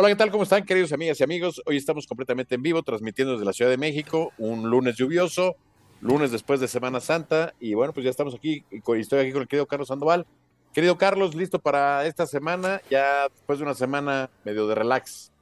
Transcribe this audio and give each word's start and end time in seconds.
Hola, 0.00 0.10
¿qué 0.10 0.14
tal? 0.14 0.30
¿Cómo 0.30 0.44
están, 0.44 0.64
queridos 0.64 0.92
amigas 0.92 1.18
y 1.18 1.24
amigos? 1.24 1.60
Hoy 1.66 1.76
estamos 1.76 2.06
completamente 2.06 2.54
en 2.54 2.62
vivo, 2.62 2.84
transmitiendo 2.84 3.32
desde 3.32 3.44
la 3.44 3.52
Ciudad 3.52 3.68
de 3.68 3.78
México, 3.78 4.32
un 4.38 4.70
lunes 4.70 4.94
lluvioso, 4.94 5.56
lunes 6.00 6.30
después 6.30 6.60
de 6.60 6.68
Semana 6.68 7.00
Santa, 7.00 7.52
y 7.58 7.74
bueno, 7.74 7.92
pues 7.92 8.04
ya 8.04 8.10
estamos 8.10 8.32
aquí, 8.32 8.64
y 8.70 8.80
estoy 9.00 9.18
aquí 9.18 9.32
con 9.32 9.42
el 9.42 9.48
querido 9.48 9.66
Carlos 9.66 9.88
Sandoval. 9.88 10.24
Querido 10.72 10.96
Carlos, 10.98 11.34
listo 11.34 11.58
para 11.58 12.06
esta 12.06 12.28
semana, 12.28 12.80
ya 12.88 13.28
después 13.28 13.58
de 13.58 13.64
una 13.64 13.74
semana 13.74 14.30
medio 14.44 14.68
de 14.68 14.76
relax. 14.76 15.32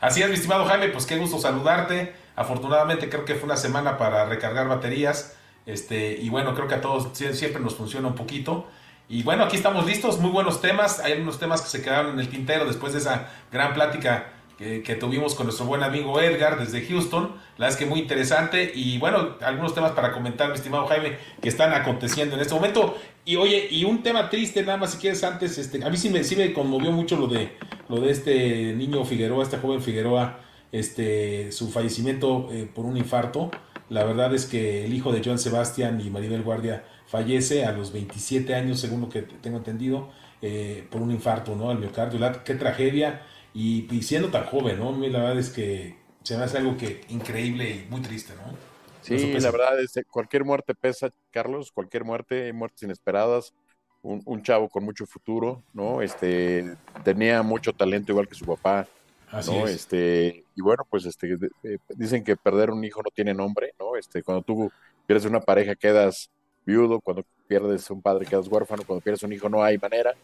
Así 0.00 0.22
es, 0.22 0.28
mi 0.30 0.36
estimado 0.36 0.64
Jaime, 0.64 0.88
pues 0.88 1.04
qué 1.04 1.18
gusto 1.18 1.38
saludarte. 1.38 2.14
Afortunadamente 2.34 3.10
creo 3.10 3.26
que 3.26 3.34
fue 3.34 3.44
una 3.44 3.58
semana 3.58 3.98
para 3.98 4.24
recargar 4.24 4.68
baterías, 4.68 5.36
este, 5.66 6.12
y 6.18 6.30
bueno, 6.30 6.54
creo 6.54 6.66
que 6.66 6.76
a 6.76 6.80
todos 6.80 7.10
siempre 7.12 7.60
nos 7.60 7.74
funciona 7.74 8.08
un 8.08 8.14
poquito. 8.14 8.68
Y 9.10 9.22
bueno, 9.22 9.44
aquí 9.44 9.56
estamos 9.56 9.86
listos, 9.86 10.18
muy 10.18 10.30
buenos 10.30 10.60
temas. 10.60 11.00
Hay 11.00 11.12
algunos 11.12 11.38
temas 11.38 11.62
que 11.62 11.68
se 11.68 11.82
quedaron 11.82 12.12
en 12.12 12.20
el 12.20 12.28
tintero 12.28 12.66
después 12.66 12.92
de 12.92 12.98
esa 12.98 13.30
gran 13.50 13.72
plática 13.72 14.32
que, 14.58 14.96
tuvimos 15.00 15.34
con 15.34 15.46
nuestro 15.46 15.64
buen 15.64 15.82
amigo 15.82 16.20
Edgar 16.20 16.58
desde 16.58 16.84
Houston. 16.86 17.32
La 17.56 17.66
verdad 17.66 17.68
es 17.68 17.76
que 17.76 17.86
muy 17.86 18.00
interesante. 18.00 18.70
Y 18.74 18.98
bueno, 18.98 19.36
algunos 19.40 19.74
temas 19.74 19.92
para 19.92 20.12
comentar, 20.12 20.48
mi 20.48 20.56
estimado 20.56 20.86
Jaime, 20.88 21.16
que 21.40 21.48
están 21.48 21.72
aconteciendo 21.72 22.34
en 22.34 22.42
este 22.42 22.54
momento. 22.54 22.98
Y 23.24 23.36
oye, 23.36 23.68
y 23.70 23.84
un 23.84 24.02
tema 24.02 24.28
triste, 24.28 24.62
nada 24.62 24.76
más 24.76 24.92
si 24.92 24.98
quieres 24.98 25.24
antes, 25.24 25.56
este, 25.56 25.82
a 25.82 25.88
mí 25.88 25.96
sí 25.96 26.10
me, 26.10 26.22
sí 26.22 26.36
me 26.36 26.52
conmovió 26.52 26.92
mucho 26.92 27.16
lo 27.16 27.28
de, 27.28 27.56
lo 27.88 28.00
de 28.00 28.10
este 28.10 28.74
niño 28.74 29.04
Figueroa, 29.06 29.42
este 29.42 29.56
joven 29.56 29.80
Figueroa, 29.80 30.40
este, 30.70 31.50
su 31.52 31.70
fallecimiento 31.70 32.48
eh, 32.52 32.68
por 32.74 32.84
un 32.84 32.98
infarto. 32.98 33.50
La 33.90 34.04
verdad 34.04 34.34
es 34.34 34.46
que 34.46 34.84
el 34.84 34.92
hijo 34.92 35.12
de 35.12 35.22
Joan 35.24 35.38
Sebastián 35.38 36.00
y 36.00 36.10
Maribel 36.10 36.42
Guardia 36.42 36.84
fallece 37.06 37.64
a 37.64 37.72
los 37.72 37.92
27 37.92 38.54
años, 38.54 38.80
según 38.80 39.00
lo 39.00 39.08
que 39.08 39.22
tengo 39.22 39.56
entendido, 39.56 40.10
eh, 40.42 40.86
por 40.90 41.00
un 41.00 41.10
infarto, 41.10 41.56
¿no? 41.56 41.70
Al 41.70 41.78
miocardio. 41.78 42.20
qué 42.44 42.54
tragedia. 42.54 43.22
Y, 43.54 43.88
siendo 44.02 44.28
tan 44.28 44.44
joven, 44.44 44.78
¿no? 44.78 44.92
La 45.08 45.18
verdad 45.18 45.38
es 45.38 45.50
que 45.50 45.96
se 46.22 46.36
me 46.36 46.44
hace 46.44 46.58
algo 46.58 46.76
que 46.76 47.00
increíble 47.08 47.70
y 47.70 47.90
muy 47.90 48.00
triste, 48.02 48.34
¿no? 48.34 48.54
Sí, 49.00 49.32
la 49.40 49.50
verdad 49.50 49.80
es 49.80 49.92
que 49.92 50.04
cualquier 50.04 50.44
muerte 50.44 50.74
pesa, 50.74 51.10
Carlos, 51.30 51.72
cualquier 51.72 52.04
muerte, 52.04 52.52
muertes 52.52 52.82
inesperadas. 52.82 53.54
Un, 54.00 54.42
chavo 54.42 54.68
con 54.68 54.84
mucho 54.84 55.06
futuro, 55.06 55.62
¿no? 55.72 56.00
Este, 56.02 56.76
tenía 57.04 57.42
mucho 57.42 57.72
talento 57.72 58.12
igual 58.12 58.28
que 58.28 58.36
su 58.36 58.46
papá, 58.46 58.86
¿no? 59.32 59.66
Este, 59.66 60.44
y 60.54 60.62
bueno, 60.62 60.86
pues 60.88 61.04
este, 61.04 61.38
eh, 61.62 61.78
dicen 61.90 62.24
que 62.24 62.36
perder 62.36 62.70
un 62.70 62.84
hijo 62.84 63.02
no 63.02 63.10
tiene 63.14 63.34
nombre, 63.34 63.72
¿no? 63.78 63.96
Este, 63.96 64.22
cuando 64.22 64.42
tú 64.42 64.70
pierdes 65.06 65.26
una 65.26 65.40
pareja 65.40 65.74
quedas 65.74 66.30
viudo, 66.64 67.00
cuando 67.00 67.24
pierdes 67.46 67.90
un 67.90 68.02
padre 68.02 68.26
quedas 68.26 68.48
huérfano, 68.48 68.82
cuando 68.86 69.02
pierdes 69.02 69.22
un 69.22 69.32
hijo 69.32 69.48
no 69.48 69.62
hay 69.62 69.78
manera. 69.78 70.14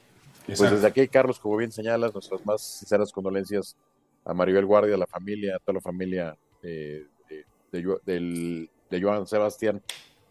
Pues 0.46 0.60
desde 0.60 0.86
aquí, 0.86 1.08
Carlos, 1.08 1.38
como 1.38 1.56
bien 1.56 1.72
señalas, 1.72 2.12
nuestras 2.12 2.44
más 2.44 2.62
sinceras 2.62 3.10
condolencias 3.12 3.76
a 4.24 4.34
Maribel 4.34 4.66
Guardia, 4.66 4.94
a 4.94 4.98
la 4.98 5.06
familia, 5.06 5.56
a 5.56 5.58
toda 5.58 5.74
la 5.74 5.80
familia 5.80 6.36
eh, 6.62 7.06
de, 7.72 8.68
de, 8.90 9.02
Joan 9.02 9.26
Sebastián 9.26 9.82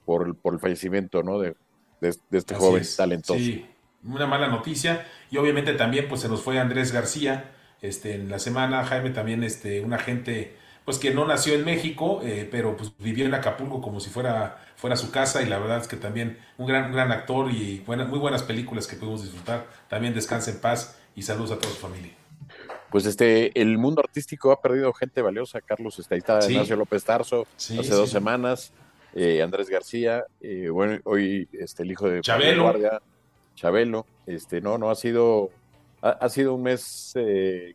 por 0.05 0.27
el, 0.27 0.35
por 0.35 0.53
el 0.53 0.59
fallecimiento 0.59 1.23
¿no? 1.23 1.39
de, 1.39 1.55
de, 1.99 2.15
este 2.31 2.55
joven 2.55 2.83
talentoso. 2.95 3.39
Sí, 3.39 3.65
una 4.03 4.27
mala 4.27 4.47
noticia. 4.47 5.07
Y 5.31 5.37
obviamente 5.37 5.73
también 5.73 6.07
pues 6.07 6.21
se 6.21 6.29
nos 6.29 6.41
fue 6.41 6.59
Andrés 6.59 6.91
García 6.91 7.55
este, 7.83 8.15
en 8.15 8.31
la 8.31 8.39
semana. 8.39 8.83
Jaime 8.83 9.11
también, 9.11 9.43
este, 9.43 9.81
un 9.81 9.93
agente 9.93 10.55
pues 10.85 10.97
que 10.97 11.13
no 11.13 11.25
nació 11.25 11.53
en 11.53 11.63
México, 11.63 12.21
eh, 12.23 12.47
pero 12.49 12.75
pues 12.75 12.91
vivió 12.97 13.25
en 13.25 13.33
Acapulco 13.33 13.81
como 13.81 13.99
si 13.99 14.09
fuera, 14.09 14.57
fuera 14.75 14.97
su 14.97 15.11
casa 15.11 15.41
y 15.41 15.45
la 15.45 15.57
verdad 15.57 15.79
es 15.79 15.87
que 15.87 15.95
también 15.95 16.39
un 16.57 16.67
gran, 16.67 16.91
gran 16.91 17.11
actor 17.11 17.49
y 17.51 17.83
muy 17.85 18.19
buenas 18.19 18.43
películas 18.43 18.87
que 18.87 18.97
pudimos 18.97 19.21
disfrutar. 19.21 19.67
También 19.87 20.13
descansa 20.13 20.51
en 20.51 20.59
paz 20.59 20.99
y 21.15 21.21
saludos 21.21 21.51
a 21.51 21.59
toda 21.59 21.73
su 21.73 21.79
familia. 21.79 22.11
Pues 22.93 23.05
este, 23.05 23.59
el 23.59 23.77
mundo 23.77 24.01
artístico 24.01 24.51
ha 24.51 24.61
perdido 24.61 24.93
gente 24.93 25.21
valiosa, 25.21 25.61
Carlos, 25.61 25.97
está, 25.97 26.15
ahí 26.15 26.19
está 26.19 26.39
Ignacio 26.47 26.75
López 26.75 27.03
Tarso, 27.03 27.47
hace 27.55 27.89
dos 27.89 28.11
semanas, 28.11 28.71
eh, 29.15 29.41
Andrés 29.41 29.67
García, 29.67 30.25
eh, 30.41 30.69
bueno, 30.69 30.99
hoy 31.05 31.47
este, 31.53 31.81
el 31.81 31.91
hijo 31.91 32.07
de 32.07 32.21
Chabelo. 32.21 32.63
Guardia, 32.63 33.01
Chabelo, 33.55 34.05
este, 34.27 34.61
no, 34.61 34.77
no, 34.77 34.91
ha 34.91 34.95
sido, 34.95 35.49
ha 36.11 36.29
sido 36.29 36.53
un 36.55 36.63
mes 36.63 37.13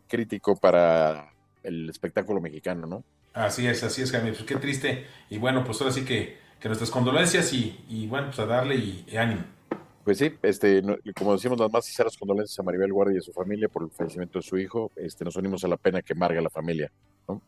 crítico 0.06 0.56
para 0.56 1.32
el 1.62 1.88
espectáculo 1.88 2.40
mexicano, 2.40 2.86
¿no? 2.86 3.04
Así 3.34 3.66
es, 3.66 3.82
así 3.84 4.02
es, 4.02 4.10
Jaime. 4.10 4.32
Pues 4.32 4.44
qué 4.44 4.56
triste. 4.56 5.06
Y 5.30 5.38
bueno, 5.38 5.64
pues 5.64 5.80
ahora 5.80 5.92
sí 5.92 6.04
que, 6.04 6.38
que 6.60 6.68
nuestras 6.68 6.90
condolencias 6.90 7.52
y, 7.52 8.06
bueno, 8.08 8.26
pues 8.28 8.38
a 8.40 8.46
darle 8.46 8.76
y, 8.76 9.16
ánimo. 9.16 9.44
Pues 10.04 10.18
sí, 10.18 10.34
este, 10.42 10.82
como 11.16 11.34
decimos, 11.34 11.58
las 11.58 11.70
más 11.70 11.84
sinceras 11.84 12.16
condolencias 12.16 12.58
a 12.58 12.62
Maribel 12.62 12.92
Guardia 12.92 13.16
y 13.16 13.18
a 13.18 13.22
su 13.22 13.32
familia 13.32 13.68
por 13.68 13.84
el 13.84 13.90
fallecimiento 13.90 14.38
de 14.38 14.42
su 14.42 14.58
hijo. 14.58 14.90
Este, 14.96 15.24
nos 15.24 15.36
unimos 15.36 15.62
a 15.64 15.68
la 15.68 15.76
pena 15.76 16.02
que 16.02 16.14
marga 16.14 16.40
la 16.40 16.50
familia, 16.50 16.90
¿no? 17.28 17.42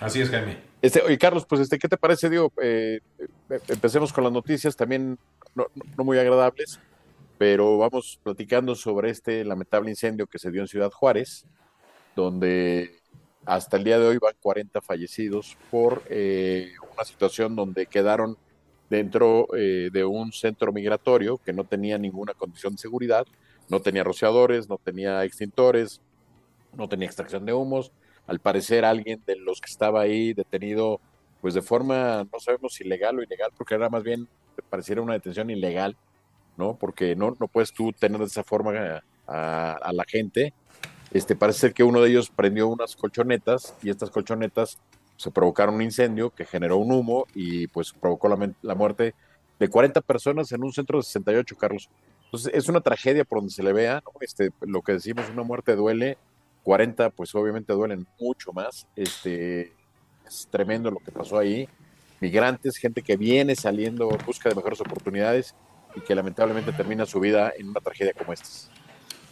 Así 0.00 0.20
es, 0.20 0.28
Jaime. 0.28 0.58
Este, 0.82 1.00
oye, 1.00 1.16
Carlos, 1.16 1.46
pues 1.46 1.62
este, 1.62 1.78
¿qué 1.78 1.88
te 1.88 1.96
parece? 1.96 2.28
Digo, 2.28 2.52
eh, 2.60 3.00
eh, 3.18 3.58
empecemos 3.68 4.12
con 4.12 4.24
las 4.24 4.32
noticias 4.32 4.76
también 4.76 5.18
no, 5.54 5.66
no, 5.96 6.04
muy 6.04 6.18
agradables, 6.18 6.78
pero 7.38 7.78
vamos 7.78 8.18
platicando 8.22 8.74
sobre 8.74 9.10
este 9.10 9.44
lamentable 9.44 9.90
incendio 9.90 10.26
que 10.26 10.38
se 10.38 10.50
dio 10.50 10.62
en 10.62 10.68
Ciudad 10.68 10.90
Juárez, 10.90 11.46
donde 12.14 13.00
hasta 13.44 13.76
el 13.76 13.84
día 13.84 13.98
de 13.98 14.06
hoy 14.06 14.18
van 14.18 14.34
40 14.40 14.80
fallecidos 14.80 15.56
por 15.70 16.02
eh, 16.08 16.72
una 16.94 17.04
situación 17.04 17.56
donde 17.56 17.86
quedaron 17.86 18.38
dentro 18.88 19.48
eh, 19.56 19.90
de 19.92 20.04
un 20.04 20.32
centro 20.32 20.72
migratorio 20.72 21.38
que 21.38 21.52
no 21.52 21.64
tenía 21.64 21.98
ninguna 21.98 22.34
condición 22.34 22.74
de 22.74 22.78
seguridad, 22.78 23.26
no 23.68 23.80
tenía 23.80 24.04
rociadores, 24.04 24.68
no 24.68 24.78
tenía 24.78 25.24
extintores, 25.24 26.00
no 26.76 26.88
tenía 26.88 27.06
extracción 27.06 27.44
de 27.44 27.52
humos. 27.52 27.92
Al 28.26 28.38
parecer 28.38 28.84
alguien 28.84 29.22
de 29.26 29.36
los 29.36 29.60
que 29.60 29.70
estaba 29.70 30.02
ahí 30.02 30.32
detenido, 30.32 31.00
pues 31.40 31.54
de 31.54 31.62
forma, 31.62 32.26
no 32.32 32.40
sabemos 32.40 32.74
si 32.74 32.84
legal 32.84 33.18
o 33.18 33.22
ilegal, 33.22 33.50
porque 33.56 33.74
era 33.74 33.90
más 33.90 34.02
bien, 34.02 34.28
pareciera 34.70 35.02
una 35.02 35.14
detención 35.14 35.50
ilegal, 35.50 35.96
¿no? 36.56 36.76
Porque 36.76 37.16
no, 37.16 37.36
no 37.38 37.48
puedes 37.48 37.72
tú 37.72 37.92
tener 37.92 38.18
de 38.18 38.26
esa 38.26 38.44
forma 38.44 39.02
a 39.26 39.92
la 39.92 40.04
gente. 40.06 40.52
Este, 41.14 41.36
parece 41.36 41.60
ser 41.60 41.74
que 41.74 41.84
uno 41.84 42.00
de 42.00 42.10
ellos 42.10 42.28
prendió 42.28 42.66
unas 42.66 42.96
colchonetas 42.96 43.74
y 43.82 43.90
estas 43.90 44.10
colchonetas 44.10 44.78
se 45.16 45.30
provocaron 45.30 45.76
un 45.76 45.82
incendio 45.82 46.30
que 46.30 46.44
generó 46.44 46.76
un 46.78 46.90
humo 46.90 47.26
y 47.34 47.68
pues 47.68 47.92
provocó 47.92 48.28
la, 48.28 48.74
muerte 48.74 49.14
de 49.60 49.68
40 49.68 50.00
personas 50.00 50.50
en 50.50 50.64
un 50.64 50.72
centro 50.72 50.98
de 50.98 51.04
68, 51.04 51.56
Carlos. 51.56 51.88
Entonces 52.24 52.52
es 52.52 52.68
una 52.68 52.80
tragedia 52.80 53.24
por 53.24 53.38
donde 53.38 53.52
se 53.52 53.62
le 53.62 53.72
vea, 53.72 54.02
este, 54.20 54.50
lo 54.62 54.82
que 54.82 54.94
decimos, 54.94 55.30
una 55.30 55.44
muerte 55.44 55.76
duele, 55.76 56.18
40 56.64 57.10
pues 57.10 57.32
obviamente 57.36 57.72
duelen 57.72 58.08
mucho 58.18 58.52
más, 58.52 58.88
este, 58.96 59.72
es 60.26 60.48
tremendo 60.50 60.90
lo 60.90 60.98
que 60.98 61.12
pasó 61.12 61.38
ahí, 61.38 61.68
migrantes, 62.20 62.76
gente 62.76 63.02
que 63.02 63.16
viene 63.16 63.54
saliendo 63.54 64.10
en 64.10 64.26
busca 64.26 64.48
de 64.48 64.56
mejores 64.56 64.80
oportunidades 64.80 65.54
y 65.94 66.00
que 66.00 66.14
lamentablemente 66.14 66.72
termina 66.72 67.06
su 67.06 67.20
vida 67.20 67.52
en 67.56 67.68
una 67.68 67.80
tragedia 67.80 68.12
como 68.12 68.32
esta. 68.32 68.48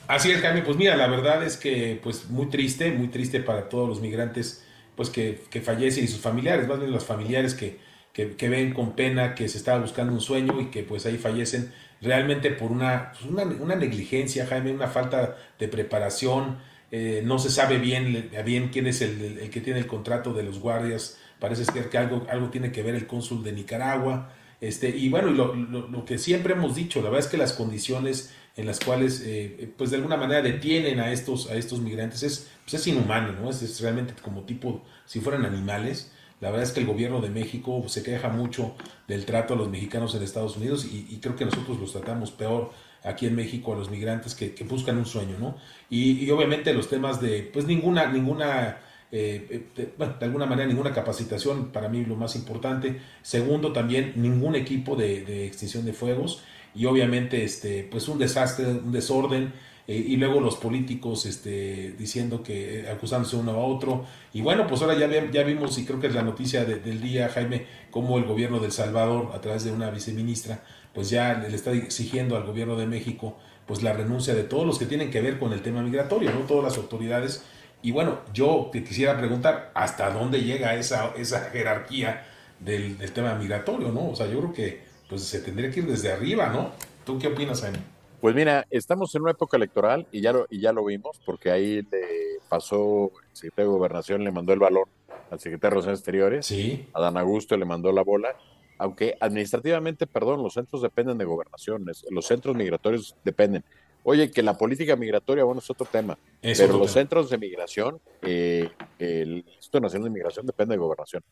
Así 0.09 0.31
es, 0.31 0.41
Jaime. 0.41 0.63
Pues 0.63 0.77
mira, 0.77 0.97
la 0.97 1.07
verdad 1.07 1.43
es 1.45 1.57
que 1.57 1.99
pues 2.03 2.29
muy 2.29 2.47
triste, 2.47 2.91
muy 2.93 3.09
triste 3.09 3.41
para 3.41 3.69
todos 3.69 3.89
los 3.89 4.01
migrantes 4.01 4.65
pues 4.97 5.09
que, 5.09 5.63
fallecen 5.65 6.05
y 6.05 6.09
sus 6.09 6.21
familiares, 6.21 6.69
más 6.69 6.79
bien 6.79 6.93
los 6.93 7.05
familiares 7.05 7.55
que, 7.55 7.79
que, 8.13 8.49
ven 8.49 8.75
con 8.75 8.95
pena 8.95 9.35
que 9.35 9.49
se 9.49 9.57
estaba 9.59 9.81
buscando 9.81 10.13
un 10.13 10.21
sueño 10.21 10.61
y 10.61 10.67
que 10.67 10.83
pues 10.83 11.07
ahí 11.07 11.17
fallecen 11.17 11.73
realmente 12.03 12.51
por 12.51 12.71
una, 12.71 13.13
pues, 13.13 13.25
una, 13.25 13.75
negligencia, 13.75 14.47
Jaime, 14.47 14.71
una 14.73 14.89
falta 14.89 15.37
de 15.59 15.69
preparación. 15.69 16.59
Eh, 16.91 17.23
no 17.25 17.39
se 17.39 17.51
sabe 17.51 17.79
bien, 17.79 18.31
bien 18.45 18.69
quién 18.69 18.87
es 18.87 19.01
el, 19.01 19.39
el, 19.39 19.51
que 19.51 19.63
tiene 19.63 19.79
el 19.79 19.87
contrato 19.87 20.35
de 20.35 20.43
los 20.43 20.59
guardias. 20.59 21.19
Parece 21.39 21.65
ser 21.65 21.89
que 21.89 21.97
algo, 21.97 22.27
algo 22.29 22.51
tiene 22.51 22.71
que 22.71 22.83
ver 22.83 22.95
el 22.95 23.07
cónsul 23.07 23.43
de 23.43 23.53
Nicaragua. 23.53 24.31
Este, 24.63 24.89
y 24.89 25.11
bueno, 25.11 25.31
lo, 25.31 25.55
lo, 25.55 25.89
lo 25.89 26.05
que 26.07 26.17
siempre 26.17 26.55
hemos 26.55 26.75
dicho, 26.75 27.01
la 27.03 27.11
verdad 27.11 27.27
es 27.27 27.31
que 27.31 27.37
las 27.37 27.53
condiciones 27.53 28.33
en 28.57 28.67
las 28.67 28.81
cuales, 28.81 29.23
eh, 29.25 29.73
pues 29.77 29.91
de 29.91 29.97
alguna 29.97 30.17
manera 30.17 30.43
detienen 30.43 31.01
a 31.01 31.11
estos, 31.13 31.51
a 31.51 31.55
estos 31.55 31.81
migrantes, 31.81 32.23
es, 32.23 32.51
pues 32.65 32.75
es 32.75 32.87
inhumano, 32.87 33.33
¿no? 33.33 33.51
Es, 33.51 33.81
realmente 33.81 34.15
como 34.21 34.43
tipo, 34.43 34.83
si 35.07 35.21
fueran 35.21 35.45
animales. 35.45 36.13
La 36.41 36.51
verdad 36.51 36.67
es 36.67 36.73
que 36.73 36.81
el 36.81 36.87
gobierno 36.87 37.21
de 37.21 37.31
México 37.31 37.85
se 37.87 38.03
queja 38.03 38.29
mucho 38.29 38.75
del 39.07 39.25
trato 39.25 39.55
a 39.55 39.57
los 39.57 39.69
mexicanos 39.69 40.15
en 40.15 40.23
Estados 40.23 40.57
Unidos 40.57 40.85
y, 40.85 41.19
creo 41.19 41.37
que 41.37 41.45
nosotros 41.45 41.79
los 41.79 41.93
tratamos 41.93 42.33
peor 42.33 42.73
aquí 43.05 43.27
en 43.27 43.37
México 43.37 43.73
a 43.73 43.77
los 43.77 43.91
migrantes 43.91 44.35
que, 44.35 44.53
buscan 44.65 44.99
un 44.99 45.07
sueño, 45.07 45.37
¿no? 45.39 45.57
Y, 45.89 46.29
obviamente 46.31 46.75
los 46.75 46.89
temas 46.89 47.21
de, 47.21 47.49
pues 47.53 47.67
ninguna, 47.67 48.07
ninguna, 48.13 48.81
eh, 49.13 49.67
de, 49.77 49.93
bueno, 49.97 50.15
de 50.19 50.25
alguna 50.25 50.47
manera 50.47 50.67
ninguna 50.67 50.93
capacitación, 50.93 51.69
para 51.69 51.89
mí 51.89 52.05
lo 52.05 52.17
más 52.17 52.35
importante. 52.35 53.01
Segundo, 53.23 53.73
también 53.73 54.15
ningún 54.17 54.57
equipo 54.57 54.97
de, 54.97 55.25
de 55.25 55.47
extinción 55.47 55.85
de 55.85 55.93
fuegos 55.93 56.43
y 56.75 56.87
obviamente 56.87 57.45
este, 57.45 57.85
pues 57.85 58.09
un 58.09 58.19
desastre, 58.19 58.67
un 58.67 58.91
desorden. 58.91 59.53
Eh, 59.89 59.97
y 59.97 60.17
luego 60.17 60.41
los 60.41 60.57
políticos 60.57 61.27
este, 61.27 61.93
diciendo 61.99 62.45
que 62.45 62.81
eh, 62.81 62.91
acusándose 62.91 63.37
uno 63.37 63.53
a 63.53 63.59
otro. 63.59 64.07
Y 64.33 64.41
bueno, 64.41 64.67
pues 64.67 64.81
ahora 64.81 64.97
ya, 64.97 65.09
ya 65.31 65.43
vimos, 65.43 65.77
y 65.79 65.85
creo 65.85 66.01
que 66.01 66.07
es 66.07 66.15
la 66.15 66.23
noticia 66.23 66.65
del 66.65 67.01
día, 67.01 67.29
Jaime, 67.29 67.67
cómo 67.91 68.17
el 68.19 68.25
gobierno 68.25 68.61
del 68.61 68.71
Salvador, 68.71 69.33
a 69.35 69.41
través 69.41 69.65
de 69.65 69.73
una 69.73 69.91
viceministra, 69.91 70.63
pues 70.95 71.11
ya 71.11 71.35
le 71.35 71.55
está 71.55 71.73
exigiendo 71.73 72.37
al 72.37 72.45
gobierno 72.45 72.77
de 72.77 72.87
México 72.87 73.37
pues 73.67 73.83
la 73.83 73.93
renuncia 73.93 74.35
de 74.35 74.43
todos 74.43 74.67
los 74.67 74.79
que 74.79 74.87
tienen 74.87 75.11
que 75.11 75.21
ver 75.21 75.39
con 75.39 75.53
el 75.53 75.63
tema 75.63 75.83
migratorio, 75.83 76.33
¿no? 76.33 76.41
Todas 76.41 76.65
las 76.65 76.77
autoridades 76.77 77.45
Y 77.83 77.91
bueno, 77.91 78.21
yo 78.33 78.71
te 78.73 78.85
quisiera 78.85 79.19
preguntar, 79.19 79.73
¿hasta 79.75 80.11
dónde 80.11 80.41
llega 80.41 80.75
esa, 80.77 81.13
esa 81.17 81.51
jerarquía 81.51 82.25
del, 82.61 82.97
tema 83.13 83.35
migratorio, 83.35 83.91
no? 83.91 84.11
O 84.11 84.17
sea, 84.17 84.27
yo 84.27 84.39
creo 84.39 84.53
que 84.53 84.81
pues, 85.09 85.25
se 85.25 85.41
tendría 85.41 85.71
que 85.71 85.81
ir 85.81 85.87
desde 85.87 86.13
arriba, 86.13 86.49
¿no? 86.49 86.71
¿Tú 87.05 87.19
qué 87.19 87.27
opinas, 87.27 87.61
Jaime? 87.61 87.79
Pues 88.21 88.37
mira, 88.37 88.65
estamos 88.71 89.13
en 89.17 89.23
una 89.23 89.33
época 89.33 89.57
electoral 89.57 90.07
y 90.13 90.21
ya 90.21 90.33
lo, 90.33 90.47
y 90.49 90.61
ya 90.61 90.73
lo 90.73 90.85
vimos, 90.85 91.21
porque 91.27 91.51
ahí 91.51 91.83
le 91.91 92.39
pasó, 92.49 93.11
el 93.31 93.37
secretario 93.37 93.73
de 93.73 93.77
Gobernación 93.79 94.23
le 94.23 94.31
mandó 94.31 94.53
el 94.53 94.61
balón 94.61 94.85
al 95.33 95.41
secretario 95.41 95.71
de 95.71 95.71
Relaciones 95.71 95.99
Exteriores, 95.99 96.47
sí. 96.47 96.87
a 96.93 97.01
Dan 97.01 97.17
Augusto 97.17 97.57
le 97.57 97.65
mandó 97.65 97.91
la 97.91 98.03
bola, 98.03 98.37
aunque 98.79 99.17
administrativamente, 99.19 100.07
perdón, 100.07 100.43
los 100.43 100.55
centros 100.55 100.83
dependen 100.83 101.19
de 101.19 101.25
gobernaciones, 101.25 102.05
los 102.11 102.27
centros 102.27 102.55
migratorios 102.55 103.17
dependen. 103.25 103.65
Oye, 104.05 104.31
que 104.31 104.43
la 104.43 104.59
política 104.59 104.97
migratoria, 104.97 105.45
bueno, 105.45 105.61
es 105.61 105.71
otro 105.71 105.87
tema, 105.87 106.19
pero 106.41 106.77
los 106.77 106.91
centros 106.91 107.31
de 107.31 107.39
migración, 107.39 108.01
eh, 108.23 108.69
el 108.99 109.45
Instituto 109.47 109.81
Nacional 109.81 110.05
de 110.05 110.11
Migración 110.11 110.47
depende 110.47 110.75
de 110.75 110.79
gobernación. 110.79 111.23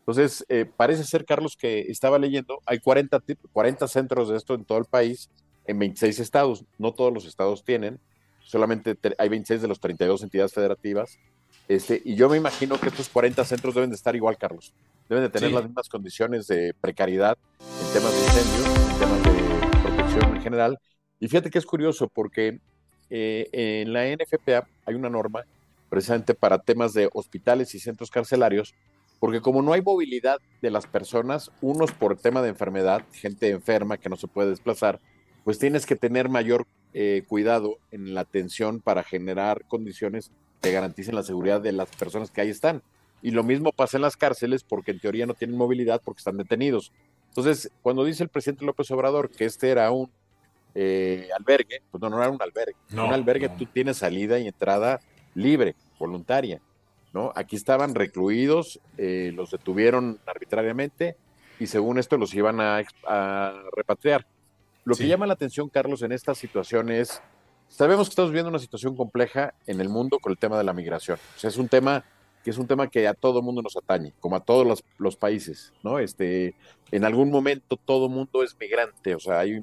Entonces, 0.00 0.44
eh, 0.48 0.64
parece 0.64 1.04
ser, 1.04 1.24
Carlos, 1.24 1.56
que 1.56 1.80
estaba 1.80 2.18
leyendo, 2.18 2.60
hay 2.64 2.78
40, 2.78 3.22
40 3.52 3.88
centros 3.88 4.28
de 4.28 4.36
esto 4.36 4.54
en 4.54 4.64
todo 4.64 4.78
el 4.78 4.84
país, 4.84 5.30
en 5.66 5.78
26 5.78 6.20
estados, 6.20 6.64
no 6.78 6.92
todos 6.92 7.12
los 7.12 7.26
estados 7.26 7.64
tienen, 7.64 7.98
solamente 8.40 8.96
hay 9.18 9.28
26 9.28 9.62
de 9.62 9.68
los 9.68 9.80
32 9.80 10.22
entidades 10.22 10.52
federativas, 10.52 11.18
este, 11.68 12.00
y 12.04 12.14
yo 12.14 12.28
me 12.28 12.36
imagino 12.36 12.78
que 12.78 12.88
estos 12.88 13.08
40 13.08 13.44
centros 13.44 13.74
deben 13.74 13.90
de 13.90 13.96
estar 13.96 14.14
igual, 14.14 14.36
Carlos, 14.36 14.72
deben 15.08 15.24
de 15.24 15.30
tener 15.30 15.50
las 15.50 15.64
mismas 15.64 15.88
condiciones 15.88 16.46
de 16.46 16.72
precariedad 16.80 17.36
en 17.60 17.92
temas 17.92 18.12
de 18.12 18.20
incendio, 18.20 18.92
en 18.92 18.98
temas 18.98 19.22
de 19.24 19.78
protección 19.82 20.36
en 20.36 20.42
general, 20.42 20.78
y 21.20 21.28
fíjate 21.28 21.50
que 21.50 21.58
es 21.58 21.66
curioso 21.66 22.08
porque 22.08 22.60
eh, 23.10 23.48
en 23.52 23.92
la 23.92 24.04
NFPA 24.04 24.68
hay 24.84 24.94
una 24.94 25.08
norma 25.08 25.44
precisamente 25.88 26.34
para 26.34 26.58
temas 26.58 26.92
de 26.92 27.08
hospitales 27.12 27.74
y 27.74 27.78
centros 27.78 28.10
carcelarios, 28.10 28.74
porque 29.20 29.40
como 29.40 29.62
no 29.62 29.72
hay 29.72 29.82
movilidad 29.82 30.38
de 30.60 30.70
las 30.70 30.86
personas, 30.86 31.50
unos 31.60 31.92
por 31.92 32.18
tema 32.18 32.42
de 32.42 32.50
enfermedad, 32.50 33.02
gente 33.12 33.50
enferma 33.50 33.96
que 33.96 34.08
no 34.08 34.16
se 34.16 34.26
puede 34.26 34.50
desplazar, 34.50 35.00
pues 35.44 35.58
tienes 35.58 35.86
que 35.86 35.96
tener 35.96 36.28
mayor 36.28 36.66
eh, 36.92 37.22
cuidado 37.28 37.78
en 37.92 38.14
la 38.14 38.22
atención 38.22 38.80
para 38.80 39.02
generar 39.02 39.64
condiciones 39.68 40.32
que 40.60 40.72
garanticen 40.72 41.14
la 41.14 41.22
seguridad 41.22 41.60
de 41.60 41.72
las 41.72 41.88
personas 41.94 42.30
que 42.30 42.40
ahí 42.40 42.50
están. 42.50 42.82
Y 43.22 43.30
lo 43.30 43.44
mismo 43.44 43.72
pasa 43.72 43.96
en 43.96 44.02
las 44.02 44.16
cárceles 44.16 44.64
porque 44.64 44.90
en 44.90 45.00
teoría 45.00 45.26
no 45.26 45.34
tienen 45.34 45.56
movilidad 45.56 46.02
porque 46.04 46.18
están 46.18 46.36
detenidos. 46.36 46.92
Entonces, 47.28 47.70
cuando 47.82 48.04
dice 48.04 48.22
el 48.22 48.28
presidente 48.28 48.64
López 48.64 48.90
Obrador 48.90 49.30
que 49.30 49.44
este 49.44 49.70
era 49.70 49.90
un 49.90 50.10
eh, 50.78 51.30
albergue, 51.34 51.80
pues 51.90 52.02
no, 52.02 52.10
no 52.10 52.18
era 52.18 52.30
un 52.30 52.40
albergue. 52.40 52.76
un 52.92 53.12
albergue 53.12 53.48
tú 53.48 53.64
tienes 53.64 53.96
salida 53.96 54.38
y 54.38 54.46
entrada 54.46 55.00
libre, 55.34 55.74
voluntaria. 55.98 56.60
¿no? 57.14 57.32
Aquí 57.34 57.56
estaban 57.56 57.94
recluidos, 57.94 58.78
eh, 58.98 59.32
los 59.34 59.50
detuvieron 59.50 60.20
arbitrariamente 60.26 61.16
y 61.58 61.66
según 61.68 61.98
esto 61.98 62.18
los 62.18 62.34
iban 62.34 62.60
a, 62.60 62.82
repatriar. 63.74 64.26
Lo 64.84 64.94
que 64.94 65.08
llama 65.08 65.26
la 65.26 65.32
atención, 65.32 65.70
Carlos, 65.70 66.02
en 66.02 66.12
esta 66.12 66.34
situación 66.34 66.90
es, 66.90 67.22
sabemos 67.68 68.08
que 68.08 68.10
estamos 68.10 68.30
viviendo 68.30 68.50
una 68.50 68.58
situación 68.58 68.94
compleja 68.94 69.54
en 69.66 69.80
el 69.80 69.88
mundo 69.88 70.18
con 70.18 70.30
el 70.30 70.38
tema 70.38 70.58
de 70.58 70.64
la 70.64 70.74
migración. 70.74 71.18
O 71.36 71.38
sea, 71.38 71.48
es 71.48 71.56
un 71.56 71.68
tema 71.68 72.04
que 72.44 72.50
es 72.50 72.58
un 72.58 72.68
tema 72.68 72.86
que 72.86 73.08
a 73.08 73.14
todo 73.14 73.42
mundo 73.42 73.60
nos 73.60 73.76
atañe, 73.76 74.12
como 74.20 74.36
a 74.36 74.40
todos 74.40 74.84
los, 74.98 75.16
países, 75.16 75.72
¿no? 75.82 75.98
Este, 75.98 76.54
en 76.92 77.04
algún 77.04 77.28
momento 77.28 77.76
todo 77.76 78.08
mundo 78.08 78.44
es 78.44 78.56
migrante, 78.60 79.16
o 79.16 79.18
sea, 79.18 79.40
hay, 79.40 79.58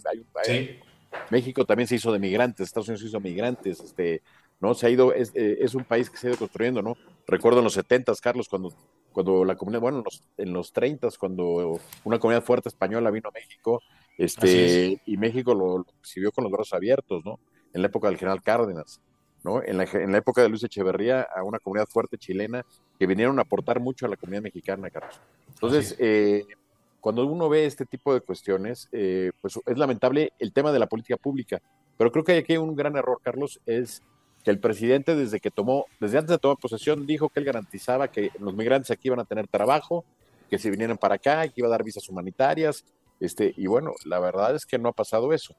hay, 0.45 0.81
México 1.29 1.65
también 1.65 1.87
se 1.87 1.95
hizo 1.95 2.11
de 2.11 2.19
migrantes, 2.19 2.67
Estados 2.67 2.87
Unidos 2.87 3.01
se 3.01 3.07
hizo 3.07 3.19
migrantes, 3.19 3.79
este, 3.79 4.21
¿no? 4.59 4.73
Se 4.73 4.87
ha 4.87 4.89
ido, 4.89 5.13
es, 5.13 5.31
eh, 5.35 5.57
es, 5.61 5.75
un 5.75 5.83
país 5.83 6.09
que 6.09 6.17
se 6.17 6.27
ha 6.27 6.29
ido 6.31 6.39
construyendo, 6.39 6.81
¿no? 6.81 6.95
Recuerdo 7.27 7.59
en 7.59 7.65
los 7.65 7.73
70, 7.73 8.13
Carlos, 8.21 8.47
cuando, 8.47 8.73
cuando 9.11 9.45
la 9.45 9.55
comunidad, 9.55 9.81
bueno, 9.81 9.99
en 9.99 10.03
los, 10.03 10.23
en 10.37 10.53
los 10.53 10.71
30, 10.71 11.09
cuando 11.19 11.79
una 12.03 12.19
comunidad 12.19 12.43
fuerte 12.43 12.69
española 12.69 13.11
vino 13.11 13.29
a 13.29 13.31
México, 13.31 13.81
este, 14.17 15.01
y 15.05 15.17
México 15.17 15.53
lo, 15.53 15.85
recibió 16.01 16.31
con 16.31 16.43
los 16.43 16.51
brazos 16.51 16.73
abiertos, 16.73 17.23
¿no? 17.25 17.39
En 17.73 17.81
la 17.81 17.87
época 17.87 18.07
del 18.07 18.17
general 18.17 18.41
Cárdenas, 18.43 19.01
¿no? 19.43 19.63
En 19.63 19.77
la, 19.77 19.83
en 19.83 20.11
la 20.11 20.19
época 20.19 20.41
de 20.41 20.49
Luis 20.49 20.63
Echeverría, 20.63 21.21
a 21.23 21.43
una 21.43 21.59
comunidad 21.59 21.87
fuerte 21.87 22.17
chilena 22.17 22.65
que 22.97 23.07
vinieron 23.07 23.39
a 23.39 23.41
aportar 23.41 23.79
mucho 23.79 24.05
a 24.05 24.09
la 24.09 24.17
comunidad 24.17 24.43
mexicana, 24.43 24.89
Carlos. 24.89 25.19
Entonces, 25.49 25.95
eh, 25.99 26.45
cuando 27.03 27.25
uno 27.25 27.49
ve 27.49 27.65
este 27.65 27.85
tipo 27.85 28.13
de 28.13 28.21
cuestiones, 28.21 28.87
eh, 28.93 29.33
pues 29.41 29.59
es 29.65 29.77
lamentable 29.77 30.31
el 30.39 30.53
tema 30.53 30.71
de 30.71 30.79
la 30.79 30.87
política 30.87 31.17
pública. 31.17 31.61
Pero 31.97 32.13
creo 32.13 32.23
que 32.23 32.31
hay 32.31 32.37
aquí 32.37 32.55
un 32.55 32.77
gran 32.77 32.95
error, 32.95 33.19
Carlos, 33.21 33.59
es 33.65 34.01
que 34.41 34.51
el 34.51 34.57
presidente 34.57 35.13
desde 35.13 35.41
que 35.41 35.51
tomó, 35.51 35.85
desde 35.99 36.17
antes 36.17 36.29
de 36.29 36.37
tomar 36.37 36.55
posesión, 36.55 37.05
dijo 37.05 37.27
que 37.27 37.41
él 37.41 37.45
garantizaba 37.45 38.07
que 38.07 38.31
los 38.39 38.55
migrantes 38.55 38.89
aquí 38.89 39.09
iban 39.09 39.19
a 39.19 39.25
tener 39.25 39.49
trabajo, 39.49 40.05
que 40.49 40.57
si 40.57 40.69
vinieran 40.69 40.97
para 40.97 41.15
acá, 41.15 41.45
que 41.45 41.55
iba 41.57 41.67
a 41.67 41.71
dar 41.71 41.83
visas 41.83 42.07
humanitarias, 42.07 42.85
este, 43.19 43.53
y 43.57 43.67
bueno, 43.67 43.91
la 44.05 44.19
verdad 44.19 44.55
es 44.55 44.65
que 44.65 44.79
no 44.79 44.87
ha 44.87 44.93
pasado 44.93 45.33
eso. 45.33 45.53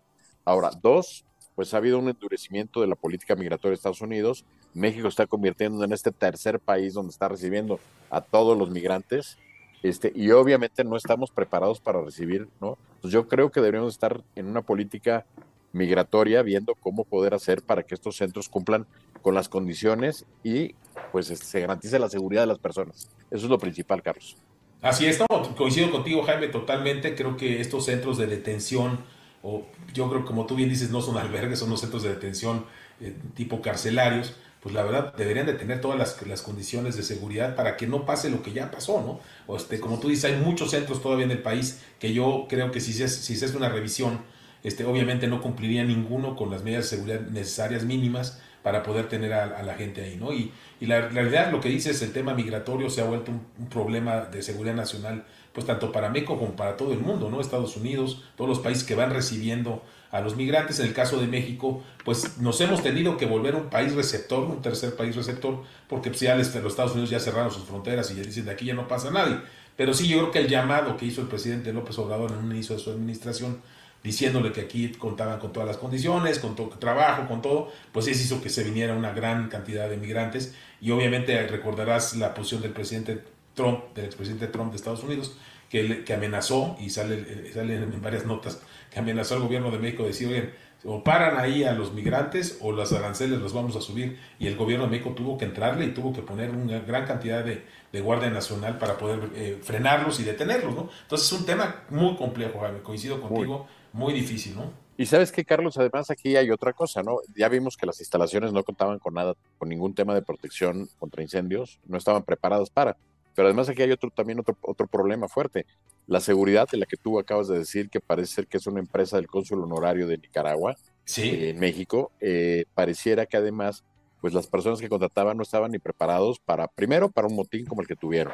Ahora, 0.46 0.70
dos, 0.82 1.26
pues 1.54 1.74
ha 1.74 1.76
habido 1.76 1.98
un 1.98 2.08
endurecimiento 2.08 2.80
de 2.80 2.86
la 2.86 2.96
política 2.96 3.36
migratoria 3.36 3.72
de 3.72 3.74
Estados 3.74 4.00
Unidos. 4.00 4.46
México 4.72 5.08
está 5.08 5.26
convirtiendo 5.26 5.84
en 5.84 5.92
este 5.92 6.10
tercer 6.10 6.58
país 6.58 6.94
donde 6.94 7.10
está 7.10 7.28
recibiendo 7.28 7.80
a 8.08 8.22
todos 8.22 8.56
los 8.56 8.70
migrantes 8.70 9.36
este, 9.84 10.10
y 10.14 10.30
obviamente 10.30 10.82
no 10.82 10.96
estamos 10.96 11.30
preparados 11.30 11.78
para 11.78 12.00
recibir, 12.00 12.48
¿no? 12.58 12.78
Pues 13.02 13.12
yo 13.12 13.28
creo 13.28 13.52
que 13.52 13.60
deberíamos 13.60 13.92
estar 13.92 14.22
en 14.34 14.46
una 14.46 14.62
política 14.62 15.26
migratoria 15.72 16.40
viendo 16.40 16.74
cómo 16.74 17.04
poder 17.04 17.34
hacer 17.34 17.60
para 17.60 17.82
que 17.82 17.94
estos 17.94 18.16
centros 18.16 18.48
cumplan 18.48 18.86
con 19.20 19.34
las 19.34 19.50
condiciones 19.50 20.24
y 20.42 20.74
pues 21.12 21.26
se 21.26 21.60
garantice 21.60 21.98
la 21.98 22.08
seguridad 22.08 22.44
de 22.44 22.46
las 22.46 22.58
personas. 22.58 23.10
Eso 23.30 23.44
es 23.44 23.50
lo 23.50 23.58
principal, 23.58 24.02
Carlos. 24.02 24.38
Así 24.80 25.04
es, 25.04 25.22
coincido 25.54 25.90
contigo, 25.90 26.22
Jaime, 26.22 26.48
totalmente. 26.48 27.14
Creo 27.14 27.36
que 27.36 27.60
estos 27.60 27.84
centros 27.84 28.16
de 28.16 28.26
detención, 28.26 29.00
o 29.42 29.66
yo 29.92 30.08
creo 30.08 30.24
como 30.24 30.46
tú 30.46 30.54
bien 30.54 30.70
dices, 30.70 30.90
no 30.90 31.02
son 31.02 31.18
albergues, 31.18 31.58
son 31.58 31.68
los 31.68 31.80
centros 31.80 32.02
de 32.04 32.08
detención 32.08 32.64
eh, 33.02 33.14
tipo 33.34 33.60
carcelarios, 33.60 34.34
pues 34.64 34.74
la 34.74 34.82
verdad 34.82 35.14
deberían 35.14 35.44
de 35.44 35.52
tener 35.52 35.82
todas 35.82 35.98
las, 35.98 36.26
las, 36.26 36.40
condiciones 36.40 36.96
de 36.96 37.02
seguridad 37.02 37.54
para 37.54 37.76
que 37.76 37.86
no 37.86 38.06
pase 38.06 38.30
lo 38.30 38.42
que 38.42 38.54
ya 38.54 38.70
pasó, 38.70 39.02
¿no? 39.02 39.20
O 39.46 39.58
este, 39.58 39.78
como 39.78 40.00
tú 40.00 40.08
dices, 40.08 40.24
hay 40.24 40.40
muchos 40.40 40.70
centros 40.70 41.02
todavía 41.02 41.26
en 41.26 41.32
el 41.32 41.42
país 41.42 41.82
que 42.00 42.14
yo 42.14 42.46
creo 42.48 42.70
que 42.72 42.80
si 42.80 42.94
se, 42.94 43.06
si 43.08 43.36
se 43.36 43.44
hace 43.44 43.58
una 43.58 43.68
revisión, 43.68 44.20
este, 44.62 44.86
obviamente 44.86 45.26
no 45.26 45.42
cumpliría 45.42 45.84
ninguno 45.84 46.34
con 46.34 46.50
las 46.50 46.62
medidas 46.62 46.84
de 46.84 46.96
seguridad 46.96 47.20
necesarias 47.20 47.84
mínimas 47.84 48.40
para 48.64 48.82
poder 48.82 49.10
tener 49.10 49.34
a, 49.34 49.62
la 49.62 49.74
gente 49.74 50.02
ahí, 50.02 50.16
¿no? 50.16 50.32
Y, 50.32 50.50
y 50.80 50.86
la, 50.86 51.02
realidad, 51.02 51.52
lo 51.52 51.60
que 51.60 51.68
dices, 51.68 52.00
el 52.00 52.14
tema 52.14 52.32
migratorio 52.32 52.88
se 52.88 53.02
ha 53.02 53.04
vuelto 53.04 53.30
un, 53.30 53.68
problema 53.68 54.22
de 54.22 54.42
seguridad 54.42 54.74
nacional, 54.74 55.26
pues 55.52 55.66
tanto 55.66 55.92
para 55.92 56.08
México 56.08 56.38
como 56.38 56.56
para 56.56 56.74
todo 56.78 56.94
el 56.94 56.98
mundo, 57.00 57.28
¿no? 57.28 57.42
Estados 57.42 57.76
Unidos, 57.76 58.24
todos 58.38 58.48
los 58.48 58.60
países 58.60 58.82
que 58.84 58.94
van 58.94 59.10
recibiendo 59.10 59.82
a 60.10 60.22
los 60.22 60.34
migrantes. 60.34 60.80
En 60.80 60.86
el 60.86 60.94
caso 60.94 61.20
de 61.20 61.26
México, 61.26 61.84
pues 62.06 62.38
nos 62.38 62.58
hemos 62.62 62.82
tenido 62.82 63.18
que 63.18 63.26
volver 63.26 63.54
un 63.54 63.68
país 63.68 63.94
receptor, 63.94 64.44
un 64.44 64.62
tercer 64.62 64.96
país 64.96 65.14
receptor, 65.14 65.62
porque 65.86 66.08
pues, 66.08 66.20
ya 66.20 66.34
los 66.34 66.56
Estados 66.56 66.92
Unidos 66.92 67.10
ya 67.10 67.20
cerraron 67.20 67.52
sus 67.52 67.64
fronteras 67.64 68.10
y 68.12 68.14
ya 68.14 68.22
dicen 68.22 68.46
de 68.46 68.52
aquí 68.52 68.64
ya 68.64 68.72
no 68.72 68.88
pasa 68.88 69.10
nadie. 69.10 69.36
Pero 69.76 69.92
sí, 69.92 70.08
yo 70.08 70.20
creo 70.20 70.30
que 70.30 70.38
el 70.38 70.48
llamado 70.48 70.96
que 70.96 71.04
hizo 71.04 71.20
el 71.20 71.26
presidente 71.26 71.70
López 71.74 71.98
Obrador 71.98 72.32
en 72.32 72.38
un 72.38 72.52
inicio 72.52 72.76
de 72.76 72.80
su 72.80 72.90
administración, 72.90 73.60
diciéndole 74.04 74.52
que 74.52 74.60
aquí 74.60 74.90
contaban 74.90 75.40
con 75.40 75.52
todas 75.52 75.66
las 75.66 75.78
condiciones, 75.78 76.38
con 76.38 76.54
todo 76.54 76.68
trabajo, 76.68 77.26
con 77.26 77.40
todo, 77.40 77.72
pues 77.90 78.06
eso 78.06 78.22
hizo 78.22 78.42
que 78.42 78.50
se 78.50 78.62
viniera 78.62 78.94
una 78.94 79.12
gran 79.12 79.48
cantidad 79.48 79.88
de 79.88 79.96
migrantes. 79.96 80.54
Y 80.80 80.90
obviamente 80.90 81.46
recordarás 81.48 82.14
la 82.14 82.34
posición 82.34 82.60
del 82.60 82.72
presidente 82.72 83.24
Trump, 83.54 83.94
del 83.94 84.04
expresidente 84.04 84.46
Trump 84.48 84.70
de 84.70 84.76
Estados 84.76 85.02
Unidos, 85.02 85.36
que, 85.70 86.04
que 86.04 86.12
amenazó, 86.12 86.76
y 86.78 86.90
sale, 86.90 87.52
sale 87.52 87.76
en 87.76 88.02
varias 88.02 88.26
notas, 88.26 88.60
que 88.90 88.98
amenazó 88.98 89.36
al 89.36 89.40
gobierno 89.40 89.70
de 89.70 89.78
México 89.78 90.02
de 90.02 90.10
decir, 90.10 90.28
oye, 90.28 90.50
o 90.84 91.02
paran 91.02 91.38
ahí 91.38 91.64
a 91.64 91.72
los 91.72 91.94
migrantes 91.94 92.58
o 92.60 92.70
los 92.70 92.92
aranceles 92.92 93.40
los 93.40 93.54
vamos 93.54 93.74
a 93.74 93.80
subir. 93.80 94.18
Y 94.38 94.46
el 94.48 94.56
gobierno 94.56 94.84
de 94.84 94.90
México 94.90 95.14
tuvo 95.16 95.38
que 95.38 95.46
entrarle 95.46 95.86
y 95.86 95.94
tuvo 95.94 96.12
que 96.12 96.20
poner 96.20 96.50
una 96.50 96.80
gran 96.80 97.06
cantidad 97.06 97.42
de, 97.42 97.64
de 97.90 98.00
Guardia 98.02 98.28
Nacional 98.28 98.76
para 98.76 98.98
poder 98.98 99.30
eh, 99.34 99.58
frenarlos 99.62 100.20
y 100.20 100.24
detenerlos, 100.24 100.74
¿no? 100.74 100.90
Entonces 101.02 101.32
es 101.32 101.38
un 101.38 101.46
tema 101.46 101.84
muy 101.88 102.16
complejo, 102.16 102.60
Jaime, 102.60 102.80
coincido 102.80 103.18
contigo, 103.20 103.60
muy, 103.60 103.83
muy 103.94 104.12
difícil, 104.12 104.56
¿no? 104.56 104.72
Y 104.96 105.06
sabes 105.06 105.32
que, 105.32 105.44
Carlos, 105.44 105.78
además 105.78 106.10
aquí 106.10 106.36
hay 106.36 106.50
otra 106.50 106.72
cosa, 106.72 107.02
¿no? 107.02 107.18
Ya 107.34 107.48
vimos 107.48 107.76
que 107.76 107.86
las 107.86 107.98
instalaciones 108.00 108.52
no 108.52 108.62
contaban 108.62 108.98
con 108.98 109.14
nada, 109.14 109.34
con 109.58 109.68
ningún 109.68 109.94
tema 109.94 110.14
de 110.14 110.22
protección 110.22 110.88
contra 110.98 111.22
incendios, 111.22 111.80
no 111.86 111.96
estaban 111.96 112.22
preparadas 112.22 112.70
para. 112.70 112.96
Pero 113.34 113.48
además 113.48 113.68
aquí 113.68 113.82
hay 113.82 113.90
otro, 113.90 114.10
también 114.10 114.40
otro, 114.40 114.56
otro 114.62 114.86
problema 114.86 115.28
fuerte. 115.28 115.66
La 116.06 116.20
seguridad 116.20 116.68
de 116.70 116.78
la 116.78 116.86
que 116.86 116.96
tú 116.96 117.18
acabas 117.18 117.48
de 117.48 117.58
decir, 117.58 117.88
que 117.88 118.00
parece 118.00 118.34
ser 118.34 118.46
que 118.46 118.58
es 118.58 118.66
una 118.66 118.80
empresa 118.80 119.16
del 119.16 119.26
cónsul 119.26 119.62
honorario 119.62 120.06
de 120.06 120.18
Nicaragua, 120.18 120.76
eh, 121.16 121.50
en 121.50 121.58
México, 121.58 122.12
eh, 122.20 122.64
pareciera 122.74 123.26
que 123.26 123.36
además, 123.36 123.84
pues 124.20 124.32
las 124.32 124.46
personas 124.46 124.80
que 124.80 124.88
contrataban 124.88 125.36
no 125.36 125.42
estaban 125.42 125.70
ni 125.70 125.78
preparados 125.78 126.38
para, 126.38 126.68
primero, 126.68 127.10
para 127.10 127.26
un 127.26 127.34
motín 127.34 127.66
como 127.66 127.80
el 127.80 127.88
que 127.88 127.96
tuvieron, 127.96 128.32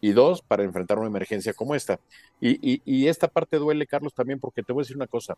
y 0.00 0.12
dos, 0.12 0.42
para 0.42 0.62
enfrentar 0.62 0.98
una 0.98 1.08
emergencia 1.08 1.52
como 1.52 1.74
esta. 1.74 1.98
Y, 2.40 2.80
y, 2.84 3.08
esta 3.08 3.28
parte 3.28 3.56
duele, 3.58 3.86
Carlos, 3.86 4.14
también 4.14 4.38
porque 4.38 4.62
te 4.62 4.72
voy 4.72 4.82
a 4.82 4.84
decir 4.84 4.96
una 4.96 5.06
cosa. 5.06 5.36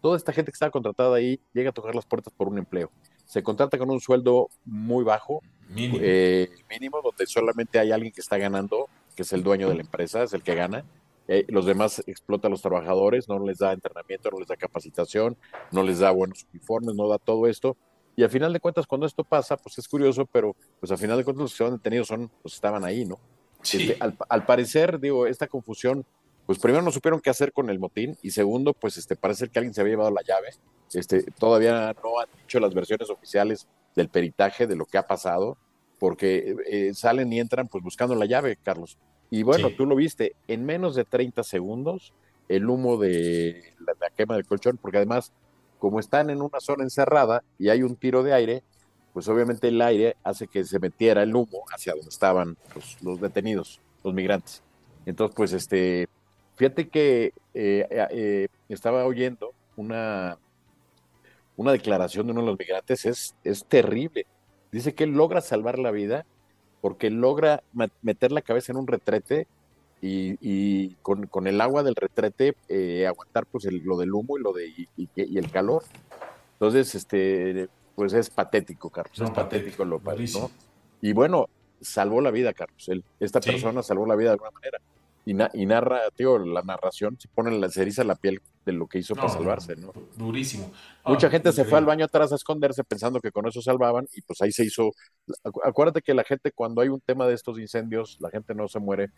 toda 0.00 0.16
esta 0.16 0.32
gente 0.32 0.50
que 0.50 0.56
estaba 0.56 0.70
contratada 0.70 1.16
ahí 1.16 1.40
llega 1.54 1.70
a 1.70 1.72
tocar 1.72 1.94
las 1.94 2.06
puertas 2.06 2.32
por 2.36 2.48
un 2.48 2.58
empleo. 2.58 2.90
Se 3.24 3.42
contrata 3.42 3.78
con 3.78 3.90
un 3.90 4.00
sueldo 4.00 4.48
muy 4.64 5.04
bajo, 5.04 5.40
mínimo, 5.70 5.98
eh, 6.02 6.50
mínimo 6.68 7.00
donde 7.02 7.26
solamente 7.26 7.78
hay 7.78 7.92
alguien 7.92 8.12
que 8.12 8.20
está 8.20 8.36
ganando, 8.36 8.88
que 9.16 9.22
es 9.22 9.32
el 9.32 9.42
dueño 9.42 9.68
de 9.68 9.76
la 9.76 9.80
empresa, 9.82 10.22
es 10.22 10.34
el 10.34 10.42
que 10.42 10.54
gana. 10.54 10.84
Eh, 11.28 11.46
los 11.48 11.64
demás 11.64 12.02
explota 12.06 12.48
a 12.48 12.50
los 12.50 12.60
trabajadores, 12.60 13.28
no 13.28 13.38
les 13.38 13.58
da 13.58 13.72
entrenamiento, 13.72 14.30
no 14.30 14.38
les 14.38 14.48
da 14.48 14.56
capacitación, 14.56 15.36
no 15.70 15.82
les 15.82 16.00
da 16.00 16.10
buenos 16.10 16.46
uniformes, 16.52 16.94
no 16.94 17.08
da 17.08 17.18
todo 17.18 17.46
esto. 17.46 17.76
Y 18.16 18.22
al 18.22 18.30
final 18.30 18.52
de 18.52 18.60
cuentas, 18.60 18.86
cuando 18.86 19.06
esto 19.06 19.24
pasa, 19.24 19.56
pues 19.56 19.78
es 19.78 19.88
curioso, 19.88 20.26
pero 20.26 20.54
pues 20.80 20.92
al 20.92 20.98
final 20.98 21.16
de 21.16 21.24
cuentas 21.24 21.42
los 21.42 21.52
que 21.52 21.56
se 21.58 21.64
han 21.64 21.76
detenido 21.76 22.04
son 22.04 22.30
los 22.42 22.52
que 22.52 22.56
estaban 22.56 22.84
ahí, 22.84 23.06
¿no? 23.06 23.18
Este, 23.62 23.96
al, 24.00 24.16
al, 24.28 24.44
parecer, 24.44 24.98
digo, 24.98 25.26
esta 25.26 25.46
confusión 25.46 26.04
pues 26.46 26.58
primero 26.58 26.82
no 26.82 26.90
supieron 26.90 27.20
qué 27.20 27.30
hacer 27.30 27.52
con 27.52 27.70
el 27.70 27.78
motín 27.78 28.18
y 28.22 28.30
segundo, 28.30 28.74
pues 28.74 28.96
este, 28.96 29.16
parece 29.16 29.48
que 29.48 29.58
alguien 29.58 29.74
se 29.74 29.80
había 29.80 29.92
llevado 29.92 30.10
la 30.10 30.22
llave. 30.22 30.50
Este, 30.92 31.22
todavía 31.22 31.94
no 32.02 32.20
han 32.20 32.28
dicho 32.40 32.60
las 32.60 32.74
versiones 32.74 33.08
oficiales 33.10 33.68
del 33.94 34.08
peritaje 34.08 34.66
de 34.66 34.76
lo 34.76 34.84
que 34.84 34.98
ha 34.98 35.06
pasado, 35.06 35.56
porque 35.98 36.56
eh, 36.66 36.94
salen 36.94 37.32
y 37.32 37.38
entran 37.38 37.68
pues 37.68 37.84
buscando 37.84 38.14
la 38.14 38.26
llave, 38.26 38.58
Carlos. 38.62 38.98
Y 39.30 39.44
bueno, 39.44 39.70
tú 39.70 39.86
lo 39.86 39.94
viste, 39.96 40.34
en 40.48 40.66
menos 40.66 40.94
de 40.94 41.04
30 41.04 41.42
segundos, 41.42 42.12
el 42.48 42.68
humo 42.68 42.98
de 42.98 43.74
la, 43.78 44.10
quema 44.10 44.34
del 44.34 44.46
colchón, 44.46 44.76
porque 44.76 44.98
además, 44.98 45.32
como 45.78 46.00
están 46.00 46.28
en 46.28 46.42
una 46.42 46.60
zona 46.60 46.82
encerrada 46.84 47.42
y 47.58 47.70
hay 47.70 47.82
un 47.82 47.96
tiro 47.96 48.22
de 48.24 48.34
aire, 48.34 48.62
pues 49.12 49.28
obviamente 49.28 49.68
el 49.68 49.80
aire 49.82 50.16
hace 50.24 50.46
que 50.46 50.64
se 50.64 50.78
metiera 50.78 51.22
el 51.22 51.34
humo 51.34 51.64
hacia 51.72 51.92
donde 51.92 52.08
estaban 52.08 52.56
los, 52.74 53.02
los 53.02 53.20
detenidos, 53.20 53.80
los 54.02 54.14
migrantes. 54.14 54.62
Entonces, 55.04 55.34
pues 55.34 55.52
este, 55.52 56.08
Fíjate 56.62 56.88
que 56.88 57.32
eh, 57.54 57.88
eh, 58.10 58.48
estaba 58.68 59.04
oyendo 59.04 59.52
una, 59.76 60.38
una 61.56 61.72
declaración 61.72 62.26
de 62.26 62.32
uno 62.32 62.42
de 62.42 62.46
los 62.48 62.58
migrantes, 62.58 63.06
es, 63.06 63.34
es 63.42 63.64
terrible. 63.64 64.26
Dice 64.70 64.94
que 64.94 65.04
él 65.04 65.10
logra 65.10 65.40
salvar 65.40 65.78
la 65.78 65.90
vida 65.90 66.26
porque 66.80 67.10
logra 67.10 67.62
meter 68.02 68.32
la 68.32 68.42
cabeza 68.42 68.72
en 68.72 68.78
un 68.78 68.86
retrete 68.86 69.46
y, 70.00 70.94
con, 71.02 71.46
el 71.46 71.60
agua 71.60 71.84
del 71.84 71.94
retrete 71.94 72.54
eh, 72.68 73.06
aguantar 73.06 73.46
pues 73.46 73.64
lo 73.64 73.96
del 73.96 74.12
humo 74.12 74.36
y 74.36 74.42
lo 74.42 74.52
de 74.52 74.68
y, 74.68 75.08
el 75.16 75.50
calor. 75.50 75.84
Entonces, 76.54 76.94
este, 76.94 77.68
pues 77.94 78.12
es 78.12 78.30
patético, 78.30 78.90
Carlos, 78.90 79.20
es 79.20 79.30
patético, 79.30 79.84
lo 79.84 80.00
¿no? 80.00 80.50
Y 81.00 81.12
bueno, 81.12 81.48
salvó 81.80 82.20
la 82.20 82.30
vida, 82.30 82.52
Carlos. 82.52 82.88
esta 83.20 83.40
persona 83.40 83.82
salvó 83.82 84.06
la 84.06 84.16
vida 84.16 84.30
de 84.30 84.32
alguna 84.34 84.50
manera 84.50 84.78
y, 85.24 85.66
narra, 85.66 86.00
tío, 86.16 86.38
la 86.38 86.62
narración 86.62 87.16
se 87.20 87.28
pone 87.28 87.56
la 87.56 87.68
ceriza 87.68 88.02
la 88.02 88.16
piel 88.16 88.40
de 88.66 88.72
lo 88.72 88.88
que 88.88 88.98
hizo 88.98 89.14
para 89.14 89.28
salvarse, 89.28 89.76
¿no? 89.76 89.92
Durísimo. 90.16 90.72
Mucha 91.04 91.30
gente 91.30 91.52
se 91.52 91.64
fue 91.64 91.78
al 91.78 91.84
baño 91.84 92.04
atrás 92.04 92.32
a 92.32 92.34
esconderse 92.34 92.82
pensando 92.82 93.20
que 93.20 93.30
con 93.30 93.46
eso 93.46 93.62
salvaban 93.62 94.08
y 94.14 94.22
pues 94.22 94.42
ahí 94.42 94.50
se 94.50 94.64
hizo. 94.64 94.92
Acuérdate 95.64 96.02
que 96.02 96.14
la 96.14 96.24
gente 96.24 96.50
cuando 96.50 96.80
hay 96.80 96.88
un 96.88 97.00
tema 97.00 97.26
de 97.26 97.34
estos 97.34 97.58
incendios, 97.58 98.16
la 98.20 98.30
gente 98.30 98.54
no 98.54 98.66
se 98.66 98.80
muere 98.80 99.10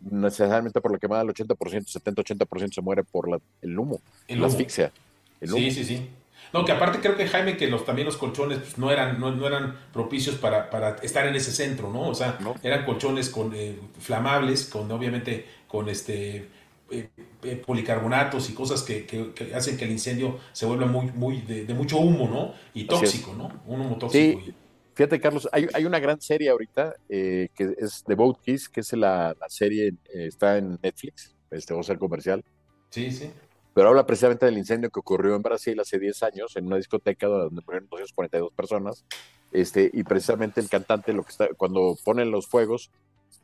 necesariamente 0.00 0.80
por 0.80 0.90
la 0.90 0.98
quemada, 0.98 1.22
el 1.22 1.28
80%, 1.28 1.56
70-80% 1.56 2.74
se 2.74 2.80
muere 2.80 3.04
por 3.04 3.40
el 3.60 3.78
humo, 3.78 4.00
la 4.28 4.46
asfixia. 4.48 4.92
Sí, 5.40 5.70
sí, 5.70 5.84
sí. 5.84 6.08
No, 6.52 6.64
que 6.66 6.72
aparte 6.72 7.00
creo 7.00 7.16
que 7.16 7.26
Jaime, 7.26 7.56
que 7.56 7.66
los, 7.66 7.84
también 7.84 8.06
los 8.06 8.16
colchones 8.16 8.58
pues, 8.58 8.78
no, 8.78 8.90
eran, 8.90 9.18
no, 9.18 9.46
eran 9.46 9.74
propicios 9.92 10.36
para, 10.36 10.68
para, 10.68 10.96
estar 10.96 11.26
en 11.26 11.34
ese 11.34 11.50
centro, 11.50 11.90
¿no? 11.90 12.08
O 12.08 12.14
sea, 12.14 12.38
eran 12.62 12.84
colchones 12.84 13.30
con 13.30 13.52
eh, 13.54 13.78
flamables, 13.98 14.66
con 14.66 14.90
obviamente 14.90 15.46
con 15.66 15.88
este 15.88 16.48
eh, 16.90 17.08
eh, 17.42 17.56
policarbonatos 17.56 18.50
y 18.50 18.54
cosas 18.54 18.82
que, 18.82 19.06
que, 19.06 19.54
hacen 19.54 19.78
que 19.78 19.86
el 19.86 19.92
incendio 19.92 20.38
se 20.52 20.66
vuelva 20.66 20.86
muy, 20.86 21.06
muy 21.12 21.40
de, 21.40 21.72
mucho 21.72 21.98
humo, 21.98 22.28
¿no? 22.28 22.54
Y 22.74 22.84
tóxico, 22.84 23.32
¿no? 23.32 23.62
Un 23.66 23.80
humo 23.80 23.96
tóxico. 23.96 24.40
Sí. 24.44 24.54
Fíjate, 24.94 25.18
Carlos, 25.20 25.48
hay, 25.52 25.66
hay, 25.72 25.86
una 25.86 25.98
gran 25.98 26.20
serie 26.20 26.50
ahorita 26.50 26.94
que 27.08 27.50
es 27.78 28.04
The 28.06 28.14
Boat 28.14 28.42
Kiss, 28.42 28.68
que 28.68 28.80
es 28.80 28.92
la, 28.92 29.34
la 29.40 29.48
serie, 29.48 29.94
está 30.12 30.58
en 30.58 30.78
Netflix, 30.82 31.34
este 31.50 31.72
va 31.72 31.80
a 31.80 31.82
ser 31.82 31.96
comercial. 31.96 32.44
Sí, 32.90 33.10
sí 33.10 33.30
pero 33.74 33.88
habla 33.88 34.06
precisamente 34.06 34.46
del 34.46 34.58
incendio 34.58 34.90
que 34.90 35.00
ocurrió 35.00 35.34
en 35.34 35.42
Brasil 35.42 35.78
hace 35.80 35.98
10 35.98 36.22
años 36.24 36.56
en 36.56 36.66
una 36.66 36.76
discoteca 36.76 37.26
donde 37.26 37.62
murieron 37.64 37.88
242 37.88 38.52
personas. 38.52 39.04
Este, 39.50 39.90
y 39.92 40.02
precisamente 40.04 40.60
el 40.60 40.68
cantante, 40.68 41.12
lo 41.12 41.24
que 41.24 41.30
está, 41.30 41.48
cuando 41.56 41.96
ponen 42.04 42.30
los 42.30 42.46
fuegos, 42.46 42.90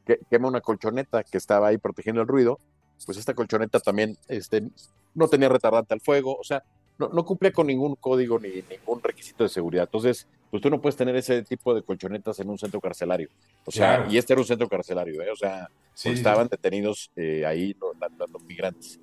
que, 0.06 0.18
quema 0.30 0.48
una 0.48 0.60
colchoneta 0.60 1.22
que 1.24 1.38
estaba 1.38 1.68
ahí 1.68 1.78
protegiendo 1.78 2.20
el 2.20 2.28
ruido. 2.28 2.60
Pues 3.06 3.16
esta 3.16 3.34
colchoneta 3.34 3.80
también 3.80 4.18
este, 4.28 4.64
no 5.14 5.28
tenía 5.28 5.48
retardante 5.48 5.94
al 5.94 6.00
fuego, 6.00 6.36
o 6.36 6.44
sea, 6.44 6.62
no, 6.98 7.08
no 7.08 7.24
cumplía 7.24 7.52
con 7.52 7.68
ningún 7.68 7.94
código 7.94 8.38
ni 8.40 8.62
ningún 8.68 9.00
requisito 9.02 9.44
de 9.44 9.48
seguridad. 9.48 9.84
Entonces, 9.84 10.26
pues 10.50 10.62
tú 10.62 10.68
no 10.68 10.80
puedes 10.80 10.96
tener 10.96 11.14
ese 11.14 11.42
tipo 11.42 11.74
de 11.74 11.82
colchonetas 11.82 12.40
en 12.40 12.50
un 12.50 12.58
centro 12.58 12.80
carcelario. 12.80 13.28
O 13.64 13.70
sea, 13.70 14.06
y 14.10 14.18
este 14.18 14.32
era 14.32 14.40
un 14.40 14.46
centro 14.46 14.68
carcelario, 14.68 15.22
¿eh? 15.22 15.30
o 15.30 15.36
sea, 15.36 15.68
estaban 16.04 16.48
detenidos 16.48 17.10
eh, 17.16 17.44
ahí 17.46 17.76
los 18.32 18.42
migrantes. 18.42 18.98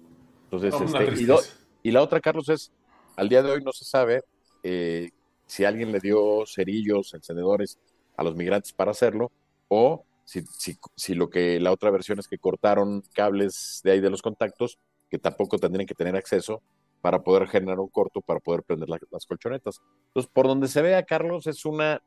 Entonces, 0.63 0.93
este, 0.93 1.53
y, 1.83 1.91
la 1.91 2.01
otra, 2.01 2.19
Carlos, 2.19 2.50
es, 2.50 2.71
al 3.15 3.29
día 3.29 3.43
de 3.43 3.51
hoy 3.51 3.63
no 3.63 3.71
se 3.71 3.85
sabe 3.85 4.24
eh, 4.63 5.12
si 5.45 5.65
alguien 5.65 5.91
le 5.91 6.00
dio 6.00 6.45
cerillos, 6.45 7.13
encendedores 7.13 7.77
a 8.17 8.24
los 8.24 8.35
migrantes 8.35 8.74
para 8.74 8.91
hacerlo, 8.91 9.31
o 9.67 10.05
si, 10.24 10.41
si, 10.57 10.77
si, 10.95 11.13
lo 11.13 11.29
que 11.29 11.59
la 11.59 11.71
otra 11.71 11.91
versión 11.91 12.19
es 12.19 12.27
que 12.27 12.38
cortaron 12.38 13.03
cables 13.13 13.81
de 13.83 13.91
ahí 13.91 14.00
de 14.00 14.09
los 14.09 14.21
contactos, 14.21 14.79
que 15.09 15.19
tampoco 15.19 15.59
tendrían 15.59 15.85
que 15.85 15.93
tener 15.93 16.15
acceso 16.15 16.62
para 17.01 17.21
poder 17.21 17.47
generar 17.47 17.79
un 17.79 17.89
corto, 17.89 18.21
para 18.21 18.39
poder 18.39 18.63
prender 18.63 18.89
las 18.89 19.25
colchonetas. 19.27 19.79
Entonces, 20.07 20.31
por 20.33 20.47
donde 20.47 20.67
se 20.67 20.81
vea, 20.81 21.03
Carlos, 21.03 21.45
es 21.45 21.65
una, 21.65 22.01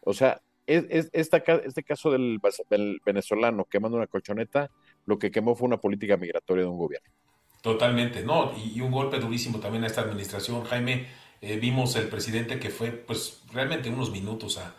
o 0.00 0.12
sea, 0.12 0.42
es, 0.66 1.08
esta, 1.12 1.36
este 1.36 1.84
caso 1.84 2.10
del, 2.10 2.40
del 2.70 3.00
venezolano 3.04 3.64
quemando 3.66 3.96
una 3.96 4.08
colchoneta, 4.08 4.70
lo 5.06 5.18
que 5.18 5.30
quemó 5.30 5.54
fue 5.54 5.68
una 5.68 5.80
política 5.80 6.16
migratoria 6.16 6.64
de 6.64 6.70
un 6.70 6.78
gobierno. 6.78 7.12
Totalmente, 7.64 8.22
¿no? 8.22 8.52
Y, 8.58 8.82
un 8.82 8.90
golpe 8.90 9.18
durísimo 9.18 9.58
también 9.58 9.84
a 9.84 9.86
esta 9.86 10.02
administración. 10.02 10.64
Jaime, 10.64 11.06
eh, 11.40 11.56
vimos 11.56 11.96
el 11.96 12.08
presidente 12.08 12.58
que 12.60 12.68
fue, 12.68 12.90
pues, 12.90 13.40
realmente 13.54 13.88
unos 13.88 14.10
minutos 14.10 14.58
a, 14.58 14.74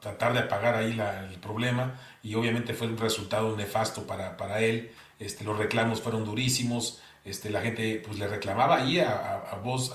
tratar 0.00 0.34
de 0.34 0.40
apagar 0.40 0.74
ahí 0.74 0.98
el 1.30 1.38
problema 1.40 1.98
y 2.22 2.34
obviamente 2.34 2.72
fue 2.74 2.86
un 2.86 2.98
resultado 2.98 3.56
nefasto 3.56 4.06
para, 4.06 4.36
para 4.36 4.60
él. 4.60 4.90
Este, 5.18 5.42
los 5.44 5.56
reclamos 5.56 6.02
fueron 6.02 6.26
durísimos. 6.26 7.00
Este, 7.24 7.48
la 7.48 7.62
gente 7.62 8.02
pues 8.06 8.18
le 8.18 8.28
reclamaba 8.28 8.76
ahí 8.76 9.00
a, 9.00 9.58
voz, 9.64 9.94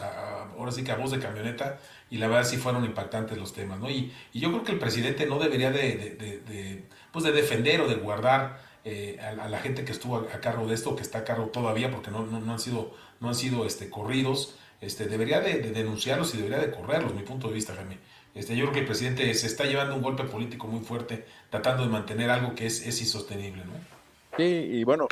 ahora 0.58 0.72
sí 0.72 0.84
que 0.84 0.92
a 0.92 0.96
voz 0.96 1.12
de 1.12 1.20
camioneta, 1.20 1.80
y 2.10 2.18
la 2.18 2.28
verdad 2.28 2.46
sí 2.46 2.58
fueron 2.58 2.84
impactantes 2.84 3.38
los 3.38 3.54
temas, 3.54 3.80
¿no? 3.80 3.92
Y, 3.92 4.12
yo 4.34 4.50
creo 4.50 4.64
que 4.64 4.72
el 4.72 4.80
presidente 4.80 5.28
no 5.28 5.38
debería 5.38 5.72
de, 5.72 6.84
pues 7.12 7.24
de 7.26 7.32
defender 7.32 7.82
o 7.82 7.88
de 7.88 7.96
guardar 7.96 8.71
eh, 8.84 9.20
a, 9.20 9.48
la 9.48 9.60
gente 9.60 9.86
que 9.86 9.92
estuvo 9.92 10.18
a, 10.18 10.28
cargo 10.40 10.68
de 10.68 10.74
esto, 10.74 10.96
que 10.96 11.02
está 11.02 11.20
a 11.20 11.24
cargo 11.24 11.48
todavía, 11.48 11.92
porque 11.92 12.12
no, 12.12 12.26
no, 12.26 12.52
han 12.52 12.60
sido, 12.60 12.94
no 13.20 13.30
han 13.30 13.36
sido 13.36 13.66
este, 13.66 13.90
corridos, 13.90 14.56
este, 14.82 15.06
debería 15.06 15.40
de, 15.40 15.60
denunciarlos 15.60 16.34
y 16.34 16.38
debería 16.38 16.60
de 16.60 16.72
correrlos, 16.72 17.14
mi 17.14 17.24
punto 17.24 17.48
de 17.48 17.54
vista, 17.54 17.76
Jaime. 17.76 17.98
Este, 18.34 18.56
yo 18.56 18.64
creo 18.66 18.74
que 18.74 18.80
el 18.80 18.86
presidente 18.86 19.34
se 19.34 19.48
está 19.48 19.66
llevando 19.66 19.96
un 19.96 20.02
golpe 20.02 20.24
político 20.24 20.68
muy 20.68 20.84
fuerte, 20.84 21.26
tratando 21.50 21.84
de 21.84 21.90
mantener 21.90 22.30
algo 22.30 22.56
que 22.56 22.66
es, 22.66 22.86
es 22.88 23.00
insostenible, 23.02 23.64
¿no? 23.66 23.74
Sí, 24.38 24.44
y 24.44 24.84
bueno, 24.84 25.08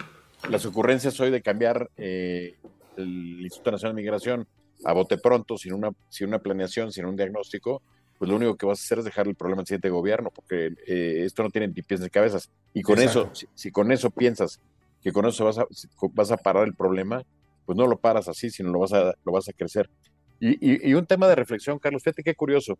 las 0.49 0.65
ocurrencias 0.65 1.19
hoy 1.19 1.29
de 1.29 1.41
cambiar 1.41 1.89
eh, 1.97 2.55
el 2.97 3.41
Instituto 3.41 3.71
Nacional 3.71 3.95
de 3.95 4.01
Migración 4.01 4.47
a 4.85 4.93
bote 4.93 5.17
pronto, 5.17 5.57
sin 5.57 5.73
una, 5.73 5.91
sin 6.09 6.27
una 6.27 6.39
planeación, 6.39 6.91
sin 6.91 7.05
un 7.05 7.15
diagnóstico, 7.15 7.81
pues 8.19 8.29
lo 8.29 8.35
único 8.35 8.57
que 8.57 8.65
vas 8.65 8.81
a 8.81 8.83
hacer 8.83 8.99
es 8.99 9.05
dejar 9.05 9.27
el 9.27 9.35
problema 9.35 9.61
al 9.61 9.65
siguiente 9.65 9.89
gobierno, 9.89 10.29
porque 10.29 10.73
eh, 10.85 11.23
esto 11.23 11.41
no 11.41 11.49
tiene 11.49 11.69
ni 11.69 11.81
pies 11.81 12.01
ni 12.01 12.09
cabezas. 12.09 12.51
Y 12.73 12.81
con 12.81 12.99
eso, 12.99 13.31
si, 13.55 13.71
con 13.71 13.93
eso 13.93 14.11
piensas 14.11 14.59
que 15.01 15.13
con 15.13 15.25
eso 15.25 15.45
vas 15.45 15.57
a, 15.57 15.65
vas 16.11 16.29
a 16.29 16.35
parar 16.35 16.67
el 16.67 16.75
problema, 16.75 17.23
pues 17.65 17.77
no 17.77 17.87
lo 17.87 17.97
paras 17.97 18.27
así, 18.27 18.49
sino 18.49 18.71
lo 18.71 18.79
vas 18.79 18.91
a, 18.91 19.13
lo 19.23 19.31
vas 19.31 19.47
a 19.47 19.53
crecer. 19.53 19.89
Y, 20.41 20.93
un 20.93 21.05
tema 21.05 21.29
de 21.29 21.35
reflexión, 21.35 21.79
Carlos, 21.79 22.03
fíjate 22.03 22.23
qué 22.23 22.35
curioso. 22.35 22.77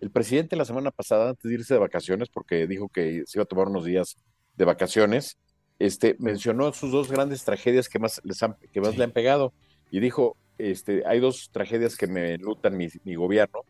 El 0.00 0.10
presidente 0.10 0.56
la 0.56 0.66
semana 0.66 0.90
pasada, 0.90 1.30
antes 1.30 1.44
de 1.44 1.54
irse 1.54 1.72
de 1.72 1.80
vacaciones, 1.80 2.28
porque 2.28 2.66
dijo 2.66 2.90
que 2.90 3.22
se 3.26 3.38
iba 3.38 3.44
a 3.44 3.46
tomar 3.46 3.68
unos 3.68 3.86
días 3.86 4.16
de 4.56 4.64
vacaciones, 4.66 5.38
este, 5.78 6.16
mencionó 6.18 6.70
sus 6.74 6.92
dos 6.92 7.10
grandes 7.10 7.44
tragedias 7.44 7.88
que 7.88 7.98
más, 7.98 8.20
les 8.24 8.42
han, 8.42 8.56
que 8.72 8.80
más 8.82 8.98
le 8.98 9.04
han 9.04 9.12
pegado. 9.12 9.54
Y 9.90 10.00
dijo, 10.00 10.36
este, 10.58 11.02
hay 11.06 11.18
dos 11.18 11.48
tragedias 11.50 11.96
que 11.96 12.06
me 12.06 12.36
lutan 12.36 12.76
mi, 12.76 12.88
mi 13.04 13.14
gobierno 13.14 13.62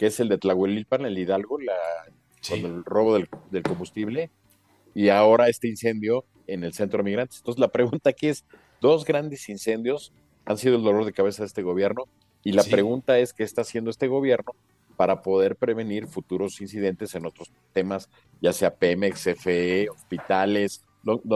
que 0.00 0.06
es 0.06 0.18
el 0.18 0.30
de 0.30 0.38
Tlahuelilpan, 0.38 1.04
el 1.04 1.18
Hidalgo, 1.18 1.60
la, 1.60 1.74
el 2.54 2.82
robo 2.86 3.12
del, 3.12 3.62
combustible, 3.62 4.30
y 4.94 5.10
ahora 5.10 5.50
este 5.50 5.68
incendio 5.68 6.24
en 6.46 6.64
el 6.64 6.72
centro 6.72 6.96
de 6.96 7.04
migrantes. 7.04 7.36
Entonces 7.40 7.60
la 7.60 7.68
pregunta 7.68 8.08
aquí 8.08 8.28
es, 8.28 8.46
dos 8.80 9.04
grandes 9.04 9.46
incendios 9.50 10.14
han 10.46 10.56
sido 10.56 10.76
el 10.76 10.82
dolor 10.84 11.04
de 11.04 11.12
cabeza 11.12 11.42
de 11.42 11.48
este 11.48 11.60
gobierno, 11.60 12.04
y 12.42 12.52
la 12.52 12.64
pregunta 12.64 13.18
es, 13.18 13.34
¿qué 13.34 13.42
está 13.42 13.60
haciendo 13.60 13.90
este 13.90 14.08
gobierno 14.08 14.54
para 14.96 15.20
poder 15.20 15.54
prevenir 15.56 16.06
futuros 16.06 16.62
incidentes 16.62 17.14
en 17.14 17.26
otros 17.26 17.52
temas, 17.74 18.08
ya 18.40 18.54
sea 18.54 18.74
Pemex, 18.74 19.22
CFE, 19.22 19.90
hospitales, 19.90 20.82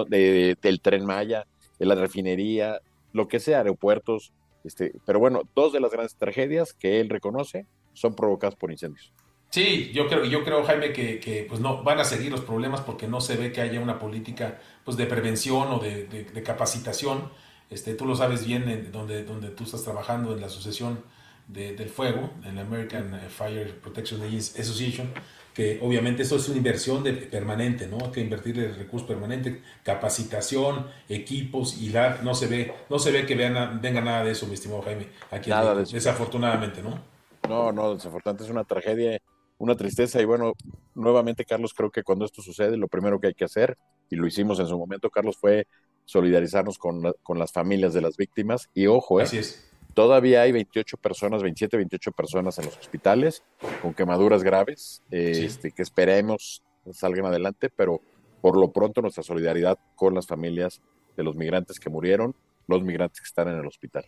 del 0.09 0.81
tren 0.81 1.05
Maya, 1.05 1.47
de 1.79 1.85
la 1.85 1.97
refinería, 1.97 2.81
lo 3.13 3.29
que 3.29 3.41
sea, 3.41 3.59
aeropuertos, 3.59 4.33
Este, 4.65 4.95
pero 5.05 5.19
bueno, 5.19 5.43
dos 5.55 5.75
de 5.75 5.81
las 5.81 5.93
grandes 5.93 6.17
tragedias 6.17 6.73
que 6.73 7.01
él 7.01 7.11
reconoce 7.11 7.67
son 7.95 8.15
provocadas 8.15 8.55
por 8.55 8.71
incendios. 8.71 9.13
Sí, 9.51 9.93
yo 9.95 10.09
creo, 10.09 10.25
yo 10.25 10.43
creo, 10.43 10.65
Jaime, 10.65 10.93
que, 10.93 11.47
pues 11.49 11.61
no 11.61 11.85
van 11.85 12.01
a 12.01 12.05
seguir 12.05 12.33
los 12.33 12.41
problemas 12.41 12.81
porque 12.81 13.07
no 13.07 13.21
se 13.21 13.37
ve 13.37 13.53
que 13.53 13.61
haya 13.61 13.81
una 13.81 14.01
política 14.01 14.61
pues 14.85 14.97
de 14.97 15.07
prevención 15.07 15.69
o 15.71 15.79
de, 15.79 16.43
capacitación. 16.45 17.31
Este, 17.71 17.95
tú 17.95 18.05
lo 18.05 18.17
sabes 18.17 18.45
bien 18.45 18.91
donde, 18.93 19.23
donde 19.23 19.51
tú 19.51 19.63
estás 19.63 19.85
trabajando 19.85 20.35
en 20.35 20.41
la 20.41 20.49
asociación 20.49 20.99
del 21.47 21.89
fuego, 21.89 22.31
en 22.45 22.57
la 22.57 22.63
American 22.63 23.21
Fire 23.29 23.79
Protection 23.79 24.23
Association, 24.23 25.11
que 25.55 25.79
obviamente 25.83 26.23
eso 26.23 26.35
es 26.37 26.49
una 26.49 26.57
inversión 26.57 27.05
de, 27.05 27.13
permanente, 27.13 27.87
¿no? 27.87 27.99
Hay 28.05 28.11
que 28.11 28.21
invertir 28.21 28.59
el 28.59 28.75
recurso 28.75 29.07
permanente, 29.07 29.63
capacitación, 29.85 30.89
equipos 31.09 31.81
y 31.81 31.91
la, 31.91 32.19
no 32.23 32.35
se 32.35 32.49
ve, 32.49 32.75
no 32.91 32.99
se 32.99 33.13
ve 33.13 33.25
que 33.25 33.37
vean, 33.37 33.81
venga 33.81 34.01
nada 34.01 34.25
de 34.25 34.33
eso, 34.33 34.49
mi 34.49 34.55
estimado 34.55 34.83
Jaime, 34.83 35.07
aquí 35.31 35.51
nada 35.51 35.77
de 35.77 35.85
eso. 35.85 35.95
desafortunadamente, 35.95 36.83
¿no? 36.83 37.14
No, 37.49 37.73
no, 37.73 37.95
desafortunadamente 37.95 38.45
es 38.45 38.51
una 38.51 38.65
tragedia 38.65 39.21
una 39.59 39.77
tristeza 39.77 40.21
y 40.21 40.25
bueno, 40.25 40.55
nuevamente 40.95 41.45
Carlos, 41.45 41.75
creo 41.75 41.91
que 41.91 42.03
cuando 42.03 42.25
esto 42.25 42.43
sucede, 42.43 42.77
lo 42.77 42.89
primero 42.89 43.21
que 43.21 43.29
hay 43.29 43.35
que 43.35 43.45
hacer, 43.45 43.79
y 44.11 44.17
lo 44.17 44.27
hicimos 44.27 44.61
en 44.61 44.67
su 44.67 44.79
momento, 44.79 45.11
Carlos, 45.11 45.37
fue 45.37 45.67
solidarizarnos 46.05 46.79
con, 46.79 47.15
con 47.23 47.39
las 47.39 47.53
familias 47.53 47.95
de 47.95 48.03
las 48.03 48.17
víctimas 48.17 48.69
y 48.75 48.87
ojo, 48.87 49.21
¿eh? 49.21 49.25
Así 49.25 49.39
es. 49.39 49.71
Todavía 49.95 50.43
hay 50.43 50.51
28 50.51 50.97
personas, 50.97 51.43
27, 51.43 51.77
28 51.77 52.13
personas 52.13 52.59
en 52.59 52.65
los 52.65 52.77
hospitales 52.77 53.45
con 53.81 53.95
quemaduras 53.95 54.43
graves, 54.43 55.03
este, 55.11 55.71
que 55.71 55.83
esperemos 55.83 56.63
salgan 56.93 57.27
adelante, 57.27 57.71
pero 57.71 58.01
por 58.43 58.59
lo 58.59 58.73
pronto 58.73 59.01
nuestra 59.01 59.23
solidaridad 59.23 59.79
con 59.95 60.15
las 60.15 60.27
familias 60.27 60.83
de 61.17 61.23
los 61.23 61.37
migrantes 61.37 61.79
que 61.79 61.91
murieron, 61.91 62.35
los 62.67 62.83
migrantes 62.83 63.21
que 63.21 63.27
están 63.27 63.49
en 63.49 63.57
el 63.57 63.67
hospital. 63.67 64.05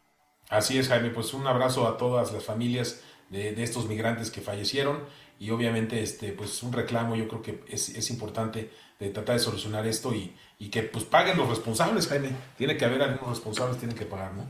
Así 0.49 0.77
es, 0.77 0.89
Jaime, 0.89 1.11
pues 1.11 1.33
un 1.35 1.47
abrazo 1.47 1.87
a 1.89 1.97
todas 1.97 2.33
las 2.33 2.45
familias 2.45 3.03
de, 3.31 3.63
estos 3.63 3.89
migrantes 3.89 4.31
que 4.31 4.41
fallecieron. 4.41 5.01
Y 5.39 5.51
obviamente 5.51 6.03
este 6.03 6.33
pues 6.33 6.63
un 6.63 6.73
reclamo 6.73 7.15
yo 7.15 7.29
creo 7.29 7.43
que 7.43 7.61
es, 7.69 7.91
es 7.91 8.11
importante 8.11 8.71
de 8.99 9.11
tratar 9.11 9.37
de 9.37 9.43
solucionar 9.43 9.87
esto 9.87 10.15
y, 10.15 10.35
y, 10.59 10.71
que 10.71 10.83
pues 10.83 11.05
paguen 11.05 11.37
los 11.37 11.49
responsables 11.49 12.09
Jaime. 12.09 12.31
Tiene 12.57 12.77
que 12.77 12.87
haber 12.87 13.03
algunos 13.03 13.37
responsables 13.37 13.79
tienen 13.79 13.97
que 13.97 14.07
pagar 14.07 14.33
no 14.33 14.45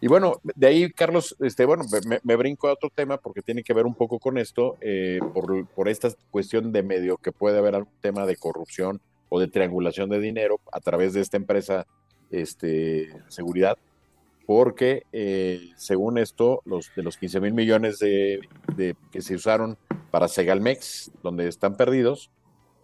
y 0.00 0.06
bueno 0.06 0.40
de 0.42 0.66
ahí 0.66 0.92
Carlos 0.92 1.36
este 1.40 1.64
bueno 1.64 1.84
me, 2.22 2.36
brinco 2.36 2.68
a 2.68 2.72
otro 2.72 2.90
tema 2.94 3.18
porque 3.18 3.42
tiene 3.42 3.62
que 3.62 3.74
ver 3.74 3.86
un 3.86 3.94
poco 3.94 4.18
con 4.18 4.38
esto 4.38 4.76
eh, 4.80 5.18
por, 5.34 5.66
por 5.66 5.88
esta 5.88 6.08
cuestión 6.30 6.72
de 6.72 6.82
medio 6.82 7.16
que 7.16 7.32
puede 7.32 7.58
haber 7.58 7.74
algún 7.74 7.92
tema 8.00 8.24
de 8.24 8.36
corrupción 8.36 9.00
o 9.28 9.40
de 9.40 9.48
triangulación 9.48 10.08
de 10.08 10.20
dinero 10.20 10.60
a 10.72 10.80
través 10.80 11.14
de 11.14 11.20
esta 11.20 11.36
empresa 11.36 11.86
este 12.30 13.12
seguridad 13.28 13.76
porque 14.48 15.04
eh, 15.12 15.72
según 15.76 16.16
esto, 16.16 16.62
los 16.64 16.90
de 16.96 17.02
los 17.02 17.18
15 17.18 17.38
mil 17.38 17.52
millones 17.52 17.98
de, 17.98 18.40
que 19.12 19.20
se 19.20 19.34
usaron 19.34 19.76
para 20.10 20.26
Segalmex, 20.26 21.10
donde 21.22 21.48
están 21.48 21.76
perdidos, 21.76 22.30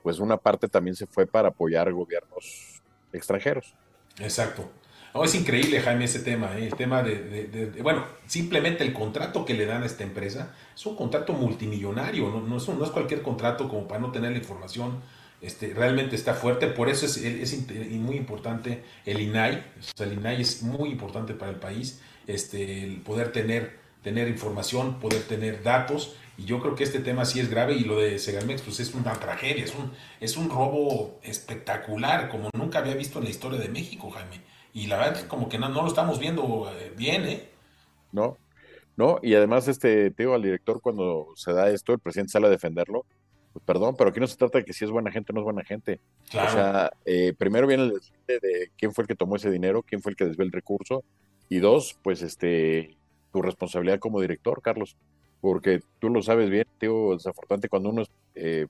pues 0.03 0.19
una 0.19 0.37
parte 0.37 0.69
también 0.69 0.95
se 0.95 1.07
fue 1.07 1.27
para 1.27 1.49
apoyar 1.49 1.91
gobiernos 1.91 2.83
extranjeros. 3.15 3.75
Exacto. 4.19 4.71
es 5.25 5.35
increíble, 5.35 5.81
Jaime, 5.81 6.05
ese 6.05 6.19
tema. 6.19 6.55
¿eh? 6.59 6.67
El 6.67 6.75
tema 6.75 7.03
de, 7.03 7.73
bueno, 7.83 8.05
simplemente 8.27 8.85
el 8.85 8.93
contrato 8.93 9.47
que 9.47 9.55
le 9.55 9.65
dan 9.65 9.85
a 9.85 9.87
esta 9.87 10.05
empresa 10.05 10.55
es 10.75 10.85
un 10.85 10.97
contrato 10.97 11.33
multimillonario, 11.33 12.29
no, 12.29 12.43
no, 12.43 12.59
es, 12.59 12.69
no 12.69 12.85
es 12.85 12.91
cualquier 12.91 13.23
contrato 13.23 13.71
como 13.71 13.89
para 13.89 14.03
no 14.03 14.13
tener 14.13 14.33
la 14.33 14.39
información 14.39 15.01
este, 15.45 15.75
realmente 15.75 16.17
está 16.17 16.35
fuerte, 16.35 16.69
por 16.69 16.89
eso 16.89 17.07
es, 17.07 17.19
es, 17.19 17.69
muy 17.99 18.17
importante 18.17 18.83
el 19.05 19.21
INAI, 19.21 19.63
el 19.99 20.13
INAI 20.15 20.41
es 20.41 20.63
muy 20.63 20.91
importante 20.91 21.35
para 21.35 21.51
el 21.51 21.59
país, 21.59 22.01
este, 22.27 22.83
el 22.85 23.03
poder 23.03 23.31
tener, 23.33 23.79
tener 24.03 24.29
información, 24.29 24.99
poder 25.01 25.23
tener 25.25 25.63
datos, 25.63 26.17
y 26.39 26.47
yo 26.47 26.61
creo 26.61 26.75
que 26.75 26.85
este 26.85 26.99
tema 26.99 27.25
sí 27.25 27.41
es 27.41 27.51
grave, 27.51 27.75
y 27.75 27.81
lo 27.81 28.01
de 28.01 28.19
Segalmex 28.19 28.63
pues 28.63 28.81
es 28.81 28.95
una 28.95 29.13
tragedia, 29.13 29.65
es 29.65 29.75
un, 29.75 29.93
es 30.21 30.37
un 30.37 30.49
robo 30.49 31.21
espectacular, 31.23 32.29
como 32.29 32.49
nunca 32.57 32.79
había 32.79 32.95
visto 32.95 33.19
en 33.19 33.25
la 33.25 33.31
historia 33.31 33.59
de 33.59 33.69
México, 33.69 34.11
Jaime, 34.11 34.41
y 34.73 34.87
la 34.87 34.97
verdad 34.97 35.19
es 35.19 35.25
como 35.25 35.49
que 35.49 35.59
no, 35.59 35.69
no 35.69 35.83
lo 35.83 35.89
estamos 35.89 36.19
viendo 36.19 36.73
eh, 36.79 36.93
bien, 36.97 37.25
¿eh? 37.27 37.49
No, 38.13 38.39
no, 38.97 39.19
y 39.23 39.35
además 39.35 39.69
este, 39.69 40.11
te 40.11 40.23
digo 40.23 40.35
al 40.35 40.43
director 40.43 40.81
cuando 40.81 41.29
se 41.37 41.53
da 41.53 41.69
esto, 41.69 41.93
el 41.93 41.99
presidente 41.99 42.33
sale 42.33 42.47
a 42.47 42.51
defenderlo, 42.51 43.05
pues 43.55 43.65
perdón, 43.65 43.95
pero 43.97 44.11
aquí 44.11 44.19
no 44.19 44.27
se 44.27 44.37
trata 44.37 44.59
de 44.59 44.65
que 44.65 44.73
si 44.73 44.85
es 44.85 44.91
buena 44.91 45.13
gente 45.13 45.31
o 45.31 45.35
no 45.35 45.41
es 45.41 45.45
buena 45.45 45.63
gente. 45.63 46.01
O 46.27 46.51
sea, 46.51 46.93
eh, 47.05 47.33
primero 47.39 47.69
viene 47.69 47.85
el 47.85 47.91
desvío 47.91 48.41
de 48.41 48.73
quién 48.77 48.93
fue 48.93 49.03
el 49.03 49.09
que 49.09 49.15
tomó 49.15 49.37
ese 49.37 49.49
dinero, 49.49 49.85
quién 49.85 50.03
fue 50.03 50.11
el 50.11 50.17
que 50.17 50.25
desvió 50.25 50.45
el 50.45 50.51
recurso, 50.51 51.05
y 51.49 51.61
dos, 51.61 51.97
pues 52.03 52.23
este, 52.23 52.97
tu 53.33 53.43
responsabilidad 53.43 54.01
como 54.01 54.21
director, 54.21 54.61
Carlos, 54.61 54.97
porque 55.41 55.83
tú 56.01 56.11
lo 56.11 56.21
sabes 56.21 56.51
bien, 56.51 56.67
tío, 56.79 57.13
desafortunadamente 57.13 57.69
cuando 57.69 57.91
uno 57.91 58.03
es, 58.03 58.11
eh, 58.35 58.67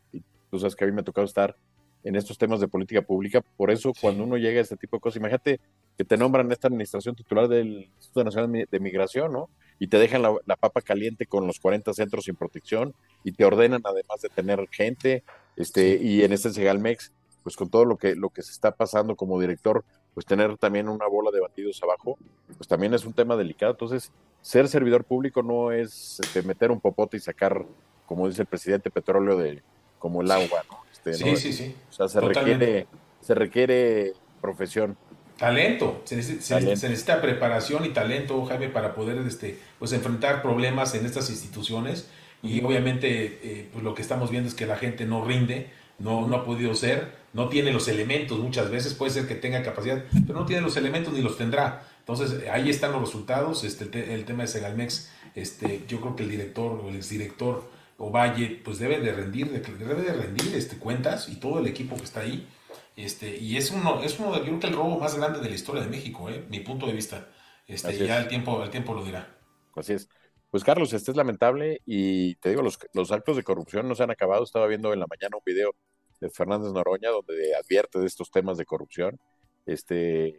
tú 0.51 0.59
sabes 0.59 0.77
que 0.77 0.85
a 0.85 0.87
mí 0.87 0.93
me 0.93 1.01
ha 1.01 1.05
tocado 1.05 1.25
estar 1.25 1.57
en 2.03 2.17
estos 2.17 2.37
temas 2.37 2.61
de 2.61 2.69
política 2.69 3.01
pública, 3.01 3.41
por 3.41 3.71
eso 3.71 3.95
cuando 3.99 4.23
uno 4.23 4.37
llega 4.37 4.59
a 4.59 4.63
este 4.63 4.77
tipo 4.77 4.99
de 4.99 5.01
cosas, 5.01 5.17
imagínate 5.17 5.61
que 5.97 6.05
te 6.05 6.19
nombran 6.19 6.53
esta 6.53 6.69
administración 6.69 7.15
titular 7.15 7.49
del 7.49 7.85
Instituto 7.97 8.23
Nacional 8.23 8.69
de 8.71 8.81
Migración, 8.81 9.33
¿no? 9.33 9.49
Y 9.79 9.89
te 9.89 9.99
dejan 9.99 10.23
la, 10.23 10.57
papa 10.57 10.81
caliente 10.81 11.27
con 11.27 11.47
los 11.47 11.61
40 11.61 11.93
centros 11.93 12.25
sin 12.25 12.37
protección 12.37 12.95
y 13.23 13.33
te 13.33 13.45
ordenan 13.45 13.83
además 13.85 14.21
de 14.23 14.29
tener 14.29 14.69
gente, 14.71 15.25
este, 15.57 15.99
y 16.01 16.23
en 16.23 16.33
este 16.33 16.51
Segalmex, 16.51 17.13
pues 17.43 17.57
con 17.57 17.69
todo 17.69 17.85
lo 17.85 17.97
que, 17.97 18.15
lo 18.15 18.31
que 18.31 18.43
se 18.43 18.53
está 18.53 18.73
pasando 18.73 19.17
como 19.17 19.41
director, 19.41 19.85
pues 20.15 20.25
tener 20.27 20.57
también 20.57 20.89
una 20.89 21.07
bola 21.07 21.31
de 21.31 21.41
bandidos 21.41 21.83
abajo, 21.83 22.17
pues 22.57 22.69
también 22.69 22.95
es 22.95 23.05
un 23.05 23.13
tema 23.13 23.37
delicado. 23.37 23.73
Entonces, 23.73 24.13
ser 24.41 24.69
servidor 24.69 25.05
público 25.05 25.43
no 25.43 25.73
es 25.73 26.21
este, 26.21 26.43
meter 26.43 26.71
un 26.71 26.81
popote 26.81 27.17
y 27.17 27.21
sacar, 27.21 27.67
como 28.07 28.29
dice 28.29 28.43
el 28.43 28.47
presidente, 28.47 28.91
petróleo 28.91 29.37
de 29.37 29.63
como 29.99 30.23
el 30.23 30.31
agua, 30.31 30.63
¿no? 30.71 30.79
Este, 30.93 31.15
sí, 31.15 31.37
sí, 31.37 31.53
sí. 31.53 31.75
O 31.91 31.93
sea, 31.93 32.09
se 32.09 32.21
requiere, 32.21 32.87
se 33.21 33.35
requiere 33.35 34.13
profesión. 34.41 34.97
Talento. 35.39 36.03
Se 36.05 36.17
necesita, 36.17 37.21
preparación 37.21 37.85
y 37.85 37.89
talento, 37.89 38.45
Jaime, 38.47 38.69
para 38.69 38.95
poder 38.95 39.19
este, 39.27 39.59
pues, 39.79 39.93
enfrentar 39.93 40.43
problemas 40.43 40.95
en 40.95 41.07
estas 41.07 41.31
instituciones. 41.31 42.09
Y 42.43 42.63
obviamente 42.63 43.41
eh, 43.43 43.69
pues 43.73 43.83
lo 43.83 43.95
que 43.95 44.03
estamos 44.03 44.31
viendo 44.31 44.49
es 44.49 44.55
que 44.55 44.67
la 44.67 44.77
gente 44.77 45.07
no 45.07 45.25
rinde, 45.25 45.71
no, 45.99 46.29
no 46.29 46.37
ha 46.37 46.45
podido 46.45 46.75
ser, 46.75 47.17
no 47.33 47.49
tiene 47.49 47.73
los 47.73 47.89
elementos 47.89 48.39
muchas 48.39 48.71
veces, 48.71 48.93
puede 48.93 49.13
ser 49.13 49.27
que 49.27 49.35
tenga 49.35 49.63
capacidad, 49.63 50.05
pero 50.27 50.39
no 50.39 50.45
tiene 50.45 50.61
los 50.61 50.77
elementos 50.77 51.15
ni 51.15 51.23
los 51.23 51.39
tendrá. 51.39 51.85
Entonces 52.01 52.47
ahí 52.51 52.69
están 52.69 52.93
los 52.93 53.01
resultados. 53.01 53.65
Este, 53.65 54.15
el 54.15 54.25
tema 54.27 54.43
de 54.43 54.49
Segalmex, 54.49 55.11
este, 55.35 55.85
yo 55.89 56.01
creo 56.01 56.17
que 56.17 56.23
el 56.25 56.31
director 56.31 56.81
o 56.85 56.91
el 56.91 56.97
exdirector 56.97 57.73
Ovalle 57.97 58.61
pues 58.65 58.79
debe 58.79 58.99
de 59.01 59.13
rendir, 59.13 59.51
debe 59.51 60.03
de 60.03 60.13
rendir 60.13 60.55
este, 60.55 60.77
cuentas 60.77 61.29
y 61.29 61.37
todo 61.37 61.61
el 61.61 61.67
equipo 61.67 61.97
que 61.97 62.05
está 62.05 62.21
ahí 62.21 62.47
este, 62.97 63.37
y 63.37 63.57
es 63.57 63.71
uno, 63.71 64.03
es 64.03 64.19
uno 64.19 64.33
de, 64.33 64.39
yo 64.39 64.45
creo 64.45 64.61
que 64.61 64.67
el 64.69 64.75
robo 64.75 64.99
más 64.99 65.17
grande 65.17 65.41
de 65.41 65.49
la 65.49 65.55
historia 65.55 65.83
de 65.83 65.89
México, 65.89 66.29
¿eh? 66.29 66.45
mi 66.49 66.61
punto 66.61 66.87
de 66.87 66.93
vista. 66.93 67.29
Este, 67.67 68.07
ya 68.07 68.19
el 68.19 68.29
tiempo, 68.29 68.63
el 68.63 68.71
tiempo 68.71 68.95
lo 68.95 69.05
dirá. 69.05 69.37
Así 69.75 69.95
es. 69.95 70.09
Pues 70.51 70.63
Carlos, 70.63 70.93
este 70.93 71.11
es 71.11 71.17
lamentable 71.17 71.81
y 71.85 72.37
te 72.37 72.51
digo, 72.51 72.63
los, 72.63 72.79
los 72.93 73.11
actos 73.11 73.37
de 73.37 73.43
corrupción 73.43 73.89
no 73.89 73.95
se 73.95 74.05
han 74.05 74.11
acabado. 74.11 74.45
Estaba 74.45 74.67
viendo 74.67 74.93
en 74.93 75.01
la 75.01 75.07
mañana 75.07 75.37
un 75.37 75.43
video 75.45 75.75
de 76.21 76.31
Fernández 76.31 76.73
Noroña 76.73 77.11
donde 77.11 77.57
advierte 77.57 77.99
de 77.99 78.07
estos 78.07 78.31
temas 78.31 78.57
de 78.57 78.65
corrupción. 78.65 79.19
Este, 79.67 80.37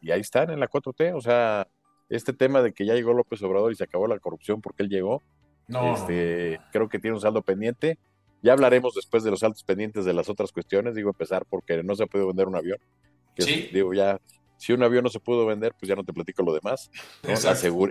y 0.00 0.10
ahí 0.10 0.20
están 0.20 0.50
en 0.50 0.58
la 0.58 0.68
4T. 0.68 1.14
O 1.14 1.20
sea, 1.20 1.68
este 2.08 2.32
tema 2.32 2.62
de 2.62 2.72
que 2.72 2.84
ya 2.84 2.94
llegó 2.94 3.12
López 3.12 3.42
Obrador 3.42 3.70
y 3.70 3.76
se 3.76 3.84
acabó 3.84 4.08
la 4.08 4.18
corrupción 4.18 4.60
porque 4.60 4.82
él 4.82 4.88
llegó, 4.88 5.22
no, 5.68 5.94
este, 5.94 6.58
creo 6.72 6.88
que 6.88 6.98
tiene 6.98 7.14
un 7.14 7.20
saldo 7.20 7.42
pendiente. 7.42 7.98
Ya 8.42 8.52
hablaremos 8.52 8.94
después 8.94 9.24
de 9.24 9.30
los 9.30 9.42
altos 9.42 9.64
pendientes 9.64 10.04
de 10.04 10.12
las 10.12 10.28
otras 10.28 10.52
cuestiones. 10.52 10.94
Digo, 10.94 11.10
empezar 11.10 11.44
porque 11.48 11.82
no 11.82 11.94
se 11.94 12.06
puede 12.06 12.26
vender 12.26 12.46
un 12.46 12.56
avión. 12.56 12.78
sí. 13.36 13.68
Digo, 13.72 13.92
ya, 13.94 14.20
si 14.58 14.72
un 14.72 14.82
avión 14.82 15.04
no 15.04 15.10
se 15.10 15.20
pudo 15.20 15.46
vender, 15.46 15.72
pues 15.78 15.88
ya 15.88 15.94
no 15.94 16.04
te 16.04 16.12
platico 16.12 16.42
lo 16.42 16.52
demás. 16.52 16.90
La, 17.22 17.34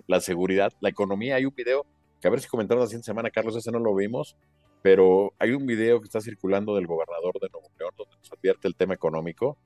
la, 0.07 0.19
seguridad, 0.19 0.73
la 0.81 0.89
economía. 0.89 1.35
Hay 1.35 1.45
un 1.45 1.55
video 1.55 1.85
que 2.21 2.27
a 2.27 2.31
ver 2.31 2.41
si 2.41 2.47
comentaron 2.47 2.81
la 2.81 2.87
siguiente 2.87 3.05
semana, 3.05 3.29
Carlos, 3.29 3.55
ese 3.55 3.71
no 3.71 3.79
lo 3.79 3.95
vimos, 3.95 4.35
pero 4.81 5.33
hay 5.39 5.51
un 5.51 5.65
video 5.65 5.99
que 5.99 6.05
está 6.05 6.19
circulando 6.19 6.75
del 6.75 6.87
gobernador 6.87 7.39
de 7.39 7.49
Nuevo 7.51 7.69
León 7.79 7.91
donde 7.97 8.15
nos 8.17 8.31
advierte 8.31 8.67
el 8.67 8.75
tema 8.75 8.93
económico, 8.93 9.57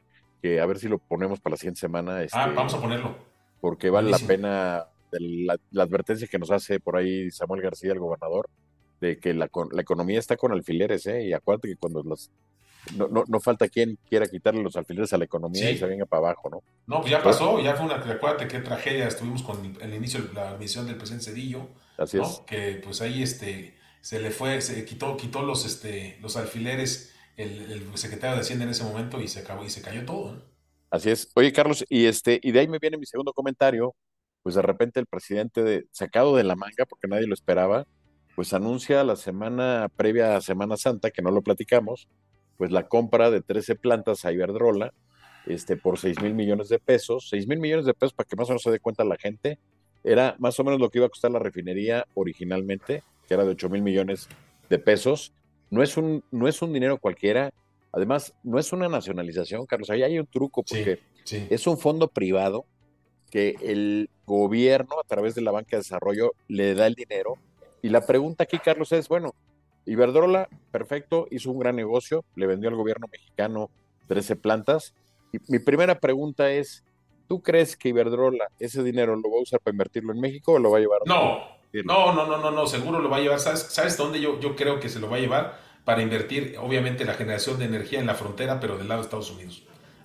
que 0.41 0.59
a 0.59 0.65
ver 0.65 0.79
si 0.79 0.87
lo 0.87 0.99
ponemos 0.99 1.39
para 1.39 1.53
la 1.53 1.57
siguiente 1.57 1.79
semana. 1.79 2.23
Este, 2.23 2.37
ah, 2.37 2.51
vamos 2.55 2.73
a 2.73 2.81
ponerlo. 2.81 3.15
Porque 3.59 3.89
vale 3.89 4.11
la 4.11 4.19
pena 4.19 4.87
la, 5.11 5.57
la, 5.71 5.83
advertencia 5.83 6.27
que 6.27 6.39
nos 6.39 6.51
hace 6.51 6.79
por 6.79 6.97
ahí 6.97 7.29
Samuel 7.31 7.61
García, 7.61 7.93
el 7.93 7.99
gobernador, 7.99 8.49
de 9.01 9.19
que 9.19 9.33
la, 9.33 9.49
la 9.71 9.81
economía 9.81 10.19
está 10.19 10.37
con 10.37 10.53
alfileres, 10.53 11.05
¿eh? 11.07 11.25
Y 11.25 11.33
acuérdate 11.33 11.67
que 11.67 11.75
cuando 11.75 12.01
los 12.03 12.31
no, 12.95 13.07
no, 13.07 13.23
no, 13.27 13.39
falta 13.39 13.69
quien 13.69 13.97
quiera 14.09 14.25
quitarle 14.25 14.63
los 14.63 14.75
alfileres 14.75 15.13
a 15.13 15.17
la 15.17 15.25
economía 15.25 15.69
y 15.69 15.77
se 15.77 15.85
venga 15.85 16.05
para 16.05 16.29
abajo, 16.29 16.49
¿no? 16.49 16.63
No, 16.87 17.01
pues 17.01 17.11
ya 17.11 17.21
pasó, 17.21 17.59
ya 17.59 17.75
fue 17.75 17.85
una, 17.85 17.95
acuérdate 17.95 18.47
qué 18.47 18.59
tragedia 18.59 19.07
estuvimos 19.07 19.43
con 19.43 19.77
el 19.79 19.93
inicio 19.93 20.21
de 20.21 20.33
la 20.33 20.57
misión 20.57 20.87
del 20.87 20.95
presidente 20.95 21.25
Cedillo, 21.25 21.67
Así 21.97 22.17
¿no? 22.17 22.23
es. 22.23 22.41
Que 22.47 22.81
pues 22.83 23.01
ahí 23.01 23.21
este 23.21 23.75
se 24.01 24.19
le 24.19 24.31
fue, 24.31 24.61
se 24.61 24.83
quitó, 24.83 25.15
quitó 25.15 25.43
los 25.43 25.65
este 25.65 26.17
los 26.21 26.37
alfileres 26.37 27.13
el, 27.37 27.71
el 27.71 27.97
secretario 27.97 28.35
de 28.35 28.41
Hacienda 28.41 28.65
en 28.65 28.71
ese 28.71 28.83
momento 28.83 29.21
y 29.21 29.27
se 29.27 29.41
acabó 29.41 29.63
y 29.63 29.69
se 29.69 29.81
cayó 29.81 30.05
todo, 30.05 30.49
Así 30.89 31.09
es. 31.09 31.31
Oye, 31.35 31.53
Carlos, 31.53 31.85
y 31.87 32.05
este, 32.05 32.39
y 32.43 32.51
de 32.51 32.59
ahí 32.59 32.67
me 32.67 32.77
viene 32.77 32.97
mi 32.97 33.05
segundo 33.05 33.31
comentario, 33.31 33.95
pues 34.43 34.55
de 34.55 34.61
repente 34.61 34.99
el 34.99 35.05
presidente, 35.05 35.85
sacado 35.91 36.35
de 36.35 36.43
la 36.43 36.57
manga, 36.57 36.85
porque 36.85 37.07
nadie 37.07 37.27
lo 37.27 37.33
esperaba, 37.33 37.87
pues 38.41 38.54
anuncia 38.54 39.04
la 39.04 39.15
semana 39.17 39.88
previa 39.95 40.36
a 40.36 40.41
Semana 40.41 40.75
Santa, 40.75 41.12
que 41.12 41.21
no 41.21 41.30
lo 41.30 41.43
platicamos, 41.43 42.08
pues 42.58 42.71
la 42.71 42.88
compra 42.88 43.30
de 43.30 43.41
13 43.41 43.75
plantas 43.75 44.25
a 44.25 44.32
Iberdrola, 44.32 44.95
este, 45.45 45.77
por 45.77 45.99
6 45.99 46.23
mil 46.23 46.34
millones 46.34 46.67
de 46.67 46.80
pesos. 46.80 47.27
6 47.30 47.45
mil 47.45 47.60
millones 47.60 47.86
de 47.86 47.93
pesos, 47.93 48.13
para 48.13 48.27
que 48.27 48.36
más 48.36 48.47
o 48.47 48.54
menos 48.54 48.63
se 48.63 48.71
dé 48.71 48.80
cuenta 48.80 49.04
la 49.04 49.15
gente, 49.15 49.60
era 50.04 50.36
más 50.39 50.60
o 50.60 50.63
menos 50.63 50.80
lo 50.80 50.89
que 50.89 50.97
iba 50.97 51.06
a 51.06 51.10
costar 51.10 51.30
la 51.30 51.38
refinería 51.38 52.08
originalmente, 52.15 53.04
que 53.27 53.36
era 53.36 53.43
de 53.43 53.51
8 53.51 53.69
mil 53.69 53.84
millones 53.84 54.27
de 54.71 54.80
pesos. 54.80 55.34
No 55.69 55.84
es, 55.84 55.95
un, 55.95 56.23
no 56.32 56.47
es 56.47 56.63
un 56.63 56.73
dinero 56.73 56.97
cualquiera, 56.97 57.54
además 57.91 58.34
no 58.41 58.58
es 58.58 58.73
una 58.73 58.89
nacionalización, 58.89 59.67
Carlos, 59.67 59.91
ahí 59.91 60.01
hay 60.01 60.17
un 60.17 60.25
truco, 60.25 60.63
porque 60.63 60.97
es 61.30 61.67
un 61.67 61.77
fondo 61.77 62.08
privado 62.08 62.65
que 63.30 63.56
el 63.62 64.10
gobierno 64.25 64.99
a 64.99 65.08
través 65.08 65.36
de 65.36 65.41
la 65.41 65.51
banca 65.51 65.77
de 65.77 65.84
desarrollo 65.84 66.34
le 66.47 66.73
da 66.73 66.88
el 66.88 66.95
dinero. 66.95 67.36
Y 67.81 67.89
la 67.89 68.05
pregunta 68.05 68.43
aquí, 68.43 68.59
Carlos, 68.59 68.91
es, 68.91 69.07
bueno, 69.07 69.33
Iberdrola, 69.85 70.47
perfecto, 70.71 71.27
hizo 71.31 71.51
un 71.51 71.59
gran 71.59 71.75
negocio, 71.75 72.23
le 72.35 72.47
vendió 72.47 72.69
al 72.69 72.75
gobierno 72.75 73.07
mexicano 73.11 73.69
13 74.07 74.35
plantas. 74.35 74.93
Y 75.31 75.39
mi 75.47 75.59
primera 75.59 75.99
pregunta 75.99 76.51
es, 76.51 76.83
¿tú 77.27 77.41
crees 77.41 77.75
que 77.75 77.89
Iberdrola 77.89 78.49
ese 78.59 78.83
dinero 78.83 79.15
lo 79.15 79.31
va 79.31 79.37
a 79.37 79.41
usar 79.41 79.59
para 79.59 79.73
invertirlo 79.73 80.13
en 80.13 80.19
México 80.19 80.53
o 80.53 80.59
lo 80.59 80.69
va 80.69 80.77
a 80.77 80.81
llevar 80.81 81.01
a 81.01 81.09
No, 81.09 81.47
no, 81.83 82.13
no, 82.13 82.25
no, 82.27 82.37
no, 82.37 82.51
no, 82.51 82.67
seguro 82.67 82.99
lo 82.99 83.09
va 83.09 83.17
a 83.17 83.21
llevar. 83.21 83.39
¿Sabes, 83.39 83.61
¿Sabes 83.61 83.97
dónde 83.97 84.19
yo, 84.19 84.39
yo 84.39 84.55
creo 84.55 84.79
que 84.79 84.89
se 84.89 84.99
lo 84.99 85.09
va 85.09 85.17
a 85.17 85.19
llevar? 85.19 85.71
Para 85.85 86.03
invertir, 86.03 86.55
obviamente, 86.59 87.05
la 87.05 87.15
generación 87.15 87.57
de 87.57 87.65
energía 87.65 87.99
en 87.99 88.05
la 88.05 88.13
frontera, 88.13 88.59
pero 88.59 88.77
del 88.77 88.87
lado 88.87 89.01
de 89.01 89.05
Estados 89.05 89.31
Unidos. 89.31 89.63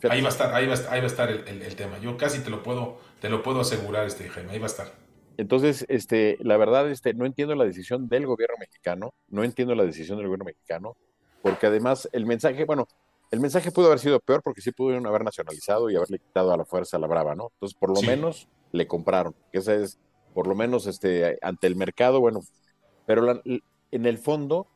Ahí 0.09 0.21
va 0.23 0.29
a 0.29 0.31
estar, 0.31 0.55
ahí 0.55 0.67
va, 0.67 0.75
ahí 0.91 1.01
va 1.01 1.05
a 1.05 1.07
estar 1.07 1.31
el, 1.31 1.63
el, 1.63 1.77
tema. 1.77 1.99
Yo 1.99 2.17
casi 2.17 2.41
te 2.41 2.49
lo 2.49 2.63
puedo, 2.63 2.99
te 3.21 3.29
lo 3.29 3.43
puedo 3.43 3.61
asegurar, 3.61 4.07
este 4.07 4.29
Jaime, 4.29 4.53
ahí 4.53 4.59
va 4.59 4.67
a 4.67 4.69
estar. 4.69 5.06
Entonces, 5.37 5.85
este, 5.89 6.39
la 6.41 6.57
verdad, 6.57 6.91
este, 6.91 7.13
no 7.15 7.27
entiendo 7.27 7.55
la 7.55 7.65
decisión 7.65 8.09
del 8.09 8.27
gobierno 8.27 8.57
mexicano, 8.59 9.13
no 9.29 9.45
entiendo 9.45 9.75
la 9.75 9.85
decisión 9.85 10.19
del 10.19 10.27
gobierno 10.27 10.47
mexicano, 10.47 10.97
porque 11.43 11.67
además 11.67 12.09
el 12.13 12.27
mensaje, 12.27 12.65
bueno, 12.65 12.89
el 13.31 13.41
mensaje 13.41 13.71
pudo 13.71 13.87
haber 13.87 13.99
sido 13.99 14.21
peor 14.21 14.43
porque 14.43 14.61
sí 14.61 14.73
pudieron 14.73 15.07
haber 15.07 15.25
nacionalizado 15.25 15.91
y 15.91 15.97
haberle 15.97 16.21
quitado 16.21 16.53
a 16.53 16.57
la 16.57 16.65
fuerza 16.65 16.97
a 16.97 17.01
la 17.01 17.07
brava, 17.07 17.35
¿no? 17.35 17.51
Entonces, 17.55 17.77
por 17.79 17.91
lo 17.91 18.01
menos 18.03 18.49
le 18.73 18.87
compraron, 18.87 19.35
que 19.53 19.59
esa 19.59 19.75
es, 19.75 19.99
por 20.33 20.47
lo 20.47 20.55
menos, 20.55 20.87
este, 20.87 21.39
ante 21.43 21.67
el 21.67 21.77
mercado, 21.77 22.21
bueno, 22.21 22.41
pero 23.05 23.43
en 23.45 24.07
el 24.07 24.19
fondo, 24.19 24.67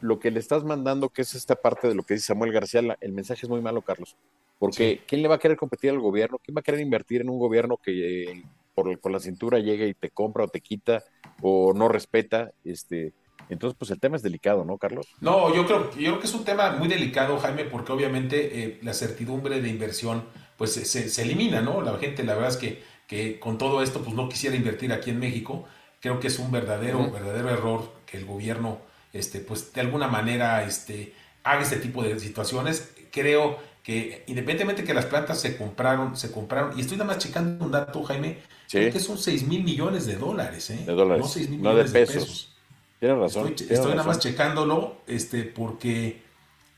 lo 0.00 0.18
que 0.18 0.30
le 0.30 0.40
estás 0.40 0.64
mandando, 0.64 1.10
que 1.10 1.22
es 1.22 1.34
esta 1.34 1.56
parte 1.56 1.88
de 1.88 1.94
lo 1.94 2.02
que 2.02 2.14
dice 2.14 2.26
Samuel 2.26 2.52
García, 2.52 2.80
el 3.00 3.12
mensaje 3.12 3.42
es 3.42 3.48
muy 3.48 3.60
malo, 3.60 3.82
Carlos. 3.82 4.16
Porque 4.58 5.02
¿quién 5.06 5.22
le 5.22 5.28
va 5.28 5.34
a 5.34 5.38
querer 5.38 5.56
competir 5.56 5.90
al 5.90 6.00
gobierno? 6.00 6.38
¿Quién 6.42 6.56
va 6.56 6.60
a 6.60 6.62
querer 6.62 6.80
invertir 6.80 7.20
en 7.20 7.28
un 7.28 7.38
gobierno 7.38 7.76
que 7.76 8.24
eh, 8.24 8.42
por, 8.76 9.00
con 9.00 9.12
la 9.12 9.20
cintura 9.20 9.58
llega 9.58 9.86
y 9.86 9.94
te 9.94 10.10
compra 10.10 10.44
o 10.44 10.48
te 10.48 10.60
quita 10.60 11.02
o 11.40 11.72
no 11.74 11.88
respeta? 11.88 12.52
Este, 12.62 13.14
entonces, 13.48 13.76
pues 13.78 13.90
el 13.90 14.00
tema 14.00 14.16
es 14.16 14.22
delicado, 14.22 14.64
¿no, 14.64 14.76
Carlos? 14.76 15.06
No, 15.20 15.54
yo 15.54 15.66
creo, 15.66 15.90
yo 15.92 15.96
creo 15.96 16.20
que 16.20 16.26
es 16.26 16.34
un 16.34 16.44
tema 16.44 16.72
muy 16.72 16.88
delicado, 16.88 17.38
Jaime, 17.38 17.64
porque 17.64 17.92
obviamente 17.92 18.62
eh, 18.62 18.78
la 18.82 18.92
certidumbre 18.92 19.60
de 19.60 19.68
inversión 19.68 20.24
pues 20.56 20.72
se, 20.72 20.84
se, 20.84 21.22
elimina, 21.22 21.60
¿no? 21.60 21.82
La 21.82 21.96
gente, 21.98 22.24
la 22.24 22.34
verdad 22.34 22.50
es 22.50 22.56
que, 22.56 22.82
que 23.06 23.38
con 23.38 23.58
todo 23.58 23.82
esto, 23.82 24.02
pues 24.02 24.14
no 24.14 24.28
quisiera 24.28 24.56
invertir 24.56 24.92
aquí 24.92 25.10
en 25.10 25.18
México. 25.18 25.64
Creo 26.00 26.18
que 26.18 26.28
es 26.28 26.38
un 26.38 26.50
verdadero, 26.50 27.10
verdadero 27.10 27.50
error 27.50 27.92
que 28.06 28.16
el 28.16 28.24
gobierno, 28.24 28.78
este, 29.12 29.40
pues 29.40 29.72
de 29.72 29.80
alguna 29.80 30.08
manera, 30.08 30.64
este, 30.64 31.14
haga 31.42 31.62
este 31.62 31.76
tipo 31.76 32.02
de 32.02 32.18
situaciones. 32.18 32.94
Creo 33.10 33.58
que 33.86 34.24
independientemente 34.26 34.82
que 34.82 34.92
las 34.92 35.04
plantas 35.04 35.40
se 35.40 35.56
compraron, 35.56 36.16
se 36.16 36.32
compraron, 36.32 36.76
y 36.76 36.80
estoy 36.80 36.96
nada 36.96 37.12
más 37.12 37.18
checando 37.18 37.64
un 37.64 37.70
dato, 37.70 38.02
Jaime, 38.02 38.38
creo 38.68 38.92
que 38.92 38.98
son 38.98 39.16
6 39.16 39.46
mil 39.46 39.62
millones 39.62 40.06
de 40.06 40.16
dólares, 40.16 40.70
¿eh? 40.70 40.82
De 40.84 40.92
dólares. 40.92 41.22
No 41.22 41.28
6 41.28 41.50
mil 41.50 41.60
millones 41.60 41.92
de 41.92 42.04
pesos. 42.04 42.52
Tienes 42.98 43.16
razón. 43.16 43.54
Estoy, 43.56 43.90
nada 43.92 44.02
más 44.02 44.18
checándolo, 44.18 45.02
este, 45.06 45.44
porque, 45.44 46.20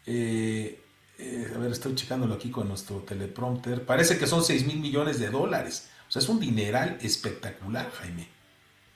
eh, 0.05 0.83
eh, 1.19 1.53
a 1.55 1.57
ver, 1.57 1.73
estoy 1.73 1.95
checándolo 1.95 2.35
aquí 2.35 2.51
con 2.51 2.69
nuestro 2.69 2.97
teleprompter, 2.99 3.87
parece 3.87 4.19
que 4.19 4.27
son 4.27 4.45
6 4.45 4.67
mil 4.67 4.79
millones 4.79 5.19
de 5.19 5.31
dólares. 5.31 5.89
O 6.07 6.11
sea, 6.11 6.21
es 6.21 6.29
un 6.29 6.39
dineral 6.39 6.99
espectacular, 7.01 7.91
Jaime. 7.91 8.29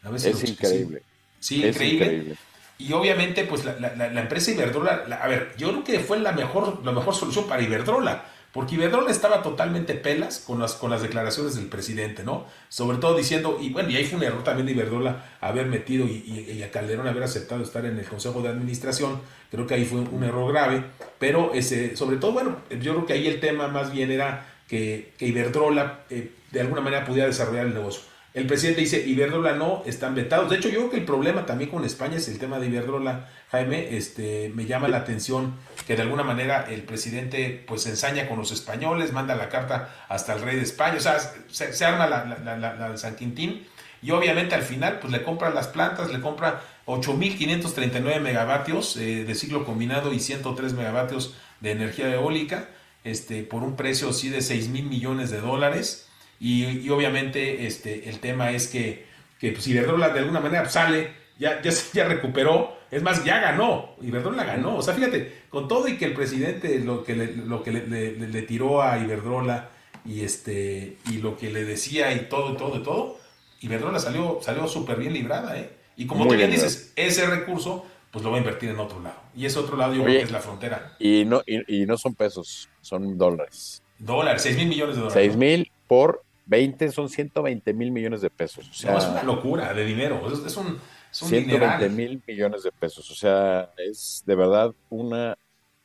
A 0.03 0.11
ver 0.11 0.21
si 0.21 0.29
es 0.29 0.51
increíble. 0.51 1.03
Sí, 1.41 1.65
increíble. 1.65 2.37
Y 2.79 2.93
obviamente, 2.93 3.45
pues 3.45 3.65
la, 3.65 3.75
la, 3.79 4.21
empresa 4.21 4.51
Iberdrola, 4.51 5.05
a 5.21 5.29
ver, 5.29 5.55
yo 5.57 5.69
creo 5.69 5.85
que 5.85 6.01
fue 6.01 6.19
la 6.19 6.33
mejor, 6.33 6.85
la 6.85 6.93
mejor 6.93 7.15
solución 7.15 7.47
para 7.47 7.63
Iberdrola, 7.63 8.25
porque 8.53 8.75
Iberdrola 8.75 9.11
estaba 9.11 9.43
totalmente 9.43 9.95
pelas 9.95 10.39
con 10.39 10.59
las, 10.59 10.75
con 10.75 10.91
las 10.91 11.01
declaraciones 11.01 11.55
del 11.55 11.67
presidente, 11.67 12.23
¿no? 12.23 12.47
Sobre 12.69 12.99
todo 12.99 13.17
diciendo, 13.17 13.59
y 13.61 13.71
bueno, 13.71 13.89
y 13.89 13.97
ahí 13.97 14.05
fue 14.05 14.19
un 14.19 14.25
error 14.25 14.45
también 14.45 14.67
de 14.67 14.73
Iberdrola 14.73 15.25
haber 15.41 15.67
metido 15.67 16.07
y, 16.07 16.63
a 16.63 16.71
Calderón 16.71 17.09
haber 17.09 17.23
aceptado 17.23 17.63
estar 17.63 17.87
en 17.87 17.99
el 17.99 18.05
Consejo 18.05 18.43
de 18.43 18.51
Administración, 18.51 19.21
creo 19.51 19.67
que 19.67 19.75
ahí 19.75 19.87
fue 19.87 20.01
un 20.01 20.23
error 20.23 20.53
grave, 20.53 20.85
pero 21.19 21.55
ese, 21.55 21.97
sobre 21.97 22.19
todo, 22.19 22.33
bueno, 22.33 22.59
yo 22.81 22.93
creo 22.93 23.07
que 23.07 23.15
ahí 23.15 23.27
el 23.27 23.41
tema 23.41 23.69
más 23.69 23.91
bien 23.91 24.11
era 24.11 24.47
que, 24.69 25.13
que 25.19 25.27
Iberdrola 25.27 26.01
eh, 26.11 26.33
de 26.51 26.61
alguna 26.61 26.83
manera 26.83 27.07
pudiera 27.07 27.27
desarrollar 27.27 27.67
el 27.67 27.75
negocio. 27.75 28.12
El 28.35 28.47
presidente 28.47 28.81
dice, 28.81 29.07
Iberdrola 29.07 29.53
no, 29.53 29.83
están 29.85 30.15
vetados. 30.15 30.49
De 30.49 30.57
hecho, 30.57 30.71
yo 30.71 30.79
creo 30.79 30.91
que 30.91 30.97
el 30.97 31.05
problema 31.05 31.45
también 31.45 31.71
con 31.71 31.85
España 31.85 32.17
es 32.17 32.29
el 32.29 32.39
tema 32.39 32.59
de 32.59 32.67
Iberdrola. 32.69 33.29
Jaime, 33.51 33.95
este, 33.97 34.51
me 34.55 34.65
llama 34.65 34.89
la 34.89 34.99
atención 34.99 35.55
que 35.87 35.97
de 35.97 36.03
alguna 36.03 36.23
manera 36.23 36.67
el 36.71 36.83
presidente 36.83 37.63
pues 37.67 37.85
ensaña 37.87 38.29
con 38.29 38.39
los 38.39 38.51
españoles, 38.51 39.13
manda 39.13 39.35
la 39.35 39.51
carta 39.51 40.07
hasta 40.09 40.33
el 40.33 40.41
rey 40.41 40.57
de 40.57 40.63
España, 40.63 40.97
o 40.97 41.01
sea, 41.01 41.19
se, 41.51 41.85
arma 41.85 42.07
la, 42.07 42.89
de 42.91 42.97
San 42.97 43.17
Quintín 43.17 43.67
y 44.01 44.11
obviamente 44.11 44.55
al 44.55 44.63
final 44.63 44.99
pues 45.01 45.13
le 45.13 45.23
compra 45.23 45.51
las 45.51 45.69
plantas, 45.69 46.11
le 46.11 46.21
compra 46.23 46.63
8.539 46.87 48.21
megavatios 48.21 48.97
eh, 48.97 49.25
de 49.25 49.35
ciclo 49.35 49.67
combinado 49.67 50.15
y 50.15 50.19
103 50.19 50.73
megavatios 50.73 51.35
de 51.61 51.73
energía 51.73 52.13
eólica 52.15 52.69
este, 53.05 53.43
por 53.43 53.63
un 53.63 53.77
precio 53.77 54.09
así 54.09 54.31
de 54.31 54.41
6 54.41 54.69
mil 54.69 54.87
millones 54.87 55.31
de 55.31 55.41
dólares. 55.41 56.09
Y, 56.45 56.89
obviamente 56.91 57.69
este, 57.69 58.09
el 58.09 58.19
tema 58.19 58.51
es 58.51 58.67
que, 58.67 59.07
que 59.39 59.53
pues, 59.53 59.69
Iberdrola 59.69 60.09
de 60.09 60.19
alguna 60.19 60.41
manera 60.41 60.69
sale, 60.69 61.13
ya, 61.39 61.63
ya, 61.63 61.71
ya 61.93 62.05
recuperó, 62.09 62.77
es 62.91 63.01
más, 63.01 63.25
ya 63.25 63.39
ganó, 63.39 63.95
Iberdrola 64.03 64.43
ganó. 64.43 64.77
O 64.77 64.83
sea, 64.83 64.93
fíjate, 64.93 65.45
con 65.51 65.69
todo 65.69 65.87
y 65.87 65.97
que 65.97 66.07
el 66.07 66.15
presidente 66.15 66.81
lo 66.81 67.05
que 67.05 67.15
le, 67.15 67.37
lo 67.37 67.63
que 67.63 67.71
le, 67.71 68.43
tiró 68.43 68.83
a 68.83 68.99
Iberdrola 68.99 69.71
y, 70.05 70.23
este, 70.23 70.97
y 71.09 71.19
lo 71.19 71.37
que 71.37 71.51
le 71.53 71.65
decía 71.65 72.13
y 72.13 72.29
todo, 72.29 72.57
todo, 72.57 72.83
todo, 72.83 73.19
Iberdrola 73.61 74.01
salió, 74.01 74.41
salió 74.43 74.67
súper 74.67 74.97
bien 74.97 75.13
librada, 75.13 75.57
¿eh? 75.57 75.71
Y 75.97 76.07
como 76.07 76.27
tú 76.27 76.35
bien 76.35 76.51
dices, 76.51 76.93
ese 76.97 77.25
recurso 77.27 77.87
pues 78.11 78.25
lo 78.25 78.33
va 78.33 78.37
a 78.37 78.41
invertir 78.41 78.71
en 78.71 78.81
otro 78.81 79.01
lado. 79.01 79.21
Y 79.37 79.47
ese 79.47 79.61
otro 79.61 79.77
lado 79.77 79.95
yo 79.95 80.03
creo 80.03 80.19
que 80.19 80.25
es 80.25 80.33
la 80.33 80.41
frontera. 80.41 80.97
Y 80.99 81.25
no, 81.25 81.43
y, 81.47 81.87
no 81.87 81.97
son 81.97 82.15
pesos, 82.15 82.69
son 82.81 83.17
dólares. 83.17 83.83
Dólares, 83.99 84.43
6 84.43 84.57
mil 84.57 84.69
millones 84.69 84.97
de 84.97 85.03
dólares. 85.03 85.23
6 85.23 85.37
mil 85.37 85.71
por 85.87 86.25
20 86.47 86.91
son 86.93 87.09
120 87.09 87.73
mil 87.75 87.91
millones 87.91 88.21
de 88.21 88.31
pesos. 88.31 88.69
O 88.69 88.75
sea, 88.75 88.99
es 88.99 89.07
una 89.07 89.23
locura 89.23 89.73
de 89.73 89.85
dinero. 89.85 90.21
Es, 90.27 90.57
un, 90.57 90.79
es 91.11 91.19
120 91.19 91.89
mil 91.91 92.23
millones 92.27 92.63
de 92.63 92.73
pesos. 92.73 93.11
O 93.11 93.15
sea, 93.15 93.71
es 93.77 94.23
de 94.27 94.35
verdad 94.35 94.75
una 94.91 95.37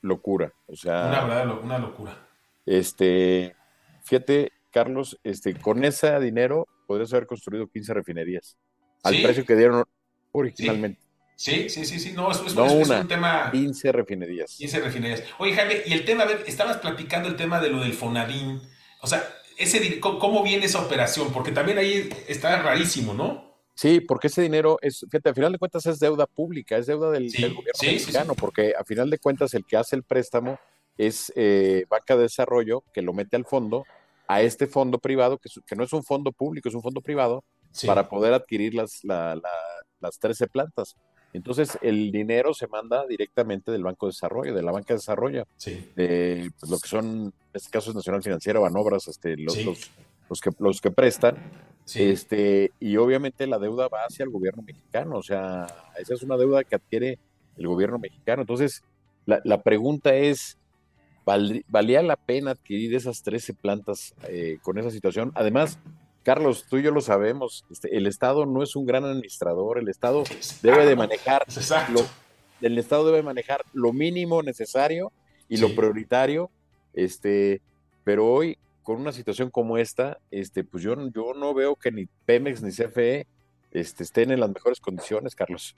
locura. 0.02 0.52
O 0.68 0.76
sea, 0.76 1.08
una 1.08 1.24
verdad, 1.24 1.60
una 1.64 1.78
locura. 1.78 2.28
Este, 2.66 3.56
fíjate, 4.04 4.52
Carlos, 4.72 5.18
este, 5.24 5.54
con 5.56 5.84
ese 5.84 6.20
dinero 6.20 6.68
podrías 6.86 7.14
haber 7.14 7.28
construido 7.28 7.68
15 7.68 7.94
refinerías 7.94 8.58
al 9.04 9.22
precio 9.22 9.46
que 9.46 9.56
dieron 9.56 9.84
originalmente. 10.32 11.02
Sí, 11.36 11.70
sí, 11.70 11.86
sí, 11.86 12.00
sí, 12.00 12.14
no, 12.14 12.32
es, 12.32 12.40
un 12.40 13.08
tema. 13.08 13.52
15 13.52 13.92
refinerías. 13.92 14.56
15 14.58 14.80
refinerías. 14.82 15.24
Oye, 15.38 15.54
Jaime, 15.54 15.84
y 15.86 15.94
el 15.94 16.04
tema, 16.04 16.24
a 16.24 16.26
ver, 16.26 16.44
estabas 16.48 16.78
platicando 16.78 17.30
el 17.30 17.36
tema 17.36 17.60
de 17.60 17.70
lo 17.70 17.80
del 17.80 17.94
Fonadín. 17.94 18.60
O 19.02 19.08
sea, 19.08 19.24
ese, 19.58 20.00
¿cómo 20.00 20.44
viene 20.44 20.66
esa 20.66 20.82
operación? 20.82 21.32
Porque 21.32 21.52
también 21.52 21.78
ahí 21.78 22.10
está 22.28 22.62
rarísimo, 22.62 23.14
¿no? 23.14 23.48
Sí, 23.74 24.02
porque 24.02 24.28
ese 24.28 24.42
dinero 24.42 24.80
es, 24.82 25.00
fíjate, 25.02 25.30
a 25.30 25.34
final 25.34 25.52
de 25.52 25.60
cuentas 25.60 25.86
es 25.86 26.00
deuda 26.00 26.26
pública, 26.26 26.78
es 26.78 26.88
deuda 26.88 27.12
del, 27.12 27.30
gobierno 27.30 27.62
mexicano, 27.82 28.34
porque 28.34 28.74
a 28.78 28.84
final 28.84 29.10
de 29.10 29.20
cuentas 29.20 29.54
el 29.54 29.66
que 29.66 29.78
hace 29.78 29.96
el 29.96 30.04
préstamo 30.04 30.60
es 30.98 31.32
eh, 31.36 31.86
Banca 31.88 32.16
de 32.16 32.24
Desarrollo, 32.24 32.84
que 32.92 33.04
lo 33.04 33.14
mete 33.14 33.36
al 33.36 33.46
fondo, 33.46 33.86
a 34.28 34.42
este 34.42 34.66
fondo 34.66 34.98
privado, 34.98 35.38
que, 35.38 35.50
que 35.66 35.76
no 35.76 35.84
es 35.84 35.94
un 35.94 36.04
fondo 36.04 36.32
público, 36.32 36.70
es 36.70 36.76
un 36.76 36.82
fondo 36.82 37.02
privado, 37.02 37.44
para 37.86 38.10
poder 38.10 38.34
adquirir 38.34 38.74
las, 38.74 39.04
las 39.04 40.20
13 40.20 40.48
plantas. 40.48 40.96
Entonces, 41.38 41.78
el 41.82 42.12
dinero 42.12 42.54
se 42.54 42.68
manda 42.68 43.06
directamente 43.06 43.72
del 43.72 43.84
Banco 43.84 44.08
de 44.08 44.12
Desarrollo, 44.12 44.56
de 44.56 44.64
la 44.64 44.72
Banca 44.72 44.94
de 44.94 44.98
Desarrollo, 44.98 45.46
de 45.96 46.52
pues, 46.60 46.72
lo 46.72 46.80
que 46.80 46.88
son, 46.88 47.06
en 47.06 47.34
este 47.54 47.70
caso 47.70 47.92
es 47.92 47.96
Nacional 47.96 48.24
Financiero, 48.24 48.62
Banobras, 48.62 49.08
este, 49.08 49.38
los, 49.38 49.56
los, 50.30 50.42
que, 50.42 50.50
los 50.60 50.82
que 50.82 50.90
prestan, 50.90 51.38
este, 51.94 52.72
y 52.80 52.98
obviamente 52.98 53.46
la 53.46 53.60
deuda 53.60 53.88
va 53.88 54.00
hacia 54.10 54.24
el 54.24 54.32
gobierno 54.32 54.64
mexicano, 54.64 55.18
o 55.18 55.24
sea, 55.24 55.68
esa 56.00 56.16
es 56.16 56.24
una 56.24 56.38
deuda 56.38 56.64
que 56.64 56.76
adquiere 56.76 57.20
el 57.56 57.68
gobierno 57.68 58.00
mexicano. 58.00 58.42
Entonces, 58.42 58.84
la, 59.26 59.62
pregunta 59.62 60.16
es, 60.16 60.58
¿valía 61.24 62.02
la 62.02 62.16
pena 62.16 62.52
adquirir 62.52 62.96
esas 62.96 63.22
13 63.22 63.54
plantas 63.54 64.16
eh, 64.28 64.58
con 64.64 64.80
esa 64.80 64.90
situación? 64.90 65.32
Además, 65.36 65.78
Carlos, 66.28 66.66
tú 66.70 66.76
y 66.76 66.84
yo 66.84 66.92
lo 66.92 67.00
sabemos, 67.00 67.64
este, 67.72 67.96
el 67.96 68.06
Estado 68.06 68.46
no 68.46 68.62
es 68.62 68.76
un 68.76 68.86
gran 68.86 69.06
administrador, 69.06 69.78
el 69.78 69.88
Estado 69.88 70.26
debe 70.62 70.86
de 70.86 70.98
manejar 70.98 71.46
lo, 71.90 72.02
el 72.60 72.78
Estado 72.78 73.06
debe 73.06 73.24
manejar 73.24 73.64
lo 73.72 73.94
mínimo 73.94 74.44
necesario 74.44 75.14
y 75.48 75.56
lo 75.56 75.74
prioritario, 75.74 76.52
este, 76.94 77.62
pero 78.04 78.28
hoy 78.28 78.58
con 78.84 79.00
una 79.00 79.14
situación 79.14 79.50
como 79.50 79.78
esta, 79.78 80.18
este, 80.30 80.66
pues 80.66 80.84
yo, 80.84 80.96
yo 81.16 81.34
no 81.34 81.54
veo 81.54 81.78
que 81.78 81.94
ni 81.94 82.08
Pemex 82.26 82.62
ni 82.62 82.72
CFE 82.72 83.26
este, 83.72 84.04
estén 84.04 84.30
en 84.30 84.42
las 84.42 84.50
mejores 84.50 84.82
condiciones, 84.82 85.34
Carlos. 85.34 85.78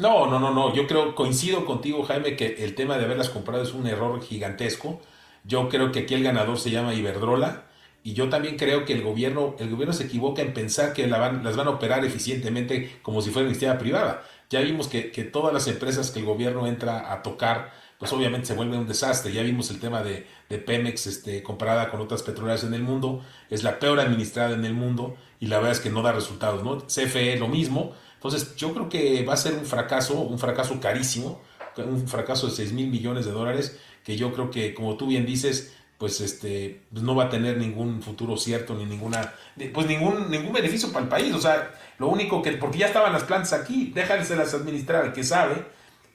No, 0.00 0.26
no, 0.26 0.40
no, 0.40 0.52
no. 0.52 0.74
Yo 0.74 0.88
creo, 0.88 1.14
coincido 1.14 1.64
contigo, 1.64 2.02
Jaime, 2.02 2.34
que 2.34 2.64
el 2.64 2.74
tema 2.74 2.98
de 2.98 3.04
haberlas 3.04 3.30
comprado 3.30 3.62
es 3.62 3.72
un 3.72 3.86
error 3.86 4.20
gigantesco. 4.20 5.00
Yo 5.44 5.68
creo 5.68 5.92
que 5.92 6.00
aquí 6.00 6.14
el 6.14 6.24
ganador 6.24 6.58
se 6.58 6.72
llama 6.72 6.92
Iberdrola. 6.92 7.65
Y 8.06 8.14
yo 8.14 8.28
también 8.28 8.56
creo 8.56 8.84
que 8.84 8.92
el 8.92 9.02
gobierno, 9.02 9.56
el 9.58 9.68
gobierno 9.68 9.92
se 9.92 10.04
equivoca 10.04 10.40
en 10.40 10.54
pensar 10.54 10.92
que 10.92 11.08
las 11.08 11.56
van 11.56 11.66
a 11.66 11.70
operar 11.70 12.04
eficientemente 12.04 13.00
como 13.02 13.20
si 13.20 13.30
fuera 13.30 13.48
iniciativa 13.48 13.80
privada. 13.80 14.22
Ya 14.48 14.60
vimos 14.60 14.86
que, 14.86 15.10
que, 15.10 15.24
todas 15.24 15.52
las 15.52 15.66
empresas 15.66 16.12
que 16.12 16.20
el 16.20 16.24
gobierno 16.24 16.68
entra 16.68 17.12
a 17.12 17.24
tocar, 17.24 17.72
pues 17.98 18.12
obviamente 18.12 18.46
se 18.46 18.54
vuelve 18.54 18.78
un 18.78 18.86
desastre. 18.86 19.32
Ya 19.32 19.42
vimos 19.42 19.72
el 19.72 19.80
tema 19.80 20.04
de, 20.04 20.24
de 20.48 20.58
Pemex 20.58 21.08
este, 21.08 21.42
comparada 21.42 21.90
con 21.90 22.00
otras 22.00 22.22
petroleras 22.22 22.62
en 22.62 22.74
el 22.74 22.82
mundo. 22.84 23.24
Es 23.50 23.64
la 23.64 23.80
peor 23.80 23.98
administrada 23.98 24.54
en 24.54 24.64
el 24.64 24.74
mundo 24.74 25.16
y 25.40 25.46
la 25.46 25.56
verdad 25.56 25.72
es 25.72 25.80
que 25.80 25.90
no 25.90 26.02
da 26.02 26.12
resultados. 26.12 26.62
¿no? 26.62 26.86
CFE 26.86 27.38
lo 27.40 27.48
mismo. 27.48 27.92
Entonces 28.14 28.54
yo 28.54 28.72
creo 28.72 28.88
que 28.88 29.24
va 29.24 29.32
a 29.32 29.36
ser 29.36 29.54
un 29.54 29.66
fracaso, 29.66 30.20
un 30.20 30.38
fracaso 30.38 30.78
carísimo, 30.80 31.42
un 31.78 32.06
fracaso 32.06 32.46
de 32.46 32.52
6 32.52 32.72
mil 32.72 32.86
millones 32.86 33.26
de 33.26 33.32
dólares, 33.32 33.80
que 34.04 34.16
yo 34.16 34.32
creo 34.32 34.52
que, 34.52 34.74
como 34.74 34.96
tú 34.96 35.08
bien 35.08 35.26
dices, 35.26 35.72
pues 35.98 36.20
este 36.20 36.82
pues 36.92 37.02
no 37.02 37.14
va 37.14 37.24
a 37.24 37.30
tener 37.30 37.56
ningún 37.56 38.02
futuro 38.02 38.36
cierto 38.36 38.74
ni 38.74 38.84
ninguna 38.84 39.32
pues 39.72 39.86
ningún 39.86 40.30
ningún 40.30 40.52
beneficio 40.52 40.92
para 40.92 41.04
el 41.04 41.08
país. 41.08 41.34
O 41.34 41.40
sea 41.40 41.74
lo 41.98 42.08
único 42.08 42.42
que 42.42 42.52
porque 42.52 42.78
ya 42.78 42.86
estaban 42.86 43.12
las 43.12 43.24
plantas 43.24 43.52
aquí 43.52 43.92
déjaselas 43.94 44.54
administrar 44.54 45.04
al 45.04 45.12
que 45.12 45.24
sabe 45.24 45.64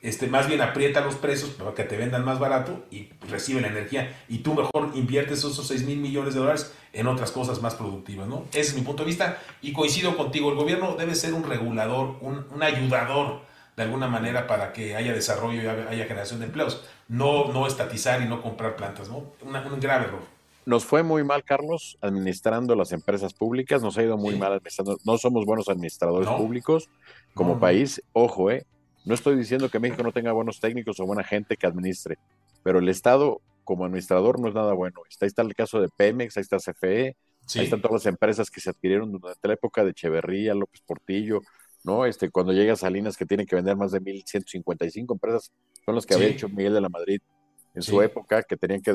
este 0.02 0.28
más 0.28 0.48
bien 0.48 0.62
aprieta 0.62 1.02
los 1.02 1.16
precios 1.16 1.52
para 1.52 1.74
que 1.74 1.84
te 1.84 1.96
vendan 1.96 2.26
más 2.26 2.40
barato 2.40 2.86
y 2.90 3.10
recibe 3.30 3.62
la 3.62 3.68
energía. 3.68 4.24
Y 4.28 4.40
tú 4.40 4.56
mejor 4.56 4.92
inviertes 4.96 5.40
esos 5.40 5.68
6 5.68 5.84
mil 5.86 6.00
millones 6.00 6.34
de 6.34 6.40
dólares 6.40 6.74
en 6.94 7.08
otras 7.08 7.32
cosas 7.32 7.62
más 7.62 7.76
productivas 7.76 8.28
no 8.28 8.46
ese 8.52 8.72
es 8.72 8.76
mi 8.76 8.82
punto 8.82 9.04
de 9.04 9.08
vista 9.08 9.40
y 9.62 9.74
coincido 9.74 10.18
contigo. 10.18 10.50
El 10.50 10.58
gobierno 10.58 10.96
debe 10.96 11.16
ser 11.16 11.34
un 11.34 11.44
regulador 11.44 12.18
un, 12.22 12.46
un 12.52 12.64
ayudador 12.64 13.51
de 13.76 13.84
alguna 13.84 14.08
manera 14.08 14.48
para 14.48 14.74
que 14.74 14.96
haya 14.96 15.14
desarrollo 15.14 15.62
y 15.62 15.68
haya 15.68 16.06
generación 16.06 16.40
de 16.40 16.48
empleos. 16.48 16.84
No, 17.08 17.52
no 17.52 17.68
estatizar 17.68 18.22
y 18.22 18.26
no 18.26 18.42
comprar 18.42 18.76
plantas, 18.76 19.10
¿no? 19.10 19.32
un 19.44 19.80
grave 19.80 20.06
error. 20.06 20.22
Nos 20.66 20.86
fue 20.86 21.02
muy 21.02 21.24
mal, 21.24 21.44
Carlos, 21.44 21.98
administrando 22.02 22.76
las 22.76 22.92
empresas 22.92 23.34
públicas, 23.34 23.82
nos 23.82 23.98
ha 23.98 24.04
ido 24.04 24.16
muy 24.18 24.36
mal 24.36 24.54
administrando, 24.54 24.98
no 25.06 25.18
somos 25.18 25.46
buenos 25.46 25.70
administradores 25.70 26.30
públicos 26.30 26.88
como 27.34 27.60
país, 27.60 28.02
ojo, 28.14 28.52
eh, 28.52 28.66
no 29.04 29.16
estoy 29.16 29.36
diciendo 29.36 29.70
que 29.70 29.80
México 29.80 30.04
no 30.04 30.12
tenga 30.12 30.32
buenos 30.32 30.60
técnicos 30.60 31.00
o 31.00 31.06
buena 31.06 31.24
gente 31.24 31.58
que 31.58 31.66
administre, 31.66 32.20
pero 32.62 32.78
el 32.78 32.90
Estado 32.90 33.42
como 33.64 33.86
administrador 33.86 34.40
no 34.40 34.50
es 34.50 34.54
nada 34.54 34.74
bueno. 34.74 35.02
Está, 35.10 35.26
ahí 35.26 35.28
está 35.28 35.42
el 35.42 35.56
caso 35.56 35.82
de 35.82 35.90
Pemex, 35.90 36.38
ahí 36.38 36.42
está 36.42 36.58
CFE, 36.58 37.16
ahí 37.56 37.64
están 37.64 37.82
todas 37.82 38.04
las 38.04 38.06
empresas 38.06 38.52
que 38.52 38.62
se 38.62 38.70
adquirieron 38.70 39.12
durante 39.12 39.48
la 39.48 39.56
época 39.56 39.84
de 39.84 39.92
Echeverría, 39.92 40.54
López 40.54 40.82
Portillo, 40.82 41.42
¿no? 41.84 42.06
Este, 42.06 42.30
cuando 42.30 42.54
llega 42.54 42.76
Salinas 42.76 43.18
que 43.18 43.26
tiene 43.26 43.46
que 43.46 43.56
vender 43.56 43.76
más 43.76 43.92
de 43.92 44.02
1.155 44.02 45.14
empresas, 45.14 45.52
son 45.86 45.96
las 45.96 46.06
que 46.06 46.14
había 46.14 46.28
hecho 46.28 46.50
Miguel 46.50 46.74
de 46.74 46.82
la 46.82 46.90
Madrid 46.90 47.22
en 47.74 47.82
su 47.82 48.02
época, 48.02 48.44
que 48.44 48.58
tenían 48.58 48.82
que 48.82 48.94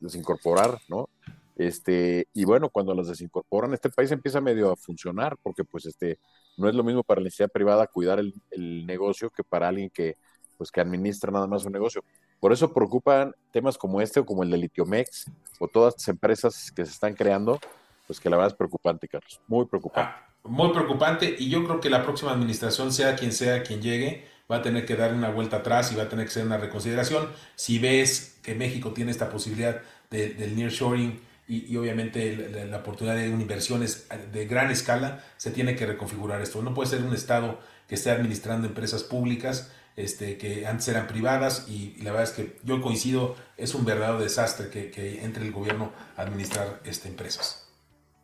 desincorporar, 0.00 0.78
¿no? 0.88 1.08
Este, 1.56 2.28
y 2.32 2.44
bueno, 2.44 2.68
cuando 2.70 2.94
las 2.94 3.08
desincorporan, 3.08 3.74
este 3.74 3.90
país 3.90 4.12
empieza 4.12 4.40
medio 4.40 4.70
a 4.70 4.76
funcionar, 4.76 5.36
porque 5.42 5.64
pues 5.64 5.86
este, 5.86 6.20
no 6.56 6.68
es 6.68 6.74
lo 6.74 6.84
mismo 6.84 7.02
para 7.02 7.20
la 7.20 7.24
necesidad 7.24 7.50
privada 7.50 7.88
cuidar 7.88 8.20
el, 8.20 8.86
negocio 8.86 9.30
que 9.30 9.42
para 9.42 9.68
alguien 9.68 9.90
que, 9.90 10.14
pues, 10.56 10.70
que 10.70 10.80
administra 10.80 11.32
nada 11.32 11.48
más 11.48 11.64
un 11.64 11.72
negocio. 11.72 12.04
Por 12.38 12.52
eso 12.52 12.72
preocupan 12.72 13.34
temas 13.50 13.76
como 13.76 14.00
este 14.00 14.20
o 14.20 14.24
como 14.24 14.44
el 14.44 14.50
de 14.50 14.58
Litiomex 14.58 15.26
o 15.58 15.66
todas 15.66 15.94
estas 15.94 16.08
empresas 16.08 16.70
que 16.70 16.84
se 16.84 16.92
están 16.92 17.14
creando, 17.14 17.58
pues 18.06 18.20
que 18.20 18.30
la 18.30 18.36
verdad 18.36 18.52
es 18.52 18.56
preocupante, 18.56 19.08
Carlos, 19.08 19.40
muy 19.48 19.66
preocupante. 19.66 20.12
Ah, 20.14 20.27
muy 20.44 20.72
preocupante 20.72 21.36
y 21.38 21.48
yo 21.48 21.64
creo 21.64 21.80
que 21.80 21.90
la 21.90 22.02
próxima 22.02 22.32
administración, 22.32 22.92
sea 22.92 23.16
quien 23.16 23.32
sea 23.32 23.62
quien 23.62 23.82
llegue, 23.82 24.26
va 24.50 24.56
a 24.56 24.62
tener 24.62 24.86
que 24.86 24.96
dar 24.96 25.12
una 25.12 25.30
vuelta 25.30 25.58
atrás 25.58 25.92
y 25.92 25.96
va 25.96 26.04
a 26.04 26.08
tener 26.08 26.26
que 26.26 26.32
ser 26.32 26.46
una 26.46 26.56
reconsideración. 26.56 27.28
Si 27.54 27.78
ves 27.78 28.38
que 28.42 28.54
México 28.54 28.92
tiene 28.92 29.10
esta 29.10 29.28
posibilidad 29.30 29.82
del 30.10 30.56
nearshoring 30.56 31.20
y, 31.46 31.72
y 31.72 31.76
obviamente 31.76 32.66
la, 32.70 32.78
oportunidad 32.78 33.16
de 33.16 33.28
inversiones 33.28 34.06
de 34.32 34.46
gran 34.46 34.70
escala, 34.70 35.24
se 35.36 35.50
tiene 35.50 35.76
que 35.76 35.86
reconfigurar 35.86 36.40
esto. 36.40 36.62
No 36.62 36.74
puede 36.74 36.88
ser 36.88 37.02
un 37.02 37.14
Estado 37.14 37.60
que 37.86 37.94
esté 37.94 38.10
administrando 38.10 38.66
empresas 38.66 39.02
públicas 39.02 39.70
este, 39.98 40.38
que 40.38 40.66
antes 40.66 40.86
eran 40.88 41.08
privadas 41.08 41.66
y, 41.68 41.96
la 42.02 42.12
verdad 42.12 42.30
es 42.30 42.30
que 42.30 42.56
yo 42.62 42.80
coincido, 42.80 43.34
es 43.56 43.74
un 43.74 43.84
verdadero 43.84 44.20
desastre 44.20 44.68
que, 44.70 44.90
que 44.90 45.24
entre 45.24 45.44
el 45.44 45.52
gobierno 45.52 45.92
a 46.16 46.22
administrar 46.22 46.80
este, 46.84 47.08
empresas. 47.08 47.67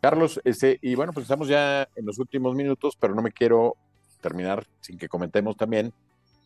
Carlos, 0.05 0.39
este, 0.45 0.79
y 0.83 0.95
bueno, 0.97 1.15
pues 1.15 1.25
estamos 1.25 1.49
ya 1.49 1.89
en 1.97 2.05
los 2.05 2.19
últimos 2.19 2.55
minutos, 2.55 2.95
pero 3.01 3.15
no 3.15 3.23
me 3.23 3.33
quiero 3.33 3.75
terminar 4.21 4.67
sin 4.83 4.99
que 4.99 5.09
comentemos 5.09 5.57
también, 5.57 5.95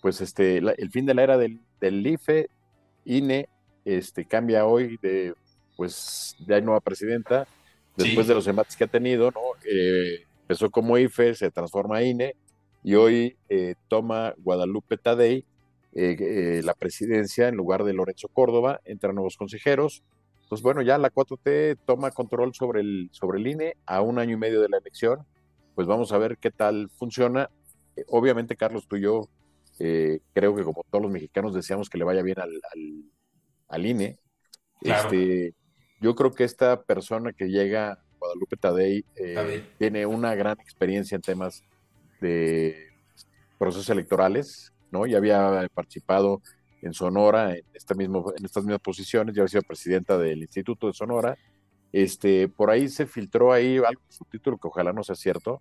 pues 0.01 0.21
este, 0.21 0.59
el 0.59 0.91
fin 0.93 1.07
de 1.07 1.15
la 1.15 1.25
era 1.25 1.37
del, 1.37 1.59
del 1.81 2.07
IFE, 2.07 2.51
INE, 3.05 3.49
este, 3.85 4.27
cambia 4.27 4.65
hoy 4.65 4.97
de, 5.03 5.35
pues 5.77 6.37
ya 6.47 6.55
hay 6.55 6.63
nueva 6.63 6.79
presidenta, 6.79 7.49
después 7.97 8.29
de 8.29 8.35
los 8.35 8.47
embates 8.47 8.77
que 8.77 8.85
ha 8.85 8.87
tenido, 8.87 9.33
¿no? 9.33 9.41
Eh, 9.69 10.23
empezó 10.43 10.71
como 10.71 10.97
IFE, 10.97 11.35
se 11.35 11.51
transforma 11.51 11.97
a 11.97 12.05
INE, 12.05 12.37
y 12.85 12.95
hoy 12.95 13.37
eh, 13.49 13.75
toma 13.89 14.35
Guadalupe 14.39 14.99
Tadei 14.99 15.45
eh, 15.95 16.61
la 16.63 16.75
presidencia 16.75 17.49
en 17.49 17.57
lugar 17.57 17.83
de 17.83 17.93
Lorenzo 17.93 18.29
Córdoba, 18.29 18.81
entran 18.85 19.17
nuevos 19.17 19.37
consejeros, 19.37 20.05
pues 20.49 20.63
bueno, 20.63 20.83
ya 20.83 20.97
la 20.99 21.11
4T 21.11 21.79
toma 21.85 22.11
control 22.11 22.55
sobre 22.55 22.81
el, 22.81 23.11
sobre 23.13 23.39
el 23.39 23.47
INE 23.47 23.77
a 23.87 24.01
un 24.01 24.19
año 24.19 24.35
y 24.35 24.39
medio 24.39 24.61
de 24.61 24.69
la 24.69 24.79
elección. 24.79 25.27
Pues 25.75 25.87
vamos 25.87 26.13
a 26.13 26.19
ver 26.19 26.39
qué 26.39 26.51
tal 26.51 26.89
funciona. 26.91 27.51
Eh, 27.97 28.05
obviamente, 28.09 28.57
Carlos, 28.57 28.89
tú 28.89 28.97
y 28.97 29.03
yo 29.03 29.29
eh, 29.79 30.21
creo 30.33 30.57
que 30.57 30.65
como 30.65 30.85
todos 30.91 31.03
los 31.03 31.13
mexicanos 31.13 31.55
deseamos 31.55 31.91
que 31.91 31.99
le 31.99 32.05
vaya 32.05 32.23
bien 32.23 32.41
al, 32.41 32.51
al, 33.69 33.87
INE. 33.87 34.19
Este, 34.81 35.55
yo 36.01 36.15
creo 36.15 36.33
que 36.33 36.45
esta 36.45 36.83
persona 36.83 37.33
que 37.33 37.49
llega, 37.49 38.03
Guadalupe 38.19 38.57
Tadei, 38.57 39.05
eh, 39.17 39.65
tiene 39.79 40.07
una 40.07 40.35
gran 40.35 40.59
experiencia 40.61 41.17
en 41.17 41.23
temas 41.23 41.63
de 42.21 42.89
procesos 43.59 43.91
electorales, 43.91 44.73
¿no? 44.91 45.07
Ya 45.07 45.19
había 45.19 45.69
participado 45.75 46.43
en 46.83 46.93
Sonora, 46.93 47.57
en, 47.57 47.65
este 47.75 47.95
mismo, 47.95 48.33
en 48.37 48.45
estas 48.45 48.65
mismas 48.65 48.81
posiciones, 48.81 49.35
ya 49.35 49.43
había 49.43 49.49
sido 49.49 49.63
presidenta 49.63 50.19
del 50.19 50.39
Instituto 50.39 50.87
de 50.87 50.93
Sonora. 50.93 51.37
Este, 51.93 52.49
por 52.49 52.71
ahí 52.71 52.89
se 52.89 53.07
filtró 53.07 53.53
ahí 53.53 53.79
algo 53.79 54.03
su 54.09 54.25
título 54.25 54.59
que 54.59 54.69
ojalá 54.69 54.93
no 54.93 55.03
sea 55.03 55.15
cierto, 55.15 55.61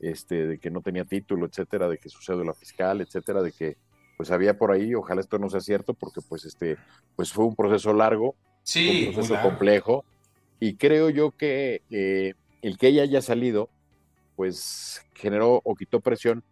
este, 0.00 0.46
de 0.46 0.58
que 0.58 0.70
no 0.70 0.80
tenía 0.80 1.04
título, 1.04 1.46
etcétera, 1.46 1.88
de 1.88 1.98
que 1.98 2.08
su 2.08 2.20
cédula 2.22 2.54
fiscal, 2.54 3.00
etcétera, 3.00 3.42
de 3.42 3.52
que 3.52 3.76
pues 4.16 4.30
había 4.30 4.56
por 4.56 4.72
ahí, 4.72 4.94
ojalá 4.94 5.20
esto 5.20 5.38
no 5.38 5.50
sea 5.50 5.60
cierto, 5.60 5.92
porque 5.92 6.20
pues 6.26 6.44
este, 6.46 6.78
pues 7.16 7.32
fue 7.32 7.44
un 7.44 7.54
proceso 7.54 7.92
largo, 7.92 8.34
sí, 8.62 9.08
un 9.08 9.14
proceso 9.14 9.40
complejo, 9.42 10.04
y 10.58 10.76
creo 10.76 11.10
yo 11.10 11.32
que 11.32 11.82
eh, 11.90 12.32
el 12.62 12.78
que 12.78 12.88
ella 12.88 13.02
haya 13.02 13.20
salido, 13.20 13.68
pues 14.34 15.04
generó 15.14 15.60
o 15.64 15.74
quitó 15.74 16.00
presión, 16.00 16.42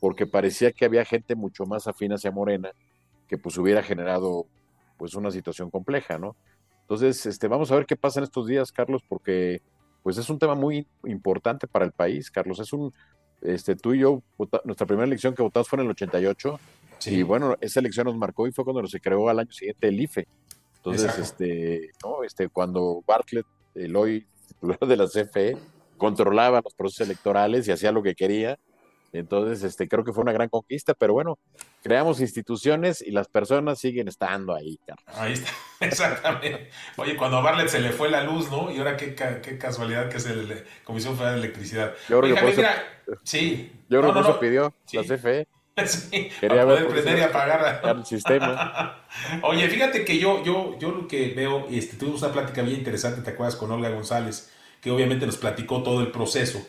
porque 0.00 0.26
parecía 0.26 0.70
que 0.70 0.84
había 0.84 1.04
gente 1.04 1.34
mucho 1.34 1.66
más 1.66 1.88
afín 1.88 2.12
hacia 2.12 2.30
Morena, 2.30 2.70
que 3.28 3.38
pues 3.38 3.56
hubiera 3.58 3.82
generado 3.82 4.46
pues 4.96 5.14
una 5.14 5.30
situación 5.30 5.70
compleja, 5.70 6.18
¿no? 6.18 6.36
Entonces, 6.82 7.26
este, 7.26 7.48
vamos 7.48 7.70
a 7.70 7.76
ver 7.76 7.86
qué 7.86 7.96
pasa 7.96 8.20
en 8.20 8.24
estos 8.24 8.46
días, 8.46 8.72
Carlos, 8.72 9.02
porque 9.06 9.62
pues 10.02 10.16
es 10.16 10.30
un 10.30 10.38
tema 10.38 10.54
muy 10.54 10.86
importante 11.04 11.66
para 11.66 11.84
el 11.84 11.92
país, 11.92 12.30
Carlos. 12.30 12.58
Es 12.60 12.72
un, 12.72 12.92
este, 13.42 13.76
tú 13.76 13.94
y 13.94 14.00
yo, 14.00 14.22
nuestra 14.64 14.86
primera 14.86 15.06
elección 15.06 15.34
que 15.34 15.42
votamos 15.42 15.68
fue 15.68 15.78
en 15.78 15.84
el 15.84 15.90
88, 15.90 16.58
y 17.06 17.22
bueno, 17.22 17.56
esa 17.60 17.80
elección 17.80 18.06
nos 18.06 18.16
marcó 18.16 18.46
y 18.46 18.52
fue 18.52 18.64
cuando 18.64 18.86
se 18.88 19.00
creó 19.00 19.28
al 19.28 19.38
año 19.38 19.52
siguiente 19.52 19.88
el 19.88 20.00
IFE. 20.00 20.26
Entonces, 20.76 21.18
este, 21.18 21.90
no, 22.02 22.24
este, 22.24 22.48
cuando 22.48 23.02
Bartlett, 23.06 23.46
el 23.74 23.94
hoy 23.94 24.26
titular 24.48 24.78
de 24.80 24.96
la 24.96 25.06
CFE, 25.06 25.56
controlaba 25.96 26.60
los 26.62 26.74
procesos 26.74 27.06
electorales 27.06 27.68
y 27.68 27.72
hacía 27.72 27.92
lo 27.92 28.02
que 28.02 28.14
quería, 28.14 28.58
entonces, 29.12 29.62
este, 29.62 29.88
creo 29.88 30.04
que 30.04 30.12
fue 30.12 30.22
una 30.22 30.32
gran 30.32 30.48
conquista, 30.48 30.94
pero 30.94 31.14
bueno, 31.14 31.38
creamos 31.82 32.20
instituciones 32.20 33.00
y 33.00 33.10
las 33.10 33.28
personas 33.28 33.78
siguen 33.78 34.08
estando 34.08 34.54
ahí. 34.54 34.78
Ahí 35.06 35.32
está, 35.32 35.50
exactamente. 35.80 36.70
Oye, 36.96 37.16
cuando 37.16 37.38
a 37.38 37.40
Barlet 37.40 37.68
se 37.68 37.80
le 37.80 37.90
fue 37.90 38.10
la 38.10 38.24
luz, 38.24 38.50
¿no? 38.50 38.70
Y 38.70 38.78
ahora 38.78 38.96
qué, 38.96 39.14
qué 39.14 39.58
casualidad 39.58 40.08
que 40.08 40.18
es 40.18 40.26
el 40.26 40.64
Comisión 40.84 41.16
Federal 41.16 41.40
de 41.40 41.46
Electricidad. 41.46 41.94
Yo 42.08 42.20
creo 42.20 42.34
que 42.34 42.66
sí. 43.24 43.72
Yo 43.88 44.00
creo 44.00 44.12
que 44.12 44.20
eso 44.20 44.40
pidió 44.40 44.74
la 44.92 45.02
CFE. 45.02 45.46
Sí, 45.86 46.28
Quería 46.40 46.64
poder 46.64 46.88
prender 46.88 47.18
y 47.18 47.22
apagar 47.22 47.80
el 47.84 48.04
sistema. 48.04 49.04
Oye, 49.42 49.68
fíjate 49.68 50.04
que 50.04 50.18
yo, 50.18 50.42
yo, 50.42 50.76
yo 50.76 50.90
lo 50.90 51.06
que 51.06 51.28
veo, 51.28 51.68
este, 51.70 51.96
tuvimos 51.96 52.20
una 52.22 52.32
plática 52.32 52.62
bien 52.62 52.78
interesante, 52.78 53.22
¿te 53.22 53.30
acuerdas? 53.30 53.54
Con 53.54 53.70
Olga 53.70 53.88
González 53.90 54.50
que 54.80 54.90
obviamente 54.90 55.26
nos 55.26 55.36
platicó 55.36 55.82
todo 55.82 56.00
el 56.00 56.10
proceso. 56.10 56.64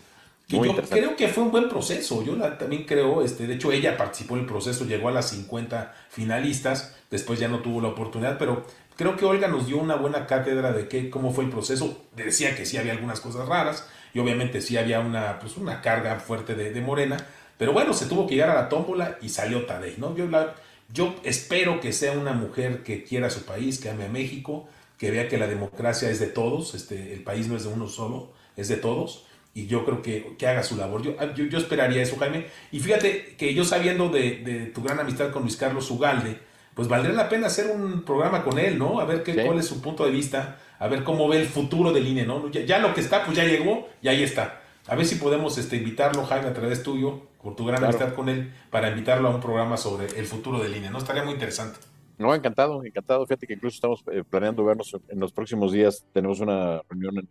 Que 0.49 0.55
yo 0.55 0.75
creo 0.89 1.15
que 1.15 1.27
fue 1.27 1.43
un 1.43 1.51
buen 1.51 1.69
proceso, 1.69 2.23
yo 2.23 2.35
también 2.57 2.85
creo, 2.85 3.21
este, 3.21 3.45
de 3.45 3.53
hecho 3.53 3.71
ella 3.71 3.95
participó 3.95 4.33
en 4.33 4.41
el 4.41 4.45
proceso, 4.47 4.83
llegó 4.83 5.07
a 5.09 5.11
las 5.11 5.29
50 5.29 5.93
finalistas, 6.09 6.95
después 7.11 7.39
ya 7.39 7.47
no 7.47 7.59
tuvo 7.59 7.81
la 7.81 7.89
oportunidad, 7.89 8.39
pero 8.39 8.65
creo 8.95 9.15
que 9.15 9.25
Olga 9.25 9.47
nos 9.47 9.67
dio 9.67 9.77
una 9.77 9.95
buena 9.95 10.25
cátedra 10.25 10.73
de 10.73 10.87
qué, 10.87 11.11
cómo 11.11 11.31
fue 11.31 11.43
el 11.43 11.51
proceso, 11.51 12.01
decía 12.15 12.55
que 12.55 12.65
sí 12.65 12.77
había 12.77 12.93
algunas 12.93 13.19
cosas 13.19 13.47
raras, 13.47 13.87
y 14.11 14.17
obviamente 14.17 14.59
sí 14.61 14.75
había 14.75 15.01
una, 15.01 15.37
pues 15.37 15.55
una 15.55 15.81
carga 15.81 16.19
fuerte 16.19 16.55
de, 16.55 16.73
de 16.73 16.81
Morena, 16.81 17.17
pero 17.59 17.71
bueno, 17.71 17.93
se 17.93 18.07
tuvo 18.07 18.25
que 18.25 18.33
llegar 18.33 18.49
a 18.49 18.55
la 18.55 18.69
tómbola 18.69 19.19
y 19.21 19.29
salió 19.29 19.67
Tadei, 19.67 19.95
¿no? 19.97 20.15
Yo, 20.15 20.25
la, 20.27 20.55
yo 20.91 21.13
espero 21.23 21.79
que 21.79 21.93
sea 21.93 22.13
una 22.13 22.33
mujer 22.33 22.81
que 22.81 23.03
quiera 23.03 23.27
a 23.27 23.29
su 23.29 23.43
país, 23.43 23.79
que 23.79 23.91
ame 23.91 24.05
a 24.05 24.09
México, 24.09 24.67
que 24.97 25.11
vea 25.11 25.27
que 25.27 25.37
la 25.37 25.45
democracia 25.45 26.09
es 26.09 26.19
de 26.19 26.27
todos, 26.27 26.73
este, 26.73 27.13
el 27.13 27.21
país 27.21 27.47
no 27.47 27.55
es 27.55 27.65
de 27.65 27.69
uno 27.69 27.87
solo, 27.87 28.31
es 28.57 28.67
de 28.67 28.77
todos, 28.77 29.25
y 29.53 29.67
yo 29.67 29.85
creo 29.85 30.01
que, 30.01 30.35
que 30.37 30.47
haga 30.47 30.63
su 30.63 30.77
labor. 30.77 31.01
Yo, 31.01 31.15
yo, 31.33 31.57
esperaría 31.57 32.01
eso, 32.01 32.17
Jaime. 32.17 32.45
Y 32.71 32.79
fíjate 32.79 33.35
que 33.37 33.53
yo 33.53 33.65
sabiendo 33.65 34.09
de, 34.09 34.71
tu 34.73 34.81
gran 34.83 34.99
amistad 34.99 35.31
con 35.31 35.43
Luis 35.43 35.57
Carlos 35.57 35.89
Ugalde, 35.91 36.39
pues 36.73 36.87
valdría 36.87 37.13
la 37.13 37.27
pena 37.27 37.47
hacer 37.47 37.71
un 37.71 38.03
programa 38.03 38.43
con 38.43 38.57
él, 38.57 38.77
¿no? 38.77 38.99
A 38.99 39.05
ver 39.05 39.23
qué, 39.23 39.43
cuál 39.43 39.59
es 39.59 39.67
su 39.67 39.81
punto 39.81 40.05
de 40.05 40.11
vista, 40.11 40.59
a 40.77 40.87
ver 40.87 41.03
cómo 41.03 41.27
ve 41.27 41.41
el 41.41 41.47
futuro 41.47 41.91
del 41.91 42.07
INE, 42.07 42.25
¿no? 42.25 42.49
Ya, 42.51 42.61
ya, 42.61 42.79
lo 42.79 42.93
que 42.93 43.01
está, 43.01 43.25
pues 43.25 43.35
ya 43.35 43.43
llegó 43.43 43.89
y 44.01 44.07
ahí 44.07 44.23
está. 44.23 44.61
A 44.87 44.95
ver 44.95 45.05
si 45.05 45.15
podemos 45.15 45.57
este, 45.57 45.75
invitarlo, 45.75 46.25
Jaime, 46.25 46.47
a 46.47 46.53
través 46.53 46.81
tuyo, 46.81 47.27
por 47.43 47.55
tu 47.55 47.65
gran 47.65 47.83
amistad 47.83 48.13
con 48.13 48.29
él, 48.29 48.53
para 48.69 48.89
invitarlo 48.89 49.27
a 49.27 49.35
un 49.35 49.41
programa 49.41 49.77
sobre 49.77 50.05
el 50.17 50.25
futuro 50.25 50.59
del 50.59 50.75
INE, 50.75 50.89
¿no? 50.89 50.99
Estaría 50.99 51.23
muy 51.23 51.33
interesante. 51.33 51.79
No, 52.17 52.35
encantado, 52.35 52.83
encantado. 52.83 53.25
Fíjate 53.25 53.47
que 53.47 53.53
incluso 53.53 53.75
estamos 53.75 54.03
eh, 54.11 54.23
planeando 54.29 54.63
vernos 54.65 54.95
en 55.07 55.19
los 55.19 55.31
próximos 55.31 55.71
días. 55.71 56.05
Tenemos 56.11 56.41
una 56.41 56.81
reunión 56.89 57.27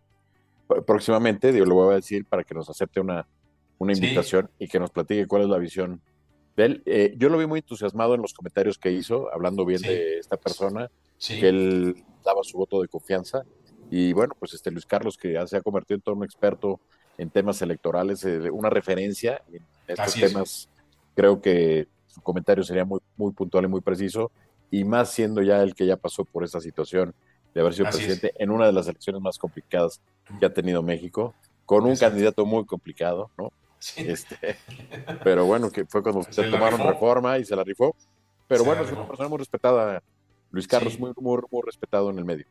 próximamente, 0.87 1.53
digo, 1.53 1.65
lo 1.65 1.75
voy 1.75 1.93
a 1.93 1.97
decir 1.97 2.25
para 2.25 2.45
que 2.45 2.55
nos 2.55 2.69
acepte 2.69 3.01
una, 3.01 3.27
una 3.79 3.93
invitación 3.93 4.51
y 4.59 4.69
que 4.69 4.79
nos 4.79 4.91
platique 4.91 5.27
cuál 5.27 5.43
es 5.43 5.49
la 5.49 5.59
visión 5.59 6.01
de 6.57 6.65
él. 6.65 6.83
Eh, 6.87 7.15
yo 7.17 7.29
lo 7.29 7.39
vi 7.39 7.47
muy 7.47 7.61
entusiasmado 7.61 8.15
en 8.15 8.23
los 8.23 8.35
comentarios 8.35 8.79
que 8.79 8.93
hizo, 8.93 9.33
hablando 9.33 9.65
bien 9.65 9.81
de 9.83 10.19
esta 10.19 10.37
persona, 10.37 10.91
que 11.19 11.49
él 11.49 12.05
daba 12.25 12.43
su 12.43 12.59
voto 12.59 12.83
de 12.83 12.89
confianza. 12.89 13.43
Y 13.91 14.13
bueno, 14.13 14.35
pues 14.39 14.53
este 14.55 14.71
Luis 14.71 14.85
Carlos, 14.85 15.17
que 15.17 15.33
ya 15.33 15.47
se 15.47 15.57
ha 15.57 15.63
convertido 15.63 15.97
en 15.97 16.03
todo 16.03 16.15
un 16.15 16.25
experto 16.25 16.81
en 17.17 17.31
temas 17.31 17.61
electorales, 17.63 18.25
eh, 18.25 18.51
una 18.51 18.71
referencia 18.71 19.43
en 19.53 19.63
estos 19.87 20.15
temas. 20.15 20.69
Creo 21.15 21.41
que 21.41 21.89
su 22.07 22.21
comentario 22.21 22.63
sería 22.63 22.85
muy, 22.85 23.01
muy 23.17 23.33
puntual 23.33 23.65
y 23.65 23.69
muy 23.69 23.81
preciso, 23.81 24.31
y 24.71 24.85
más 24.85 25.11
siendo 25.11 25.43
ya 25.43 25.63
el 25.63 25.75
que 25.75 25.87
ya 25.87 25.97
pasó 25.97 26.25
por 26.25 26.45
esta 26.45 26.61
situación 26.61 27.15
de 27.55 27.61
haber 27.61 27.75
sido 27.75 27.91
presidente 27.91 28.33
en 28.37 28.51
una 28.51 28.67
de 28.67 28.73
las 28.73 28.87
elecciones 28.89 29.21
más 29.21 29.39
complicadas 29.39 30.01
que 30.39 30.47
ha 30.47 30.53
tenido 30.53 30.83
México, 30.83 31.35
con 31.65 31.85
un 31.85 31.97
candidato 31.97 32.47
muy 32.47 32.65
complicado, 32.67 33.31
¿no? 33.37 33.53
Este, 33.97 34.59
pero 35.23 35.45
bueno, 35.45 35.71
que 35.71 35.85
fue 35.87 36.03
cuando 36.03 36.23
se, 36.25 36.45
tomaron 36.45 36.81
reforma 36.81 37.39
y 37.39 37.45
se 37.45 37.55
la 37.55 37.63
rifó. 37.63 37.95
Pero 38.49 38.65
bueno, 38.65 38.83
es 38.83 38.91
una 38.91 39.07
persona 39.07 39.29
muy 39.29 39.39
respetada, 39.39 40.03
Luis 40.51 40.67
Carlos, 40.67 40.99
muy, 40.99 41.13
muy, 41.17 41.43
muy, 41.51 41.63
respetado 41.65 42.11
en 42.11 42.19
el 42.19 42.25
medio. 42.25 42.47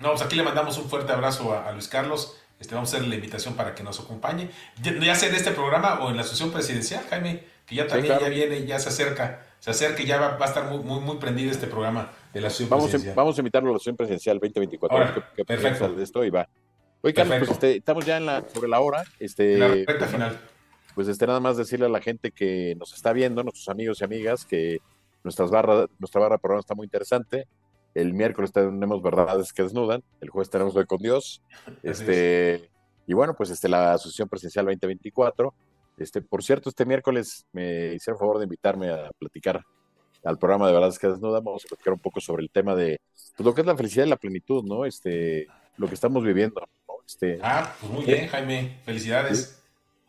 No, 0.00 0.10
pues 0.10 0.22
aquí 0.22 0.36
le 0.36 0.42
mandamos 0.42 0.76
un 0.78 0.88
fuerte 0.88 1.12
abrazo 1.12 1.56
a 1.56 1.70
Luis 1.72 1.88
Carlos. 1.88 2.36
Este, 2.58 2.74
vamos 2.74 2.92
a 2.92 2.96
hacer 2.96 3.08
la 3.08 3.14
invitación 3.16 3.54
para 3.54 3.74
que 3.74 3.82
nos 3.82 4.00
acompañe, 4.00 4.48
ya, 4.80 5.14
sea 5.14 5.28
en 5.28 5.34
este 5.34 5.50
programa 5.50 6.00
o 6.00 6.10
en 6.10 6.16
la 6.16 6.22
asociación 6.22 6.52
presidencial, 6.52 7.04
Jaime, 7.10 7.44
que 7.66 7.74
ya 7.74 7.86
también 7.86 8.18
ya 8.18 8.28
viene, 8.28 8.66
ya 8.66 8.78
se 8.78 8.90
acerca, 8.90 9.46
se 9.58 9.70
acerca 9.70 10.02
y 10.02 10.06
ya 10.06 10.18
va, 10.18 10.36
a 10.38 10.44
estar 10.44 10.70
muy, 10.70 10.78
muy, 10.84 11.00
muy 11.00 11.16
prendido 11.16 11.50
este 11.50 11.66
programa 11.66 12.10
de 12.32 12.40
la 12.40 12.48
asociación 12.48 12.70
vamos 12.70 12.90
presidencial. 12.90 13.16
vamos 13.16 13.38
a 13.38 13.40
invitarlo 13.40 13.68
a 13.68 13.72
la 13.72 13.76
asociación 13.76 13.96
presidencial 13.96 14.38
2024. 14.38 15.24
perfecto. 15.46 15.94
De 15.94 16.02
esto 16.02 16.24
y 16.24 16.30
va. 16.30 16.48
Oye, 17.02 17.14
Carlos, 17.14 17.38
pues 17.38 17.50
este, 17.50 17.76
estamos 17.76 18.06
ya 18.06 18.16
en 18.16 18.26
la, 18.26 18.44
sobre 18.52 18.68
la 18.68 18.80
hora. 18.80 19.04
Este, 19.18 19.58
la 19.58 19.68
recta 19.68 20.06
final. 20.06 20.38
Pues 20.94 21.08
este, 21.08 21.26
nada 21.26 21.40
más 21.40 21.56
decirle 21.56 21.86
a 21.86 21.90
la 21.90 22.00
gente 22.00 22.30
que 22.30 22.74
nos 22.78 22.94
está 22.94 23.12
viendo, 23.12 23.42
nuestros 23.42 23.68
amigos 23.68 24.00
y 24.00 24.04
amigas, 24.04 24.44
que 24.44 24.78
nuestras 25.22 25.50
barras, 25.50 25.88
nuestra 25.98 26.20
barra 26.20 26.36
de 26.36 26.38
programa 26.38 26.60
está 26.60 26.74
muy 26.74 26.84
interesante. 26.84 27.46
El 27.94 28.14
miércoles 28.14 28.52
tenemos 28.52 29.02
verdades 29.02 29.52
que 29.52 29.62
desnudan, 29.62 30.02
el 30.20 30.30
jueves 30.30 30.50
tenemos 30.50 30.74
hoy 30.76 30.86
con 30.86 30.98
Dios. 30.98 31.42
Este, 31.82 32.70
y 33.06 33.12
bueno, 33.12 33.34
pues 33.34 33.50
este, 33.50 33.68
la 33.68 33.92
Asociación 33.92 34.28
Presidencial 34.28 34.66
2024. 34.66 35.54
Este, 35.96 36.20
por 36.22 36.42
cierto, 36.42 36.68
este 36.68 36.84
miércoles 36.84 37.46
me 37.52 37.94
hicieron 37.94 38.18
favor 38.18 38.38
de 38.38 38.44
invitarme 38.44 38.90
a 38.90 39.10
platicar 39.18 39.62
al 40.24 40.38
programa 40.38 40.66
de 40.66 40.72
Verdades 40.72 40.98
que 40.98 41.06
Desnuda. 41.06 41.40
Vamos 41.40 41.64
a 41.64 41.68
platicar 41.68 41.92
un 41.92 42.00
poco 42.00 42.20
sobre 42.20 42.42
el 42.42 42.50
tema 42.50 42.74
de 42.74 43.00
pues, 43.36 43.46
lo 43.46 43.54
que 43.54 43.60
es 43.60 43.66
la 43.66 43.76
felicidad 43.76 44.06
y 44.06 44.10
la 44.10 44.16
plenitud, 44.16 44.64
¿no? 44.64 44.84
Este, 44.84 45.46
lo 45.76 45.86
que 45.86 45.94
estamos 45.94 46.24
viviendo. 46.24 46.60
¿no? 46.88 46.94
Este, 47.06 47.38
ah, 47.42 47.74
pues 47.80 47.92
muy 47.92 48.04
bien, 48.04 48.28
Jaime. 48.28 48.80
Felicidades. 48.84 49.60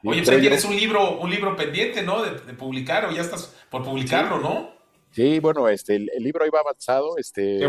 Oye, 0.03 0.23
pues 0.23 0.39
tienes 0.39 0.65
un 0.65 0.75
libro, 0.75 1.19
un 1.19 1.29
libro 1.29 1.55
pendiente, 1.55 2.03
¿no? 2.03 2.23
De, 2.23 2.53
publicar, 2.53 3.05
o 3.05 3.11
ya 3.11 3.21
estás 3.21 3.55
por 3.69 3.83
publicarlo, 3.83 4.39
¿no? 4.39 4.75
Sí, 5.11 5.39
bueno, 5.39 5.67
este, 5.69 5.95
el, 5.95 6.09
libro 6.17 6.43
ahí 6.43 6.49
va 6.49 6.59
avanzado, 6.59 7.17
este, 7.17 7.59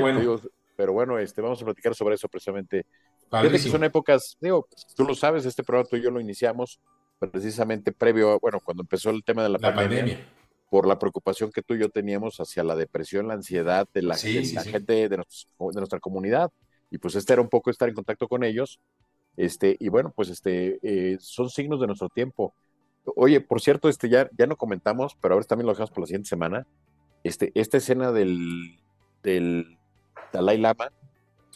pero 0.75 0.93
bueno, 0.93 1.19
este, 1.19 1.41
vamos 1.41 1.63
a 1.63 1.65
platicar 1.65 1.95
sobre 1.95 2.17
eso 2.17 2.29
precisamente 2.29 2.85
Fíjate 3.31 3.51
que 3.51 3.59
son 3.59 3.85
épocas, 3.85 4.37
digo, 4.41 4.69
tú 4.95 5.05
lo 5.05 5.15
sabes, 5.15 5.45
este 5.47 5.65
programa 5.65 5.89
tú 5.89 5.97
y 5.97 6.03
yo 6.03 6.11
lo 6.11 6.21
iniciamos 6.21 6.81
precisamente 7.19 7.93
previo, 7.93 8.39
bueno, 8.41 8.61
cuando 8.61 8.83
empezó 8.83 9.11
el 9.11 9.25
tema 9.25 9.43
de 9.43 9.49
la, 9.49 9.59
pandemia, 9.59 10.19
por 10.71 10.87
la 10.87 10.99
preocupación 10.99 11.51
que 11.51 11.63
tú 11.63 11.75
y 11.75 11.81
yo 11.81 11.89
teníamos 11.89 12.39
hacia 12.41 12.63
la 12.65 12.77
depresión, 12.77 13.29
la 13.29 13.35
ansiedad 13.35 13.89
de 13.93 14.03
la, 14.03 14.17
gente 14.17 15.09
de, 15.09 15.23
nuestra 15.59 16.01
comunidad. 16.01 16.51
Y 16.91 16.99
pues 16.99 17.15
este 17.15 17.33
era 17.33 17.43
un 17.43 17.49
poco 17.49 17.71
estar 17.71 17.89
en 17.89 17.95
contacto 17.95 18.29
con 18.29 18.45
ellos. 18.45 18.81
Este, 19.37 19.77
y 19.79 19.89
bueno, 19.89 20.13
pues 20.15 20.31
este, 20.31 20.79
eh, 20.83 21.19
son 21.21 21.51
signos 21.51 21.81
de 21.81 21.87
nuestro 21.87 22.09
tiempo. 22.09 22.55
Oye, 23.17 23.41
por 23.41 23.61
cierto, 23.61 23.89
este 23.89 24.09
ya, 24.09 24.29
ya 24.37 24.47
no 24.47 24.57
comentamos, 24.57 25.17
pero 25.21 25.35
ahora 25.35 25.47
también 25.47 25.67
lo 25.67 25.73
dejamos 25.73 25.91
por 25.91 26.01
la 26.01 26.07
siguiente 26.07 26.29
semana. 26.29 26.67
Este, 27.23 27.53
esta 27.55 27.77
escena 27.77 28.13
del, 28.13 28.79
del 29.23 29.79
Dalai 30.33 30.59
Lama, 30.59 30.91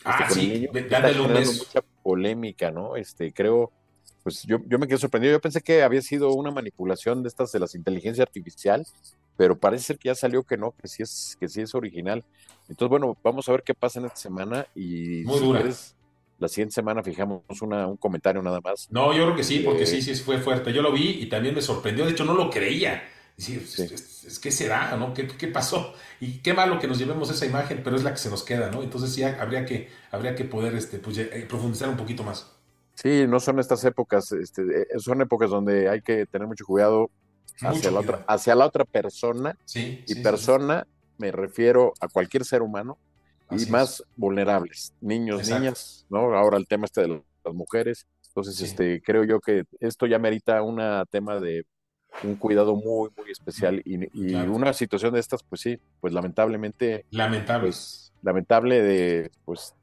Ah, 0.04 0.26
este, 0.28 0.40
sí, 0.40 0.68
mucha 0.72 1.82
polémica, 2.02 2.70
¿no? 2.70 2.96
Este, 2.96 3.32
creo, 3.32 3.70
pues 4.22 4.42
yo, 4.44 4.58
yo 4.66 4.78
me 4.78 4.86
quedé 4.86 4.98
sorprendido. 4.98 5.32
Yo 5.32 5.40
pensé 5.40 5.60
que 5.60 5.82
había 5.82 6.02
sido 6.02 6.32
una 6.32 6.50
manipulación 6.50 7.22
de 7.22 7.28
estas 7.28 7.52
de 7.52 7.60
las 7.60 7.74
inteligencias 7.74 8.26
artificial, 8.26 8.86
pero 9.36 9.58
parece 9.58 9.84
ser 9.84 9.98
que 9.98 10.08
ya 10.08 10.14
salió 10.14 10.42
que 10.42 10.56
no, 10.56 10.72
que 10.72 10.88
sí 10.88 11.02
es, 11.02 11.36
que 11.40 11.48
sí 11.48 11.62
es 11.62 11.74
original. 11.74 12.24
Entonces, 12.68 12.90
bueno, 12.90 13.16
vamos 13.22 13.48
a 13.48 13.52
ver 13.52 13.62
qué 13.62 13.74
pasa 13.74 13.98
en 13.98 14.06
esta 14.06 14.18
semana 14.18 14.66
y 14.74 15.22
Muy 15.24 15.40
dura. 15.40 15.64
la 16.38 16.48
siguiente 16.48 16.74
semana 16.74 17.02
fijamos 17.02 17.42
una, 17.62 17.86
un 17.86 17.96
comentario 17.96 18.42
nada 18.42 18.60
más. 18.60 18.88
No, 18.90 19.12
yo 19.14 19.24
creo 19.24 19.36
que 19.36 19.44
sí, 19.44 19.60
porque 19.60 19.84
eh, 19.84 19.86
sí, 19.86 20.02
sí 20.02 20.14
fue 20.14 20.38
fuerte. 20.38 20.72
Yo 20.72 20.82
lo 20.82 20.92
vi 20.92 21.22
y 21.22 21.26
también 21.26 21.54
me 21.54 21.62
sorprendió. 21.62 22.04
De 22.04 22.12
hecho, 22.12 22.24
no 22.24 22.34
lo 22.34 22.50
creía. 22.50 23.02
Sí, 23.40 23.54
Es, 23.56 24.38
que 24.38 24.52
será, 24.52 24.94
¿no? 24.98 25.14
¿Qué, 25.14 25.26
¿Qué, 25.26 25.48
pasó? 25.48 25.94
Y 26.20 26.38
qué 26.38 26.52
malo 26.52 26.78
que 26.78 26.86
nos 26.86 26.98
llevemos 26.98 27.30
esa 27.30 27.46
imagen, 27.46 27.80
pero 27.82 27.96
es 27.96 28.04
la 28.04 28.12
que 28.12 28.18
se 28.18 28.28
nos 28.28 28.42
queda, 28.42 28.70
¿no? 28.70 28.82
Entonces 28.82 29.14
sí 29.14 29.22
habría 29.22 29.64
que, 29.64 29.88
habría 30.10 30.34
que 30.34 30.44
poder 30.44 30.74
este, 30.74 30.98
pues, 30.98 31.16
eh, 31.16 31.46
profundizar 31.48 31.88
un 31.88 31.96
poquito 31.96 32.22
más. 32.22 32.59
Sí, 33.02 33.26
no 33.26 33.40
son 33.40 33.58
estas 33.58 33.82
épocas, 33.84 34.30
este, 34.32 34.62
eh, 34.82 34.86
son 34.98 35.22
épocas 35.22 35.48
donde 35.48 35.88
hay 35.88 36.02
que 36.02 36.26
tener 36.26 36.46
mucho 36.46 36.66
cuidado 36.66 37.10
hacia, 37.62 37.90
la, 37.90 38.00
Otra, 38.00 38.24
hacia 38.26 38.54
la 38.54 38.66
otra 38.66 38.84
persona. 38.84 39.56
Sí, 39.64 40.04
y 40.06 40.16
persona 40.16 40.86
me 41.16 41.32
refiero 41.32 41.94
a 42.00 42.08
cualquier 42.08 42.44
ser 42.44 42.60
humano 42.60 42.98
y 43.50 43.64
más 43.66 44.04
vulnerables, 44.16 44.92
niños, 45.00 45.48
niñas, 45.48 46.04
¿no? 46.10 46.34
Ahora 46.34 46.58
el 46.58 46.66
tema 46.66 46.84
este 46.84 47.02
de 47.02 47.22
las 47.44 47.54
mujeres. 47.54 48.06
Entonces, 48.28 48.60
este, 48.60 49.00
creo 49.02 49.24
yo 49.24 49.40
que 49.40 49.64
esto 49.80 50.06
ya 50.06 50.18
merita 50.18 50.62
un 50.62 50.80
tema 51.10 51.40
de 51.40 51.64
un 52.22 52.36
cuidado 52.36 52.76
muy, 52.76 53.10
muy 53.16 53.30
especial. 53.30 53.80
Y, 53.84 54.34
una 54.34 54.72
situación 54.72 55.14
de 55.14 55.20
estas, 55.20 55.42
pues 55.42 55.62
sí, 55.62 55.80
pues 56.00 56.12
lamentablemente. 56.12 57.06
Lamentable. 57.10 57.68
Pues, 57.68 58.12
lamentable 58.22 58.82
de, 58.82 59.30
pues, 59.44 59.74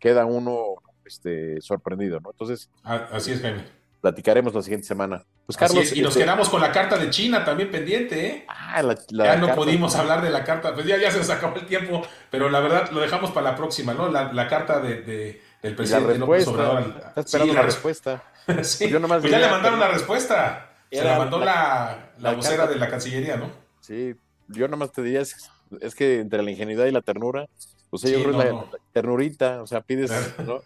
queda 0.00 0.26
uno 0.26 0.76
este, 1.08 1.60
sorprendido, 1.60 2.20
¿no? 2.20 2.30
Entonces. 2.30 2.70
Así 2.84 3.32
es, 3.32 3.40
Jaime. 3.40 3.64
Platicaremos 4.00 4.54
la 4.54 4.62
siguiente 4.62 4.86
semana. 4.86 5.24
Pues 5.44 5.56
Carlos. 5.56 5.92
Y 5.92 6.02
nos 6.02 6.10
este 6.10 6.22
quedamos 6.22 6.48
con 6.48 6.60
la 6.60 6.70
carta 6.70 6.96
de 6.96 7.10
China 7.10 7.44
también 7.44 7.70
pendiente, 7.70 8.26
¿eh? 8.26 8.44
Ah, 8.46 8.82
la, 8.82 8.96
ya 9.10 9.36
no 9.36 9.54
pudimos 9.54 9.96
hablar 9.96 10.22
de 10.22 10.30
la 10.30 10.44
carta, 10.44 10.72
pues 10.72 10.86
ya, 10.86 10.98
ya 10.98 11.10
se 11.10 11.18
nos 11.18 11.30
acabó 11.30 11.56
el 11.56 11.66
tiempo, 11.66 12.02
pero 12.30 12.48
la 12.48 12.60
verdad 12.60 12.90
lo 12.90 13.00
dejamos 13.00 13.32
para 13.32 13.50
la 13.50 13.56
próxima, 13.56 13.94
¿no? 13.94 14.08
La, 14.08 14.48
carta 14.48 14.78
de, 14.78 15.42
del 15.62 15.74
presidente 15.74 16.18
López 16.18 16.46
Obrador. 16.46 16.94
Está 17.08 17.20
esperando 17.20 17.54
la, 17.54 17.62
respuesta. 17.62 18.22
sí. 18.62 18.88
Pues, 18.88 19.20
pues 19.20 19.32
ya 19.32 19.38
le 19.40 19.48
mandaron 19.48 19.80
la 19.80 19.88
respuesta. 19.88 20.70
Se 20.90 21.02
la 21.02 21.18
mandó 21.18 21.38
la, 21.38 22.12
la, 22.18 22.32
vocera 22.32 22.66
de 22.66 22.76
la 22.76 22.88
Cancillería, 22.88 23.36
¿no? 23.36 23.50
Sí, 23.80 24.14
yo 24.48 24.68
nomás 24.68 24.92
te 24.92 25.02
diría, 25.02 25.20
es, 25.20 25.94
que 25.94 26.20
entre 26.20 26.42
la 26.42 26.50
ingenuidad 26.50 26.86
y 26.86 26.90
la 26.90 27.02
ternura, 27.02 27.48
pues 27.90 28.02
yo 28.02 28.22
creo 28.22 28.32
la, 28.32 28.64
ternurita, 28.92 29.62
o 29.62 29.66
sea, 29.66 29.80
pides, 29.80 30.10
¿no? 30.44 30.60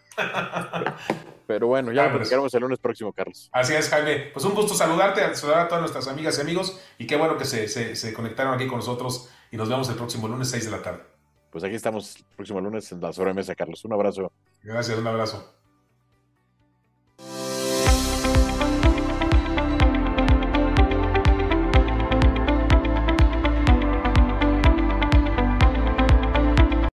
Pero 1.46 1.66
bueno, 1.66 1.92
ya 1.92 2.04
lo 2.04 2.12
platicaremos 2.12 2.54
el 2.54 2.60
lunes 2.60 2.78
próximo, 2.78 3.12
Carlos. 3.12 3.48
Así 3.52 3.74
es, 3.74 3.88
Jaime. 3.88 4.30
Pues 4.32 4.44
un 4.44 4.54
gusto 4.54 4.74
saludarte, 4.74 5.34
saludar 5.34 5.60
a 5.60 5.68
todas 5.68 5.82
nuestras 5.82 6.08
amigas 6.08 6.38
y 6.38 6.40
amigos, 6.40 6.80
y 6.98 7.06
qué 7.06 7.16
bueno 7.16 7.36
que 7.36 7.44
se, 7.44 7.68
se, 7.68 7.94
se 7.96 8.12
conectaron 8.12 8.54
aquí 8.54 8.66
con 8.66 8.78
nosotros, 8.78 9.28
y 9.50 9.56
nos 9.56 9.68
vemos 9.68 9.88
el 9.88 9.96
próximo 9.96 10.28
lunes, 10.28 10.48
6 10.48 10.64
de 10.64 10.70
la 10.70 10.82
tarde. 10.82 11.02
Pues 11.50 11.62
aquí 11.64 11.74
estamos 11.74 12.16
el 12.16 12.24
próximo 12.34 12.60
lunes 12.60 12.90
en 12.92 13.00
la 13.00 13.12
sobremesa, 13.12 13.54
Carlos. 13.54 13.84
Un 13.84 13.92
abrazo. 13.92 14.32
Gracias, 14.62 14.98
un 14.98 15.06
abrazo. 15.06 15.61